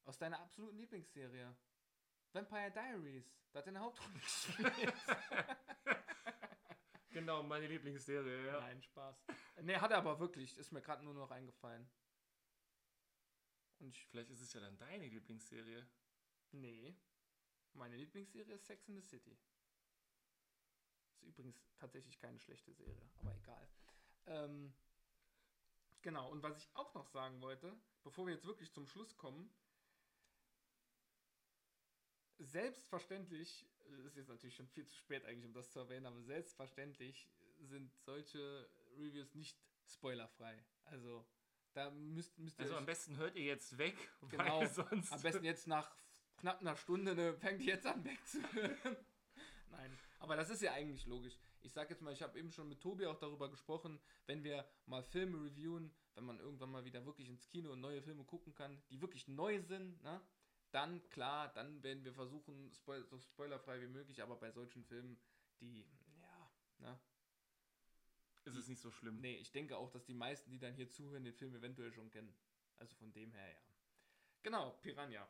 aus 0.05 0.18
deiner 0.18 0.39
absoluten 0.39 0.78
Lieblingsserie. 0.78 1.53
Vampire 2.32 2.72
Diaries. 2.72 3.30
Da 3.51 3.60
hat 3.60 3.66
er 3.66 3.72
eine 3.72 3.82
Hauptrolle 3.82 4.14
gespielt. 4.20 4.93
Genau, 7.10 7.41
meine 7.41 7.66
Lieblingsserie, 7.68 8.45
ja. 8.45 8.60
Nein, 8.60 8.82
Spaß. 8.84 9.26
Nee, 9.64 9.76
hat 9.78 9.89
er 9.89 9.97
aber 9.97 10.20
wirklich. 10.20 10.55
Ist 10.55 10.72
mir 10.72 10.82
gerade 10.82 11.03
nur 11.03 11.16
noch 11.16 11.32
eingefallen. 11.32 11.89
Und 13.80 13.96
ich, 13.96 14.06
Vielleicht 14.08 14.30
ist 14.30 14.42
es 14.42 14.54
ja 14.54 14.60
dann 14.62 14.78
deine 14.78 15.08
Lieblingsserie. 15.08 15.88
nee. 16.52 16.96
Meine 17.74 17.96
Lieblingsserie 17.96 18.56
ist 18.56 18.66
Sex 18.66 18.88
in 18.88 18.96
the 18.96 19.02
City. 19.02 19.38
Ist 21.12 21.24
übrigens 21.24 21.62
tatsächlich 21.78 22.18
keine 22.20 22.40
schlechte 22.40 22.74
Serie, 22.74 23.10
aber 23.18 23.36
egal. 23.36 23.70
Ähm, 24.26 24.74
genau, 26.02 26.32
und 26.32 26.42
was 26.42 26.58
ich 26.58 26.70
auch 26.76 26.94
noch 26.96 27.08
sagen 27.08 27.40
wollte, 27.42 27.80
bevor 28.04 28.26
wir 28.26 28.34
jetzt 28.34 28.46
wirklich 28.46 28.72
zum 28.72 28.88
Schluss 28.88 29.16
kommen, 29.18 29.54
selbstverständlich, 32.40 33.68
äh, 33.90 34.08
ist 34.08 34.16
jetzt 34.16 34.30
natürlich 34.30 34.56
schon 34.56 34.68
viel 34.68 34.88
zu 34.88 34.96
spät 34.96 35.26
eigentlich, 35.26 35.46
um 35.46 35.54
das 35.54 35.72
zu 35.72 35.80
erwähnen, 35.80 36.06
aber 36.06 36.22
selbstverständlich 36.22 37.30
sind 37.60 37.94
solche 38.00 38.70
Reviews 38.98 39.34
nicht 39.36 39.60
spoilerfrei. 39.86 40.64
Also, 40.86 41.26
da 41.78 41.92
müsst, 41.92 42.38
müsst 42.40 42.58
ihr 42.60 42.64
Also 42.66 42.76
am 42.76 42.86
besten 42.86 43.18
hört 43.18 43.36
ihr 43.36 43.44
jetzt 43.46 43.78
weg, 43.78 43.96
Genau. 44.30 44.60
weil 44.62 44.68
sonst. 44.70 45.12
am 45.14 45.22
besten 45.22 45.44
jetzt 45.46 45.68
nach 45.68 45.96
knapp 46.38 46.60
einer 46.62 46.76
Stunde 46.76 47.16
ne, 47.16 47.34
fängt 47.36 47.62
ihr 47.62 47.74
jetzt 47.76 47.86
an 47.86 48.04
wegzuhören. 48.04 48.98
Nein, 49.72 49.98
aber 50.20 50.36
das 50.36 50.50
ist 50.50 50.62
ja 50.62 50.74
eigentlich 50.74 51.06
logisch. 51.06 51.38
Ich 51.62 51.74
sag 51.74 51.90
jetzt 51.90 52.02
mal, 52.02 52.14
ich 52.14 52.22
habe 52.22 52.38
eben 52.40 52.52
schon 52.52 52.68
mit 52.70 52.82
Tobi 52.82 53.06
auch 53.06 53.18
darüber 53.20 53.50
gesprochen, 53.50 54.00
wenn 54.26 54.44
wir 54.44 54.68
mal 54.86 55.04
Filme 55.04 55.38
reviewen, 55.44 55.94
wenn 56.16 56.24
man 56.26 56.40
irgendwann 56.40 56.72
mal 56.72 56.86
wieder 56.86 57.06
wirklich 57.06 57.30
ins 57.30 57.48
Kino 57.48 57.72
und 57.74 57.82
neue 57.82 58.02
Filme 58.02 58.24
gucken 58.24 58.56
kann, 58.56 58.82
die 58.90 59.02
wirklich 59.02 59.28
neu 59.28 59.60
sind, 59.62 60.02
ne? 60.02 60.22
Dann 60.72 61.08
klar, 61.10 61.54
dann 61.54 61.82
werden 61.84 62.04
wir 62.04 62.14
versuchen, 62.14 62.72
so 62.74 63.20
spoilerfrei 63.20 63.82
wie 63.82 63.88
möglich, 63.88 64.22
aber 64.22 64.36
bei 64.36 64.52
solchen 64.52 64.84
Filmen, 64.84 65.20
die, 65.62 65.86
ja, 66.20 66.52
ne? 66.80 67.00
Ist 68.48 68.56
es 68.56 68.68
nicht 68.68 68.82
so 68.82 68.89
schlimm. 68.91 69.20
Nee, 69.20 69.38
ich 69.38 69.52
denke 69.52 69.78
auch, 69.78 69.91
dass 69.91 70.06
die 70.06 70.14
meisten, 70.14 70.50
die 70.50 70.60
dann 70.60 70.74
hier 70.74 70.89
zuhören, 70.89 71.24
den 71.24 71.34
Film 71.34 71.54
eventuell 71.56 71.91
schon 71.91 72.10
kennen. 72.10 72.34
Also 72.78 72.95
von 72.95 73.12
dem 73.14 73.32
her, 73.34 73.50
ja. 73.50 73.60
Genau, 74.43 74.72
Piranha. 74.82 75.28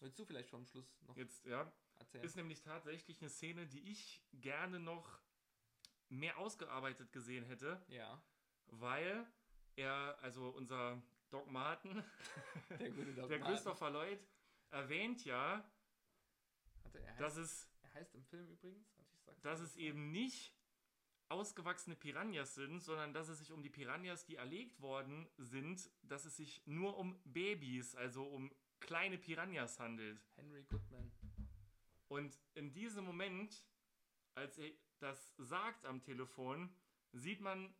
Willst 0.00 0.18
du 0.18 0.24
vielleicht 0.24 0.50
vom 0.50 0.64
Schluss 0.64 1.00
noch 1.02 1.16
Jetzt, 1.16 1.44
ja, 1.46 1.72
erzählen? 1.98 2.24
ist 2.24 2.36
nämlich 2.36 2.60
tatsächlich 2.60 3.20
eine 3.20 3.30
Szene, 3.30 3.66
die 3.66 3.90
ich 3.90 4.22
gerne 4.32 4.78
noch 4.78 5.20
mehr 6.08 6.38
ausgearbeitet 6.38 7.12
gesehen 7.12 7.44
hätte, 7.44 7.84
ja, 7.88 8.22
weil 8.66 9.26
er, 9.76 10.18
also 10.20 10.50
unser 10.50 11.02
Doc 11.30 11.46
Martin, 11.50 12.04
der 12.78 12.90
gute 12.90 13.14
Doc 13.14 13.28
der 13.28 13.38
Martin. 13.38 13.54
Christopher 13.54 13.90
Lloyd, 13.90 14.20
erwähnt 14.70 15.24
ja, 15.24 15.68
Hatte, 16.84 17.00
er, 17.00 17.10
heißt, 17.10 17.20
dass 17.20 17.36
es, 17.36 17.70
er 17.82 17.94
heißt 17.94 18.14
im 18.14 18.24
Film 18.24 18.48
übrigens, 18.50 18.88
dass 19.42 19.60
es 19.60 19.76
eben 19.76 20.10
nicht 20.10 20.57
ausgewachsene 21.28 21.96
Piranhas 21.96 22.54
sind, 22.54 22.80
sondern 22.82 23.12
dass 23.12 23.28
es 23.28 23.38
sich 23.38 23.52
um 23.52 23.62
die 23.62 23.70
Piranhas, 23.70 24.24
die 24.24 24.36
erlegt 24.36 24.80
worden 24.80 25.28
sind, 25.36 25.90
dass 26.02 26.24
es 26.24 26.36
sich 26.36 26.62
nur 26.66 26.96
um 26.96 27.20
Babys, 27.24 27.94
also 27.94 28.24
um 28.24 28.50
kleine 28.80 29.18
Piranhas 29.18 29.78
handelt. 29.78 30.20
Henry 30.36 30.62
Goodman. 30.64 31.10
Und 32.08 32.38
in 32.54 32.72
diesem 32.72 33.04
Moment, 33.04 33.64
als 34.34 34.58
er 34.58 34.70
das 35.00 35.34
sagt 35.36 35.84
am 35.84 36.02
Telefon, 36.02 36.74
sieht 37.12 37.40
man 37.40 37.72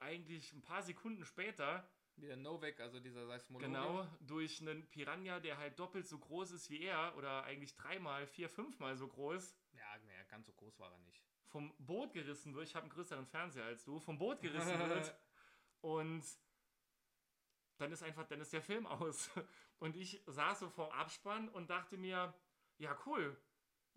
eigentlich 0.00 0.52
ein 0.52 0.62
paar 0.62 0.82
Sekunden 0.82 1.24
später, 1.24 1.88
Wie 2.16 2.26
der 2.26 2.36
Novak, 2.36 2.80
also 2.80 3.00
dieser 3.00 3.26
Seismologe. 3.26 3.66
Genau, 3.66 4.06
durch 4.20 4.60
einen 4.60 4.86
Piranha, 4.90 5.40
der 5.40 5.56
halt 5.58 5.78
doppelt 5.78 6.06
so 6.06 6.18
groß 6.18 6.50
ist 6.50 6.68
wie 6.70 6.82
er, 6.82 7.16
oder 7.16 7.44
eigentlich 7.44 7.74
dreimal, 7.76 8.26
vier, 8.26 8.48
fünfmal 8.48 8.96
so 8.96 9.06
groß, 9.06 9.56
Ja, 9.72 9.98
naja, 10.04 10.22
ganz 10.24 10.46
so 10.46 10.52
groß 10.52 10.78
war 10.80 10.92
er 10.92 10.98
nicht. 10.98 11.24
Vom 11.52 11.72
Boot 11.78 12.12
gerissen 12.12 12.54
wird. 12.54 12.66
Ich 12.66 12.74
habe 12.74 12.84
einen 12.84 12.92
größeren 12.92 13.26
Fernseher 13.26 13.66
als 13.66 13.84
du. 13.84 14.00
Vom 14.00 14.18
Boot 14.18 14.40
gerissen 14.40 14.78
wird. 14.78 15.14
Und 15.82 16.24
dann 17.76 17.92
ist 17.92 18.02
einfach, 18.02 18.26
dann 18.26 18.40
ist 18.40 18.52
der 18.52 18.62
Film 18.62 18.86
aus. 18.86 19.30
Und 19.78 19.96
ich 19.96 20.22
saß 20.26 20.60
so 20.60 20.68
vorm 20.70 20.90
Abspann 20.92 21.48
und 21.48 21.68
dachte 21.68 21.96
mir, 21.96 22.32
ja 22.78 22.96
cool, 23.04 23.36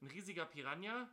ein 0.02 0.08
riesiger 0.08 0.46
Piranha, 0.46 1.08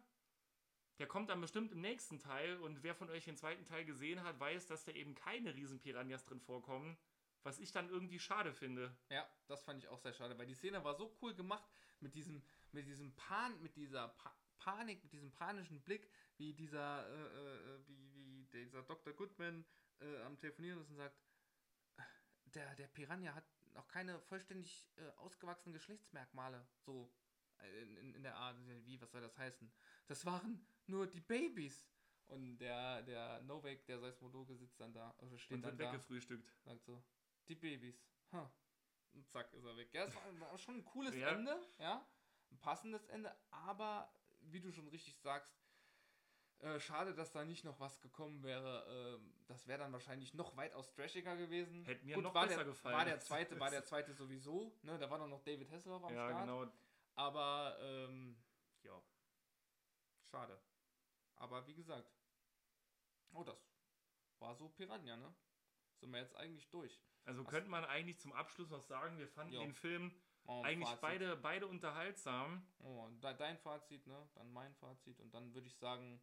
der 0.98 1.06
kommt 1.06 1.28
dann 1.28 1.42
bestimmt 1.42 1.72
im 1.72 1.82
nächsten 1.82 2.18
Teil. 2.18 2.56
Und 2.56 2.82
wer 2.82 2.94
von 2.94 3.10
euch 3.10 3.26
den 3.26 3.36
zweiten 3.36 3.66
Teil 3.66 3.84
gesehen 3.84 4.22
hat, 4.22 4.40
weiß, 4.40 4.66
dass 4.66 4.84
da 4.84 4.92
eben 4.92 5.14
keine 5.14 5.54
riesen 5.54 5.78
Piranhas 5.78 6.24
drin 6.24 6.40
vorkommen. 6.40 6.96
Was 7.42 7.58
ich 7.58 7.72
dann 7.72 7.90
irgendwie 7.90 8.18
schade 8.18 8.54
finde. 8.54 8.96
Ja, 9.10 9.28
das 9.46 9.62
fand 9.62 9.82
ich 9.82 9.88
auch 9.88 9.98
sehr 9.98 10.14
schade, 10.14 10.38
weil 10.38 10.46
die 10.46 10.54
Szene 10.54 10.82
war 10.84 10.94
so 10.94 11.14
cool 11.20 11.34
gemacht 11.34 11.68
mit 12.00 12.14
diesem, 12.14 12.42
mit 12.70 12.86
diesem 12.86 13.14
Pan, 13.14 13.60
mit 13.60 13.76
dieser 13.76 14.08
pa 14.08 14.34
Panik, 14.64 15.02
mit 15.02 15.12
diesem 15.12 15.32
panischen 15.32 15.80
Blick, 15.82 16.08
wie 16.36 16.52
dieser, 16.54 17.06
äh, 17.08 17.76
äh, 17.78 17.86
wie, 17.88 18.14
wie 18.14 18.46
dieser 18.52 18.82
Dr. 18.82 19.12
Goodman 19.12 19.64
äh, 20.00 20.22
am 20.22 20.38
Telefonieren 20.38 20.80
ist 20.80 20.90
und 20.90 20.96
sagt, 20.96 21.16
der, 22.54 22.74
der 22.76 22.86
Piranha 22.88 23.34
hat 23.34 23.44
noch 23.74 23.88
keine 23.88 24.20
vollständig 24.20 24.86
äh, 24.96 25.08
ausgewachsenen 25.16 25.72
Geschlechtsmerkmale, 25.72 26.66
so 26.80 27.10
äh, 27.58 27.82
in, 27.82 27.96
in, 27.96 28.14
in 28.14 28.22
der 28.22 28.36
Art, 28.36 28.56
wie, 28.84 29.00
was 29.00 29.10
soll 29.10 29.20
das 29.22 29.36
heißen? 29.38 29.72
Das 30.06 30.24
waren 30.26 30.64
nur 30.86 31.06
die 31.06 31.20
Babys. 31.20 31.86
Und 32.26 32.58
der, 32.58 33.02
der 33.02 33.42
Novak, 33.42 33.84
der 33.86 33.98
Seismologe, 33.98 34.56
sitzt 34.56 34.80
dann 34.80 34.92
da, 34.94 35.14
also 35.18 35.36
steht 35.38 35.56
Und 35.56 35.62
dann 35.62 35.78
wird 35.78 35.88
da 35.88 35.92
weggefrühstückt. 35.92 36.48
sagt 36.64 36.84
so, 36.84 37.02
die 37.48 37.54
Babys. 37.56 38.00
Ha. 38.32 38.50
Und 39.12 39.28
zack, 39.28 39.52
ist 39.52 39.64
er 39.64 39.76
weg. 39.76 39.92
Ja, 39.92 40.04
es 40.04 40.14
war, 40.14 40.40
war 40.40 40.56
schon 40.58 40.76
ein 40.76 40.84
cooles 40.84 41.14
Ja. 41.14 41.30
Ende, 41.30 41.58
ja. 41.78 42.06
Ein 42.50 42.58
passendes 42.58 43.04
Ende, 43.06 43.34
aber 43.50 44.12
wie 44.42 44.60
du 44.60 44.72
schon 44.72 44.88
richtig 44.88 45.16
sagst, 45.18 45.54
äh, 46.58 46.78
schade, 46.78 47.14
dass 47.14 47.32
da 47.32 47.44
nicht 47.44 47.64
noch 47.64 47.80
was 47.80 48.00
gekommen 48.00 48.42
wäre. 48.44 48.86
Ähm, 49.18 49.34
das 49.46 49.66
wäre 49.66 49.80
dann 49.80 49.92
wahrscheinlich 49.92 50.32
noch 50.34 50.56
weitaus 50.56 50.92
trashiger 50.92 51.36
gewesen. 51.36 51.84
Hätte 51.84 52.04
mir 52.04 52.16
noch 52.18 52.34
war 52.34 52.44
besser 52.46 52.56
der, 52.58 52.64
gefallen. 52.66 52.96
War 52.96 53.04
der 53.04 53.18
zweite, 53.20 53.58
war 53.58 53.70
der 53.70 53.84
zweite 53.84 54.12
sowieso, 54.14 54.72
ne? 54.82 54.98
Da 54.98 55.10
war 55.10 55.18
doch 55.18 55.26
noch 55.28 55.42
David 55.42 55.70
Hasselhoff 55.70 56.04
am 56.04 56.14
Ja, 56.14 56.28
Start. 56.28 56.42
genau. 56.46 56.66
Aber, 57.14 57.76
ähm, 57.80 58.36
ja. 58.84 59.02
Schade. 60.30 60.58
Aber 61.36 61.66
wie 61.66 61.74
gesagt. 61.74 62.10
Oh, 63.32 63.42
das 63.44 63.56
war 64.38 64.54
so 64.54 64.68
Piranha, 64.68 65.16
ne? 65.16 65.34
Sind 65.96 66.10
wir 66.12 66.20
jetzt 66.20 66.36
eigentlich 66.36 66.68
durch. 66.70 67.00
Also 67.24 67.44
Was- 67.44 67.50
könnte 67.50 67.70
man 67.70 67.84
eigentlich 67.84 68.18
zum 68.20 68.32
Abschluss 68.32 68.70
noch 68.70 68.82
sagen, 68.82 69.18
wir 69.18 69.26
fanden 69.28 69.54
Jo. 69.54 69.60
den 69.62 69.72
Film 69.74 70.14
Oh, 70.46 70.62
eigentlich 70.62 70.88
Fazit. 70.88 71.00
beide, 71.00 71.36
beide 71.36 71.66
unterhaltsam. 71.66 72.66
Oh, 72.80 73.08
de 73.22 73.36
dein 73.36 73.58
Fazit, 73.58 74.06
ne? 74.06 74.28
Dann 74.34 74.52
mein 74.52 74.74
Fazit. 74.74 75.20
Und 75.20 75.32
dann 75.32 75.54
würde 75.54 75.66
ich 75.66 75.76
sagen, 75.76 76.20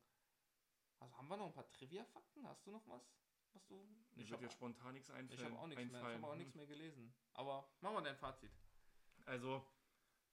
also 0.99 1.17
haben 1.17 1.27
wir 1.29 1.37
noch 1.37 1.45
ein 1.47 1.53
paar 1.53 1.69
Trivia-Fakten? 1.69 2.45
Hast 2.47 2.65
du 2.67 2.71
noch 2.71 2.85
was? 2.87 3.01
Was 3.53 3.65
du? 3.67 3.75
Mir 4.15 4.23
Ich 4.23 4.31
habe 4.31 4.43
jetzt 4.43 4.53
spontan 4.53 4.93
nichts 4.93 5.09
einfallen. 5.09 5.39
ich 5.39 5.43
hab 5.43 5.57
auch 5.57 5.67
nichts 5.67 5.91
mehr. 5.91 6.01
Ich 6.01 6.15
habe 6.15 6.27
auch 6.27 6.35
nichts 6.35 6.55
mehr 6.55 6.67
gelesen. 6.67 7.13
Aber 7.33 7.69
machen 7.81 7.95
wir 7.95 8.01
dein 8.01 8.17
Fazit. 8.17 8.51
Also, 9.25 9.65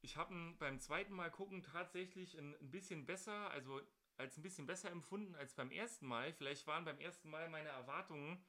ich 0.01 0.17
habe 0.17 0.55
beim 0.59 0.81
zweiten 0.81 1.15
Mal 1.15 1.31
gucken 1.31 1.63
tatsächlich 1.63 2.37
ein, 2.37 2.55
ein 2.61 2.71
bisschen 2.71 3.07
besser, 3.07 3.51
also 3.51 3.81
als 4.17 4.37
ein 4.37 4.43
bisschen 4.43 4.67
besser 4.67 4.91
empfunden 4.91 5.35
als 5.35 5.55
beim 5.55 5.71
ersten 5.71 6.07
Mal. 6.07 6.33
Vielleicht 6.33 6.67
waren 6.67 6.85
beim 6.85 6.99
ersten 6.99 7.31
Mal 7.31 7.49
meine 7.49 7.69
Erwartungen 7.69 8.45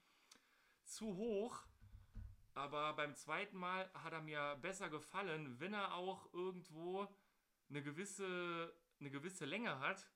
zu 0.84 1.16
hoch, 1.16 1.62
aber 2.58 2.94
beim 2.94 3.16
zweiten 3.16 3.58
Mal 3.58 3.90
hat 3.94 4.14
er 4.14 4.22
mir 4.22 4.58
besser 4.62 4.90
gefallen, 4.90 5.60
wenn 5.60 5.74
er 5.74 5.94
auch 5.94 6.34
irgendwo 6.34 7.08
eine 7.70 7.84
gewisse, 7.84 8.74
eine 9.00 9.12
gewisse 9.12 9.46
Länge 9.46 9.80
hat. 9.80 10.10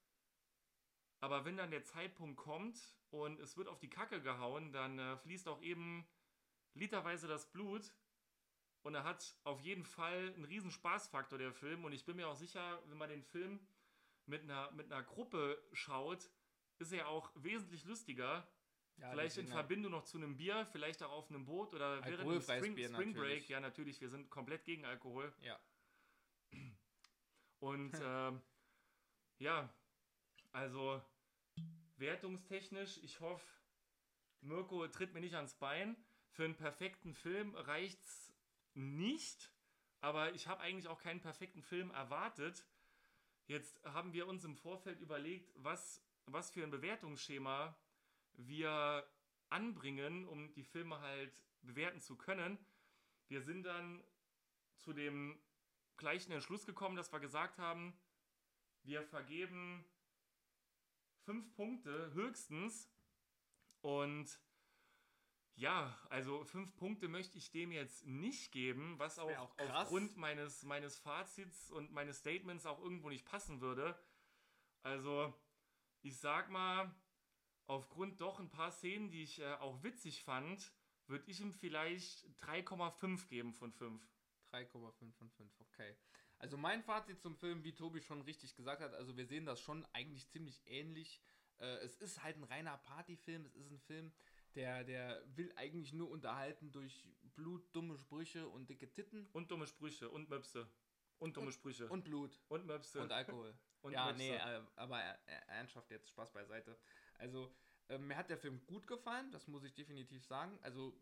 Aber 1.20 1.46
wenn 1.46 1.58
dann 1.58 1.70
der 1.70 1.84
Zeitpunkt 1.84 2.38
kommt 2.38 2.80
und 3.12 3.40
es 3.40 3.58
wird 3.58 3.68
auf 3.68 3.80
die 3.80 3.92
Kacke 3.92 4.22
gehauen, 4.22 4.72
dann 4.74 4.98
äh, 4.98 5.18
fließt 5.18 5.48
auch 5.48 5.62
eben 5.62 6.08
literweise 6.74 7.28
das 7.28 7.52
Blut. 7.52 7.94
Und 8.82 8.96
er 8.96 9.04
hat 9.04 9.38
auf 9.44 9.62
jeden 9.62 9.86
Fall 9.86 10.34
einen 10.34 10.46
riesen 10.46 10.72
Spaßfaktor, 10.72 11.38
der 11.38 11.54
Film. 11.54 11.86
Und 11.86 11.92
ich 11.92 12.06
bin 12.06 12.16
mir 12.16 12.28
auch 12.28 12.36
sicher, 12.36 12.82
wenn 12.88 12.98
man 12.98 13.10
den 13.10 13.22
Film 13.22 13.60
mit 14.26 14.42
einer, 14.42 14.72
mit 14.72 14.92
einer 14.92 15.04
Gruppe 15.04 15.62
schaut, 15.74 16.32
ist 16.80 16.92
er 16.92 17.08
auch 17.08 17.30
wesentlich 17.36 17.86
lustiger. 17.86 18.48
Ja, 19.02 19.10
vielleicht 19.10 19.38
in 19.38 19.48
Verbindung 19.48 19.92
noch 19.92 20.04
zu 20.04 20.18
einem 20.18 20.38
Bier, 20.38 20.68
vielleicht 20.72 21.02
auch 21.02 21.12
auf 21.12 21.30
einem 21.30 21.44
Boot 21.44 21.74
oder 21.74 22.06
während 22.06 22.30
dem 22.30 22.42
Spring, 22.42 22.76
Bier 22.76 22.88
Spring 22.88 23.14
Break. 23.14 23.24
natürlich. 23.24 23.50
Ja, 23.50 23.60
natürlich, 23.60 24.00
wir 24.00 24.10
sind 24.10 24.30
komplett 24.30 24.64
gegen 24.64 24.86
Alkohol. 24.86 25.34
Ja. 25.42 25.60
Und 27.60 27.94
ähm, 28.04 28.42
ja, 29.40 29.74
also 30.52 31.02
wertungstechnisch, 31.98 33.00
ich 33.02 33.20
hoffe, 33.22 33.44
Mirko 34.42 34.88
tritt 34.88 35.14
mir 35.16 35.22
nicht 35.22 35.36
ans 35.36 35.56
Bein. 35.56 35.98
Für 36.30 36.46
einen 36.46 36.56
perfekten 36.56 37.16
Film 37.16 37.56
reicht's 37.56 38.32
nicht, 38.76 39.52
aber 40.00 40.34
ich 40.34 40.48
habe 40.48 40.62
eigentlich 40.62 40.88
auch 40.88 41.00
keinen 41.00 41.22
perfekten 41.22 41.64
Film 41.64 41.90
erwartet. 41.90 42.68
Jetzt 43.48 43.84
haben 43.84 44.14
wir 44.14 44.28
uns 44.28 44.44
im 44.44 44.56
Vorfeld 44.56 45.00
überlegt, 45.00 45.52
was, 45.56 46.06
was 46.28 46.52
für 46.52 46.64
ein 46.64 46.70
Bewertungsschema 46.70 47.76
wir 48.36 49.08
anbringen, 49.50 50.28
um 50.28 50.54
die 50.54 50.64
Filme 50.64 51.00
halt 51.00 51.44
bewerten 51.62 52.02
zu 52.02 52.16
können. 52.16 52.58
Wir 53.28 53.42
sind 53.42 53.64
dann 53.64 54.04
zu 54.78 54.94
dem 54.94 55.42
gleichen 55.98 56.32
Entschluss 56.32 56.66
gekommen, 56.66 56.96
dass 56.96 57.12
wir 57.12 57.20
gesagt 57.20 57.60
haben, 57.60 58.00
wir 58.84 59.04
vergeben 59.04 59.86
fünf 61.24 61.54
Punkte 61.54 62.12
höchstens. 62.14 62.90
Und 63.82 64.40
ja, 65.56 65.96
also 66.10 66.44
fünf 66.46 66.76
Punkte 66.76 67.08
möchte 67.08 67.38
ich 67.38 67.52
dem 67.52 67.72
jetzt 67.72 68.06
nicht 68.06 68.52
geben, 68.52 68.98
was 68.98 69.20
auch, 69.20 69.30
auch 69.38 69.60
aufgrund 69.60 70.18
meines, 70.18 70.64
meines 70.64 70.98
Fazits 70.98 71.70
und 71.72 71.92
meines 71.92 72.20
Statements 72.20 72.66
auch 72.66 72.80
irgendwo 72.80 73.10
nicht 73.10 73.26
passen 73.26 73.62
würde. 73.62 73.98
Also, 74.82 75.34
ich 76.02 76.18
sag 76.18 76.50
mal, 76.50 76.94
aufgrund 77.68 78.22
doch 78.22 78.40
ein 78.40 78.50
paar 78.50 78.72
Szenen, 78.72 79.10
die 79.10 79.24
ich 79.24 79.40
äh, 79.40 79.54
auch 79.56 79.84
witzig 79.84 80.24
fand, 80.24 80.72
würde 81.08 81.30
ich 81.30 81.42
ihm 81.42 81.54
vielleicht 81.54 82.26
3,5 82.42 83.28
geben 83.28 83.54
von 83.54 83.72
5. 83.72 84.02
3,5 84.52 85.12
von 85.14 85.30
5, 85.30 85.60
okay. 85.60 85.96
Also 86.38 86.58
mein 86.58 86.82
Fazit 86.82 87.22
zum 87.22 87.36
Film, 87.36 87.64
wie 87.64 87.74
Tobi 87.74 88.02
schon 88.02 88.22
richtig 88.22 88.56
gesagt 88.56 88.82
hat, 88.82 88.94
also 88.94 89.16
wir 89.16 89.26
sehen 89.26 89.46
das 89.46 89.62
schon 89.62 89.86
eigentlich 89.94 90.28
ziemlich 90.30 90.62
ähnlich. 90.66 91.22
Äh, 91.60 91.78
es 91.78 91.98
ist 91.98 92.24
halt 92.24 92.38
ein 92.38 92.44
reiner 92.44 92.78
Partyfilm, 92.78 93.46
es 93.46 93.56
ist 93.56 93.70
ein 93.70 93.80
Film, 93.80 94.12
der, 94.56 94.84
der 94.84 95.22
will 95.36 95.54
eigentlich 95.56 95.94
nur 95.94 96.10
unterhalten 96.10 96.72
durch 96.72 97.08
Blut, 97.36 97.64
dumme 97.76 97.98
Sprüche 97.98 98.48
und 98.48 98.70
dicke 98.70 98.92
Titten 98.92 99.28
Und 99.34 99.52
dumme 99.52 99.68
Sprüche 99.68 100.10
und 100.10 100.30
Möpse. 100.30 100.68
Und 101.20 101.38
dumme 101.38 101.52
Sprüche. 101.52 101.88
und 101.88 102.04
Blut 102.04 102.42
und 102.48 102.66
Möpse. 102.66 103.02
und 103.02 103.12
Alkohol. 103.12 103.54
Und 103.84 103.94
ja, 103.94 104.06
Möpse. 104.08 104.22
nee, 104.22 104.36
äh, 104.36 104.62
aber 104.76 105.00
ernsthaft 105.48 105.90
jetzt 105.90 106.08
Spaß 106.10 106.32
beiseite. 106.34 106.78
Also 107.22 107.54
äh, 107.88 107.98
mir 107.98 108.18
hat 108.18 108.30
der 108.30 108.38
Film 108.38 108.66
gut 108.68 108.88
gefallen, 108.88 109.32
das 109.32 109.48
muss 109.48 109.64
ich 109.64 109.74
definitiv 109.74 110.26
sagen. 110.26 110.58
Also 110.62 110.94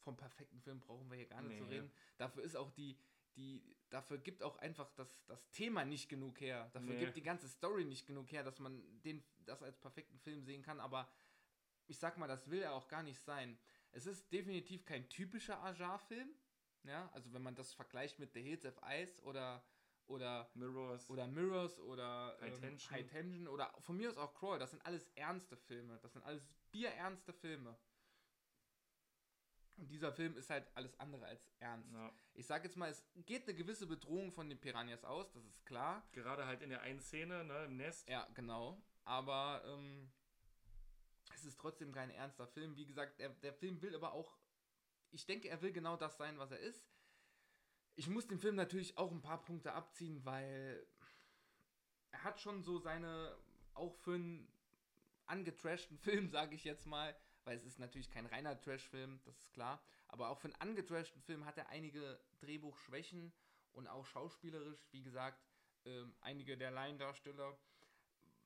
vom 0.00 0.16
perfekten 0.16 0.60
Film 0.60 0.80
brauchen 0.80 1.08
wir 1.10 1.16
hier 1.16 1.26
gar 1.26 1.42
nicht 1.42 1.56
zu 1.58 1.64
Nee. 1.64 1.76
reden. 1.76 1.92
Dafür 2.18 2.42
ist 2.42 2.56
auch 2.56 2.70
die, 2.72 2.98
die, 3.36 3.76
dafür 3.90 4.18
gibt 4.18 4.42
auch 4.42 4.56
einfach 4.58 4.90
das, 4.94 5.24
das 5.26 5.50
Thema 5.50 5.84
nicht 5.84 6.08
genug 6.08 6.40
her. 6.40 6.70
Dafür 6.72 6.94
Nee. 6.94 6.98
gibt 7.00 7.16
die 7.16 7.22
ganze 7.22 7.48
Story 7.48 7.84
nicht 7.84 8.06
genug 8.06 8.30
her, 8.32 8.42
dass 8.42 8.58
man 8.58 8.82
den, 9.02 9.22
das 9.44 9.62
als 9.62 9.78
perfekten 9.78 10.18
Film 10.18 10.42
sehen 10.42 10.62
kann. 10.62 10.80
Aber 10.80 11.10
ich 11.86 11.98
sag 11.98 12.18
mal, 12.18 12.26
das 12.28 12.48
will 12.50 12.62
er 12.62 12.74
auch 12.74 12.88
gar 12.88 13.02
nicht 13.02 13.20
sein. 13.20 13.58
Es 13.92 14.06
ist 14.06 14.32
definitiv 14.32 14.84
kein 14.84 15.08
typischer 15.08 15.62
Ajar-Film. 15.62 16.30
Ja, 16.84 17.10
also 17.12 17.32
wenn 17.34 17.42
man 17.42 17.54
das 17.54 17.74
vergleicht 17.74 18.18
mit 18.18 18.32
The 18.32 18.40
Hills 18.42 18.64
of 18.64 18.80
Ice 18.88 19.20
oder, 19.22 19.62
oder 20.10 20.50
Mirrors. 20.54 21.08
oder 21.08 21.26
Mirrors 21.26 21.78
oder 21.80 22.36
High 22.40 22.54
ähm, 22.54 22.60
Tension. 22.60 22.90
High 22.92 23.06
Tension 23.06 23.48
oder 23.48 23.72
von 23.80 23.96
mir 23.96 24.10
aus 24.10 24.18
auch 24.18 24.34
Crawl. 24.34 24.58
Das 24.58 24.70
sind 24.70 24.84
alles 24.84 25.08
ernste 25.14 25.56
Filme. 25.56 25.98
Das 26.02 26.12
sind 26.12 26.24
alles 26.24 26.46
bierernste 26.70 27.32
Filme. 27.32 27.76
Und 29.76 29.90
dieser 29.90 30.12
Film 30.12 30.36
ist 30.36 30.50
halt 30.50 30.68
alles 30.74 30.98
andere 31.00 31.24
als 31.24 31.50
ernst. 31.58 31.90
ja. 31.92 32.12
Ich 32.34 32.46
sag 32.46 32.64
jetzt 32.64 32.76
mal, 32.76 32.90
es 32.90 33.02
geht 33.24 33.44
eine 33.44 33.54
gewisse 33.54 33.86
Bedrohung 33.86 34.30
von 34.30 34.50
den 34.50 34.60
Piranhas 34.60 35.04
aus, 35.04 35.32
das 35.32 35.42
ist 35.46 35.64
klar. 35.64 36.06
Gerade 36.12 36.44
halt 36.44 36.60
in 36.60 36.68
der 36.68 36.82
einen 36.82 37.00
Szene, 37.00 37.44
ne, 37.44 37.64
im 37.64 37.76
Nest. 37.78 38.06
Ja, 38.06 38.28
genau. 38.34 38.82
Aber 39.04 39.62
ähm, 39.64 40.12
es 41.34 41.46
ist 41.46 41.58
trotzdem 41.58 41.92
kein 41.92 42.10
ernster 42.10 42.46
Film. 42.46 42.76
Wie 42.76 42.84
gesagt, 42.84 43.20
der, 43.20 43.30
der 43.30 43.54
Film 43.54 43.80
will 43.80 43.94
aber 43.94 44.12
auch, 44.12 44.36
ich 45.12 45.24
denke, 45.24 45.48
er 45.48 45.62
will 45.62 45.72
genau 45.72 45.96
das 45.96 46.18
sein, 46.18 46.38
was 46.38 46.50
er 46.50 46.58
ist. 46.58 46.84
Ich 48.00 48.08
muss 48.08 48.26
dem 48.26 48.38
Film 48.38 48.56
natürlich 48.56 48.96
auch 48.96 49.12
ein 49.12 49.20
paar 49.20 49.42
Punkte 49.42 49.74
abziehen, 49.74 50.24
weil 50.24 50.86
er 52.12 52.24
hat 52.24 52.40
schon 52.40 52.62
so 52.62 52.78
seine, 52.78 53.36
auch 53.74 53.94
für 53.94 54.14
einen 54.14 54.50
angetrashten 55.26 55.98
Film, 56.06 56.30
sage 56.30 56.54
ich 56.54 56.64
jetzt 56.64 56.86
mal, 56.86 57.14
weil 57.44 57.58
es 57.58 57.66
ist 57.66 57.78
natürlich 57.78 58.08
kein 58.08 58.24
reiner 58.24 58.58
Trash-Film, 58.58 59.20
das 59.26 59.36
ist 59.36 59.52
klar. 59.52 59.84
Aber 60.08 60.30
auch 60.30 60.38
für 60.38 60.46
einen 60.46 60.62
angetrashten 60.62 61.20
Film 61.20 61.44
hat 61.44 61.58
er 61.58 61.68
einige 61.68 62.18
Drehbuchschwächen 62.38 63.34
und 63.72 63.86
auch 63.86 64.06
schauspielerisch, 64.06 64.88
wie 64.92 65.02
gesagt, 65.02 65.44
ähm, 65.84 66.14
einige 66.22 66.56
der 66.56 66.70
Laiendarsteller. 66.70 67.54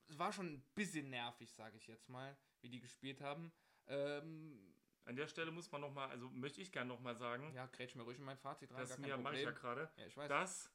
Es 0.08 0.18
war 0.18 0.32
schon 0.32 0.54
ein 0.54 0.64
bisschen 0.74 1.10
nervig, 1.10 1.52
sage 1.52 1.76
ich 1.76 1.86
jetzt 1.86 2.08
mal, 2.08 2.36
wie 2.60 2.70
die 2.70 2.80
gespielt 2.80 3.20
haben. 3.20 3.52
Ähm, 3.86 4.74
An 5.06 5.16
der 5.16 5.26
Stelle 5.28 5.50
muss 5.50 5.70
man 5.70 5.82
nochmal, 5.82 6.08
also 6.10 6.30
möchte 6.30 6.60
ich 6.62 6.72
gerne 6.72 6.88
nochmal 6.88 7.14
sagen, 7.14 7.52
ja, 7.54 7.66
grätsch 7.66 7.94
mir 7.94 8.02
ruhig 8.02 8.18
in 8.18 8.24
mein 8.24 8.38
Fazit 8.38 8.70
rein. 8.72 8.80
das 8.80 8.98
mir 8.98 9.16
mache 9.18 9.36
ich 9.36 9.42
ja 9.42 9.50
gerade, 9.50 9.90
Ja, 9.96 10.06
ich 10.06 10.16
weiß. 10.16 10.28
dass, 10.28 10.72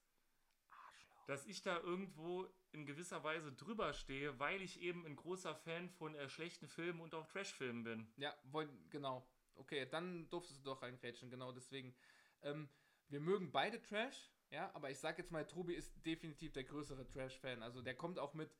Arschloch. 0.69 1.25
dass 1.25 1.45
ich 1.47 1.61
da 1.63 1.79
irgendwo 1.79 2.47
in 2.71 2.85
gewisser 2.85 3.23
Weise 3.23 3.51
drüber 3.51 3.93
stehe, 3.93 4.37
weil 4.39 4.61
ich 4.61 4.81
eben 4.81 5.05
ein 5.05 5.15
großer 5.15 5.55
Fan 5.55 5.89
von 5.89 6.13
äh, 6.13 6.29
schlechten 6.29 6.67
Filmen 6.67 7.01
und 7.01 7.15
auch 7.15 7.25
Trash-Filmen 7.25 7.83
bin. 7.83 8.13
Ja, 8.17 8.35
wollen, 8.43 8.69
genau. 8.91 9.27
Okay, 9.55 9.87
dann 9.89 10.29
durftest 10.29 10.59
du 10.59 10.63
doch 10.65 10.81
reingrätschen, 10.83 11.31
genau 11.31 11.51
deswegen. 11.51 11.95
Ähm, 12.43 12.69
wir 13.07 13.19
mögen 13.19 13.51
beide 13.51 13.81
Trash, 13.81 14.31
ja, 14.51 14.73
aber 14.75 14.91
ich 14.91 14.99
sag 14.99 15.17
jetzt 15.17 15.31
mal, 15.31 15.45
Tobi 15.47 15.73
ist 15.73 16.05
definitiv 16.05 16.53
der 16.53 16.63
größere 16.63 17.07
Trash-Fan. 17.07 17.63
Also 17.63 17.81
der 17.81 17.95
kommt 17.95 18.19
auch 18.19 18.35
mit 18.35 18.55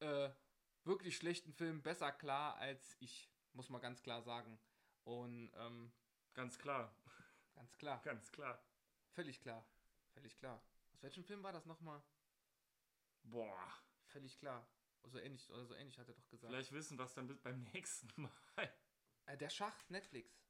äh, 0.00 0.28
wirklich 0.84 1.16
schlechten 1.16 1.52
Filmen 1.54 1.82
besser 1.82 2.12
klar 2.12 2.56
als 2.56 2.96
ich, 3.00 3.30
muss 3.54 3.70
man 3.70 3.80
ganz 3.80 4.02
klar 4.02 4.22
sagen. 4.22 4.58
Und 5.04 5.52
ähm, 5.56 5.92
Ganz 6.34 6.58
klar, 6.58 6.92
ganz 7.54 7.76
klar, 7.78 8.02
ganz 8.04 8.32
klar. 8.32 8.60
völlig 9.12 9.40
klar, 9.40 9.64
völlig 10.14 10.36
klar. 10.36 10.60
Aus 10.92 11.02
welchem 11.02 11.24
Film 11.24 11.42
war 11.42 11.52
das 11.52 11.66
nochmal? 11.66 12.02
Boah, 13.22 13.72
Völlig 14.06 14.38
klar. 14.38 14.66
So 15.06 15.18
ähnlich, 15.18 15.50
oder 15.50 15.66
so 15.66 15.74
ähnlich 15.74 15.98
hat 15.98 16.08
er 16.08 16.14
doch 16.14 16.28
gesagt. 16.28 16.50
vielleicht 16.50 16.72
wissen 16.72 16.96
wir 16.98 17.04
es 17.04 17.14
dann 17.14 17.26
beim 17.42 17.62
nächsten 17.74 18.22
Mal. 18.22 18.72
Äh, 19.26 19.36
der 19.36 19.50
Schacht, 19.50 19.90
Netflix. 19.90 20.40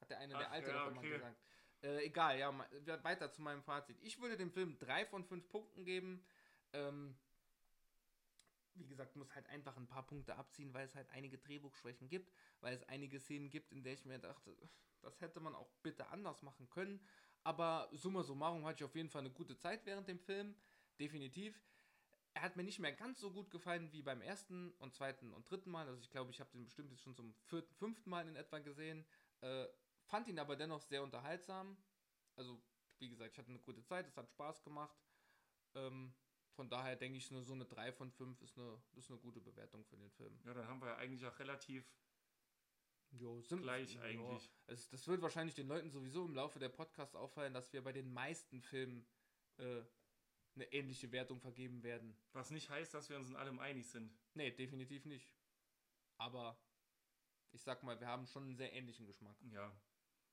Hat 0.00 0.10
der 0.10 0.18
eine, 0.18 0.34
der 0.34 0.48
Ach, 0.48 0.52
alte 0.52 0.70
ja, 0.70 0.86
okay. 0.86 1.10
gesagt. 1.10 1.40
Äh, 1.82 2.04
egal, 2.04 2.38
ja, 2.38 3.04
weiter 3.04 3.32
zu 3.32 3.42
meinem 3.42 3.62
Fazit. 3.62 3.98
Ich 4.02 4.20
würde 4.20 4.36
dem 4.36 4.50
Film 4.50 4.78
drei 4.78 5.04
von 5.04 5.24
fünf 5.24 5.48
Punkten 5.48 5.84
geben. 5.84 6.24
Ähm, 6.72 7.16
wie 8.76 8.86
gesagt, 8.86 9.16
muss 9.16 9.34
halt 9.34 9.46
einfach 9.48 9.76
ein 9.76 9.86
paar 9.86 10.06
Punkte 10.06 10.36
abziehen, 10.36 10.72
weil 10.74 10.86
es 10.86 10.94
halt 10.94 11.08
einige 11.10 11.38
Drehbuchschwächen 11.38 12.08
gibt, 12.08 12.32
weil 12.60 12.74
es 12.74 12.82
einige 12.84 13.20
Szenen 13.20 13.50
gibt, 13.50 13.72
in 13.72 13.82
der 13.82 13.94
ich 13.94 14.04
mir 14.04 14.18
dachte, 14.18 14.56
das 15.00 15.20
hätte 15.20 15.40
man 15.40 15.54
auch 15.54 15.70
bitte 15.82 16.08
anders 16.08 16.42
machen 16.42 16.68
können. 16.70 17.06
Aber 17.42 17.88
summa 17.92 18.22
summarum 18.22 18.64
hatte 18.64 18.82
ich 18.82 18.84
auf 18.84 18.96
jeden 18.96 19.10
Fall 19.10 19.20
eine 19.20 19.30
gute 19.30 19.56
Zeit 19.56 19.84
während 19.84 20.08
dem 20.08 20.18
Film. 20.18 20.54
Definitiv. 20.98 21.60
Er 22.32 22.42
hat 22.42 22.56
mir 22.56 22.64
nicht 22.64 22.78
mehr 22.80 22.92
ganz 22.92 23.20
so 23.20 23.30
gut 23.30 23.50
gefallen 23.50 23.92
wie 23.92 24.02
beim 24.02 24.20
ersten 24.20 24.72
und 24.78 24.94
zweiten 24.94 25.32
und 25.32 25.48
dritten 25.48 25.70
Mal. 25.70 25.86
Also 25.86 26.00
ich 26.00 26.10
glaube, 26.10 26.30
ich 26.30 26.40
habe 26.40 26.50
den 26.50 26.64
bestimmt 26.64 26.90
jetzt 26.90 27.02
schon 27.02 27.14
zum 27.14 27.34
vierten, 27.44 27.74
fünften 27.74 28.10
Mal 28.10 28.26
in 28.26 28.34
etwa 28.34 28.58
gesehen. 28.58 29.04
Äh, 29.40 29.66
fand 30.06 30.26
ihn 30.26 30.38
aber 30.38 30.56
dennoch 30.56 30.82
sehr 30.82 31.02
unterhaltsam. 31.02 31.76
Also, 32.36 32.60
wie 32.98 33.08
gesagt, 33.08 33.32
ich 33.32 33.38
hatte 33.38 33.50
eine 33.50 33.60
gute 33.60 33.84
Zeit, 33.84 34.06
es 34.08 34.16
hat 34.16 34.28
Spaß 34.30 34.64
gemacht. 34.64 34.96
Ähm, 35.74 36.12
von 36.54 36.68
daher 36.68 36.96
denke 36.96 37.18
ich, 37.18 37.30
nur 37.30 37.42
so 37.42 37.52
eine 37.52 37.64
3 37.64 37.92
von 37.92 38.10
5 38.10 38.40
ist 38.42 38.56
eine, 38.58 38.82
ist 38.94 39.10
eine 39.10 39.18
gute 39.18 39.40
Bewertung 39.40 39.84
für 39.84 39.96
den 39.96 40.10
Film. 40.12 40.38
Ja, 40.44 40.54
dann 40.54 40.66
haben 40.68 40.80
wir 40.80 40.88
ja 40.88 40.96
eigentlich 40.96 41.24
auch 41.26 41.38
relativ 41.38 41.84
Jo, 43.18 43.40
sind 43.42 43.62
gleich 43.62 44.00
eigentlich. 44.00 44.50
Es, 44.66 44.88
das 44.88 45.06
wird 45.06 45.22
wahrscheinlich 45.22 45.54
den 45.54 45.68
Leuten 45.68 45.90
sowieso 45.90 46.24
im 46.24 46.34
Laufe 46.34 46.58
der 46.58 46.68
Podcasts 46.68 47.14
auffallen, 47.14 47.54
dass 47.54 47.72
wir 47.72 47.82
bei 47.82 47.92
den 47.92 48.12
meisten 48.12 48.60
Filmen 48.60 49.06
äh, 49.58 49.82
eine 50.56 50.72
ähnliche 50.72 51.12
Wertung 51.12 51.40
vergeben 51.40 51.82
werden. 51.82 52.16
Was 52.32 52.50
nicht 52.50 52.70
heißt, 52.70 52.92
dass 52.94 53.08
wir 53.10 53.16
uns 53.16 53.28
in 53.28 53.36
allem 53.36 53.60
einig 53.60 53.88
sind. 53.88 54.12
Nee, 54.34 54.50
definitiv 54.50 55.04
nicht. 55.04 55.32
Aber 56.16 56.60
ich 57.52 57.62
sag 57.62 57.82
mal, 57.82 57.98
wir 58.00 58.08
haben 58.08 58.26
schon 58.26 58.44
einen 58.44 58.56
sehr 58.56 58.72
ähnlichen 58.72 59.06
Geschmack, 59.06 59.36
Ja, 59.50 59.72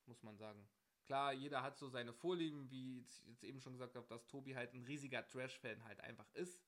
muss 0.05 0.24
man 0.24 0.38
sagen. 0.38 0.67
Klar, 1.05 1.33
jeder 1.33 1.63
hat 1.63 1.77
so 1.77 1.89
seine 1.89 2.13
Vorlieben, 2.13 2.69
wie 2.69 2.99
ich 2.99 3.25
jetzt 3.25 3.43
eben 3.43 3.59
schon 3.59 3.73
gesagt 3.73 3.95
habe, 3.95 4.07
dass 4.07 4.27
Tobi 4.27 4.53
halt 4.55 4.73
ein 4.73 4.83
riesiger 4.83 5.25
Trash-Fan 5.27 5.83
halt 5.83 5.99
einfach 6.01 6.29
ist. 6.33 6.61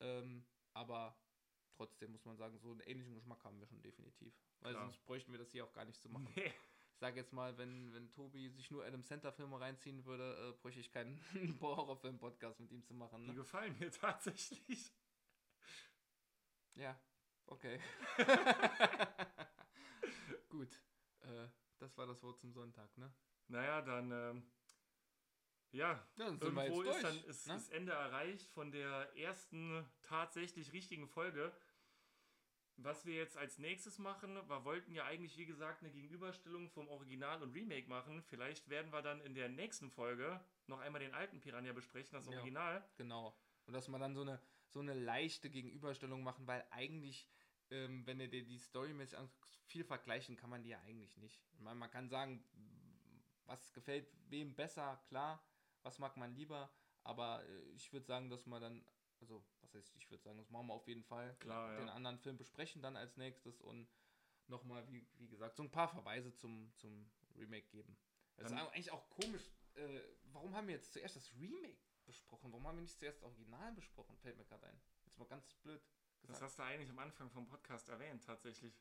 Ähm, 0.00 0.44
aber 0.72 1.16
trotzdem 1.76 2.12
muss 2.12 2.24
man 2.24 2.36
sagen, 2.36 2.58
so 2.58 2.70
einen 2.70 2.80
ähnlichen 2.80 3.14
Geschmack 3.14 3.44
haben 3.44 3.60
wir 3.60 3.66
schon 3.66 3.82
definitiv. 3.82 4.34
Weil 4.60 4.72
Klar. 4.72 4.84
sonst 4.84 5.04
bräuchten 5.04 5.32
wir 5.32 5.38
das 5.38 5.50
hier 5.52 5.64
auch 5.64 5.72
gar 5.72 5.84
nicht 5.84 6.00
zu 6.00 6.08
machen. 6.08 6.28
nee. 6.34 6.52
Ich 6.94 6.98
sage 6.98 7.18
jetzt 7.18 7.32
mal, 7.32 7.56
wenn, 7.58 7.92
wenn 7.94 8.10
Tobi 8.12 8.48
sich 8.50 8.70
nur 8.70 8.84
Adam 8.84 9.02
Center 9.02 9.32
Filme 9.32 9.58
reinziehen 9.58 10.04
würde, 10.04 10.50
äh, 10.50 10.52
bräuchte 10.60 10.78
ich 10.80 10.92
keinen 10.92 11.20
Horrorfilm-Podcast 11.60 12.60
mit 12.60 12.70
ihm 12.70 12.84
zu 12.84 12.94
machen. 12.94 13.22
die 13.24 13.30
Ne? 13.30 13.34
gefallen 13.34 13.76
mir 13.78 13.90
tatsächlich. 13.90 14.92
Ja, 16.74 16.98
okay. 17.46 17.80
Gut, 20.48 20.80
äh, 21.20 21.48
das 21.78 21.96
war 21.96 22.06
das 22.06 22.22
Wort 22.22 22.38
zum 22.38 22.52
Sonntag, 22.52 22.96
ne? 22.96 23.12
Naja, 23.52 23.82
dann, 23.82 24.10
ähm, 24.10 24.42
ja, 25.72 25.92
Ja, 25.92 26.08
dann 26.16 26.38
sind 26.38 26.54
wir 26.54 26.64
irgendwo 26.64 26.82
ist 26.82 26.90
durch. 26.90 27.02
dann 27.02 27.24
ist 27.24 27.46
ne? 27.46 27.52
das 27.54 27.68
Ende 27.68 27.92
erreicht 27.92 28.50
von 28.50 28.72
der 28.72 29.14
ersten 29.16 29.84
tatsächlich 30.02 30.72
richtigen 30.72 31.06
Folge. 31.06 31.54
Was 32.76 33.04
wir 33.04 33.14
jetzt 33.14 33.36
als 33.36 33.58
nächstes 33.58 33.98
machen, 33.98 34.34
wir 34.48 34.64
wollten 34.64 34.94
ja 34.94 35.04
eigentlich, 35.04 35.36
wie 35.36 35.44
gesagt, 35.44 35.82
eine 35.82 35.92
Gegenüberstellung 35.92 36.70
vom 36.70 36.88
Original 36.88 37.42
und 37.42 37.52
Remake 37.52 37.86
machen. 37.88 38.22
Vielleicht 38.22 38.70
werden 38.70 38.90
wir 38.90 39.02
dann 39.02 39.20
in 39.20 39.34
der 39.34 39.50
nächsten 39.50 39.90
Folge 39.90 40.40
noch 40.66 40.80
einmal 40.80 41.00
den 41.02 41.12
alten 41.14 41.38
Piranha 41.40 41.72
besprechen, 41.74 42.14
das 42.14 42.26
Ja. 42.26 42.32
Original. 42.38 42.82
Genau. 42.96 43.36
Und 43.66 43.74
dass 43.74 43.88
wir 43.88 43.98
dann 43.98 44.14
so 44.14 44.22
eine, 44.22 44.40
so 44.68 44.80
eine 44.80 44.94
leichte 44.94 45.50
Gegenüberstellung 45.50 46.22
machen, 46.22 46.46
weil 46.46 46.66
eigentlich, 46.70 47.28
ähm, 47.70 48.06
wenn 48.06 48.18
du 48.18 48.28
dir 48.28 48.42
die 48.44 48.58
storymäßig 48.58 49.18
anguckst, 49.18 49.54
viel 49.66 49.84
vergleichen 49.84 50.36
kann 50.36 50.48
man 50.50 50.62
die 50.62 50.70
ja 50.70 50.80
eigentlich 50.80 51.16
nicht. 51.18 51.44
Ich 51.52 51.60
meine, 51.60 51.78
man 51.78 51.90
kann 51.90 52.08
sagen, 52.08 52.42
was 53.46 53.72
gefällt 53.72 54.08
wem 54.28 54.54
besser, 54.54 55.02
klar, 55.08 55.42
was 55.82 55.98
mag 55.98 56.16
man 56.16 56.34
lieber, 56.34 56.70
aber 57.04 57.44
äh, 57.44 57.62
ich 57.70 57.92
würde 57.92 58.06
sagen, 58.06 58.30
dass 58.30 58.46
man 58.46 58.62
dann, 58.62 58.84
also, 59.20 59.44
was 59.60 59.74
heißt, 59.74 59.94
ich 59.96 60.10
würde 60.10 60.22
sagen, 60.22 60.38
das 60.38 60.50
machen 60.50 60.66
wir 60.66 60.74
auf 60.74 60.86
jeden 60.86 61.04
Fall, 61.04 61.34
Klar, 61.40 61.76
den 61.76 61.86
ja. 61.86 61.92
anderen 61.94 62.18
Film 62.18 62.36
besprechen 62.36 62.82
dann 62.82 62.96
als 62.96 63.16
nächstes 63.16 63.60
und 63.60 63.88
nochmal, 64.46 64.86
wie, 64.88 65.06
wie 65.18 65.28
gesagt, 65.28 65.56
so 65.56 65.62
ein 65.62 65.70
paar 65.70 65.88
Verweise 65.88 66.34
zum, 66.34 66.72
zum 66.76 67.10
Remake 67.36 67.68
geben. 67.68 67.96
Das 68.36 68.50
ist 68.50 68.58
eigentlich 68.58 68.90
auch 68.90 69.08
komisch, 69.10 69.50
äh, 69.74 70.00
warum 70.32 70.54
haben 70.54 70.66
wir 70.66 70.74
jetzt 70.74 70.92
zuerst 70.92 71.16
das 71.16 71.32
Remake 71.34 71.78
besprochen? 72.04 72.50
Warum 72.52 72.66
haben 72.66 72.76
wir 72.76 72.82
nicht 72.82 72.98
zuerst 72.98 73.18
das 73.18 73.24
Original 73.24 73.72
besprochen? 73.72 74.16
Fällt 74.18 74.36
mir 74.36 74.44
gerade 74.44 74.66
ein. 74.66 74.80
Jetzt 75.04 75.18
mal 75.18 75.26
ganz 75.26 75.54
blöd 75.54 75.80
Das 76.22 76.28
gesagt. 76.28 76.42
hast 76.42 76.58
du 76.58 76.62
eigentlich 76.62 76.90
am 76.90 76.98
Anfang 76.98 77.30
vom 77.30 77.46
Podcast 77.46 77.88
erwähnt, 77.88 78.24
tatsächlich. 78.24 78.74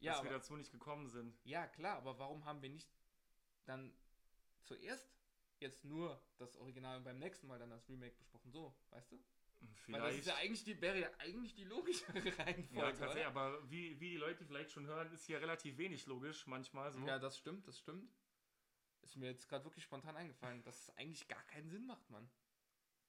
ja, 0.00 0.12
dass 0.12 0.22
wir 0.22 0.30
aber, 0.30 0.38
dazu 0.38 0.56
nicht 0.56 0.72
gekommen 0.72 1.08
sind. 1.08 1.38
ja, 1.44 1.66
klar, 1.66 1.96
aber 1.96 2.18
warum 2.18 2.44
haben 2.44 2.60
wir 2.62 2.70
nicht 2.70 2.90
dann 3.66 3.96
zuerst 4.62 5.08
jetzt 5.58 5.84
nur 5.84 6.20
das 6.38 6.56
Original 6.56 6.98
und 6.98 7.04
beim 7.04 7.18
nächsten 7.18 7.46
Mal 7.46 7.58
dann 7.58 7.70
das 7.70 7.88
Remake 7.88 8.16
besprochen? 8.16 8.50
So, 8.50 8.74
weißt 8.90 9.12
du? 9.12 9.16
Weil 9.16 9.68
das 9.68 9.78
Vielleicht. 9.84 10.18
ist 10.20 10.26
ja 10.26 10.34
eigentlich 10.36 10.64
die, 10.64 10.80
wäre 10.80 11.00
ja 11.00 11.10
eigentlich 11.18 11.54
die 11.54 11.64
logischere 11.64 12.18
Ja, 12.28 12.34
Reihenfolge. 12.44 12.98
tatsächlich, 12.98 13.26
oder? 13.26 13.26
aber 13.26 13.70
wie, 13.70 13.98
wie 14.00 14.10
die 14.10 14.16
Leute 14.16 14.44
vielleicht 14.44 14.70
schon 14.70 14.86
hören, 14.86 15.10
ist 15.12 15.24
hier 15.26 15.40
relativ 15.40 15.78
wenig 15.78 16.06
logisch 16.06 16.46
manchmal 16.46 16.92
so. 16.92 17.00
Ja, 17.06 17.18
das 17.18 17.38
stimmt, 17.38 17.66
das 17.66 17.78
stimmt. 17.78 18.12
Ist 19.02 19.16
mir 19.16 19.26
jetzt 19.30 19.48
gerade 19.48 19.64
wirklich 19.64 19.84
spontan 19.84 20.16
eingefallen, 20.16 20.62
dass 20.64 20.80
es 20.88 20.96
eigentlich 20.96 21.26
gar 21.28 21.42
keinen 21.44 21.70
Sinn 21.70 21.86
macht, 21.86 22.08
Mann. 22.10 22.28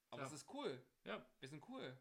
Aber 0.09 0.21
Ja. 0.21 0.27
es 0.27 0.33
ist 0.33 0.47
cool. 0.53 0.81
Ja. 1.03 1.25
Wir 1.39 1.49
sind 1.49 1.67
cool. 1.67 1.99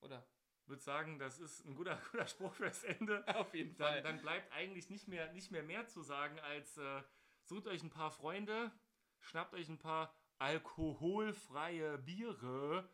Oder? 0.00 0.26
Würde 0.66 0.82
sagen, 0.82 1.18
das 1.18 1.38
ist 1.38 1.64
ein 1.64 1.74
guter, 1.74 1.96
guter 2.12 2.26
Spruch 2.26 2.54
fürs 2.54 2.84
Ende. 2.84 3.26
Auf 3.34 3.54
jeden 3.54 3.76
Dann, 3.76 4.02
dann 4.02 4.20
bleibt 4.20 4.52
eigentlich 4.52 4.90
nicht 4.90 5.08
mehr, 5.08 5.32
nicht 5.32 5.50
mehr 5.50 5.62
mehr 5.62 5.86
zu 5.86 6.02
sagen, 6.02 6.38
als 6.40 6.76
äh, 6.76 7.02
sucht 7.44 7.66
euch 7.66 7.82
ein 7.82 7.90
paar 7.90 8.10
Freunde, 8.10 8.72
schnappt 9.20 9.54
euch 9.54 9.68
ein 9.68 9.78
paar 9.78 10.14
alkoholfreie 10.38 11.98
Biere 11.98 12.88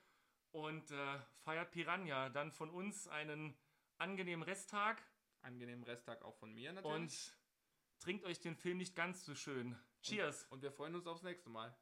und 0.51 0.91
äh, 0.91 1.19
feiert 1.45 1.71
Piranha. 1.71 2.29
Dann 2.31 2.53
von 2.53 2.71
uns 2.71 3.09
einen 3.09 3.57
angenehmen 3.99 4.43
Resttag 4.43 5.03
Angenehmen 5.47 5.85
Resttag 5.85 6.23
auch 6.23 6.35
von 6.35 6.53
mir 6.53 6.73
natürlich. 6.73 6.93
und 6.93 7.37
trinkt 8.01 8.25
euch 8.25 8.41
den 8.41 8.57
Film 8.57 8.79
nicht 8.79 8.97
ganz 8.97 9.25
so 9.25 9.37
schön. 9.37 9.79
Cheers! 10.03 10.45
Und 10.51 10.61
wir 10.61 10.73
freuen 10.73 10.97
uns 10.97 11.07
aufs 11.07 11.23
nächste 11.23 11.51
Mal. 11.51 11.73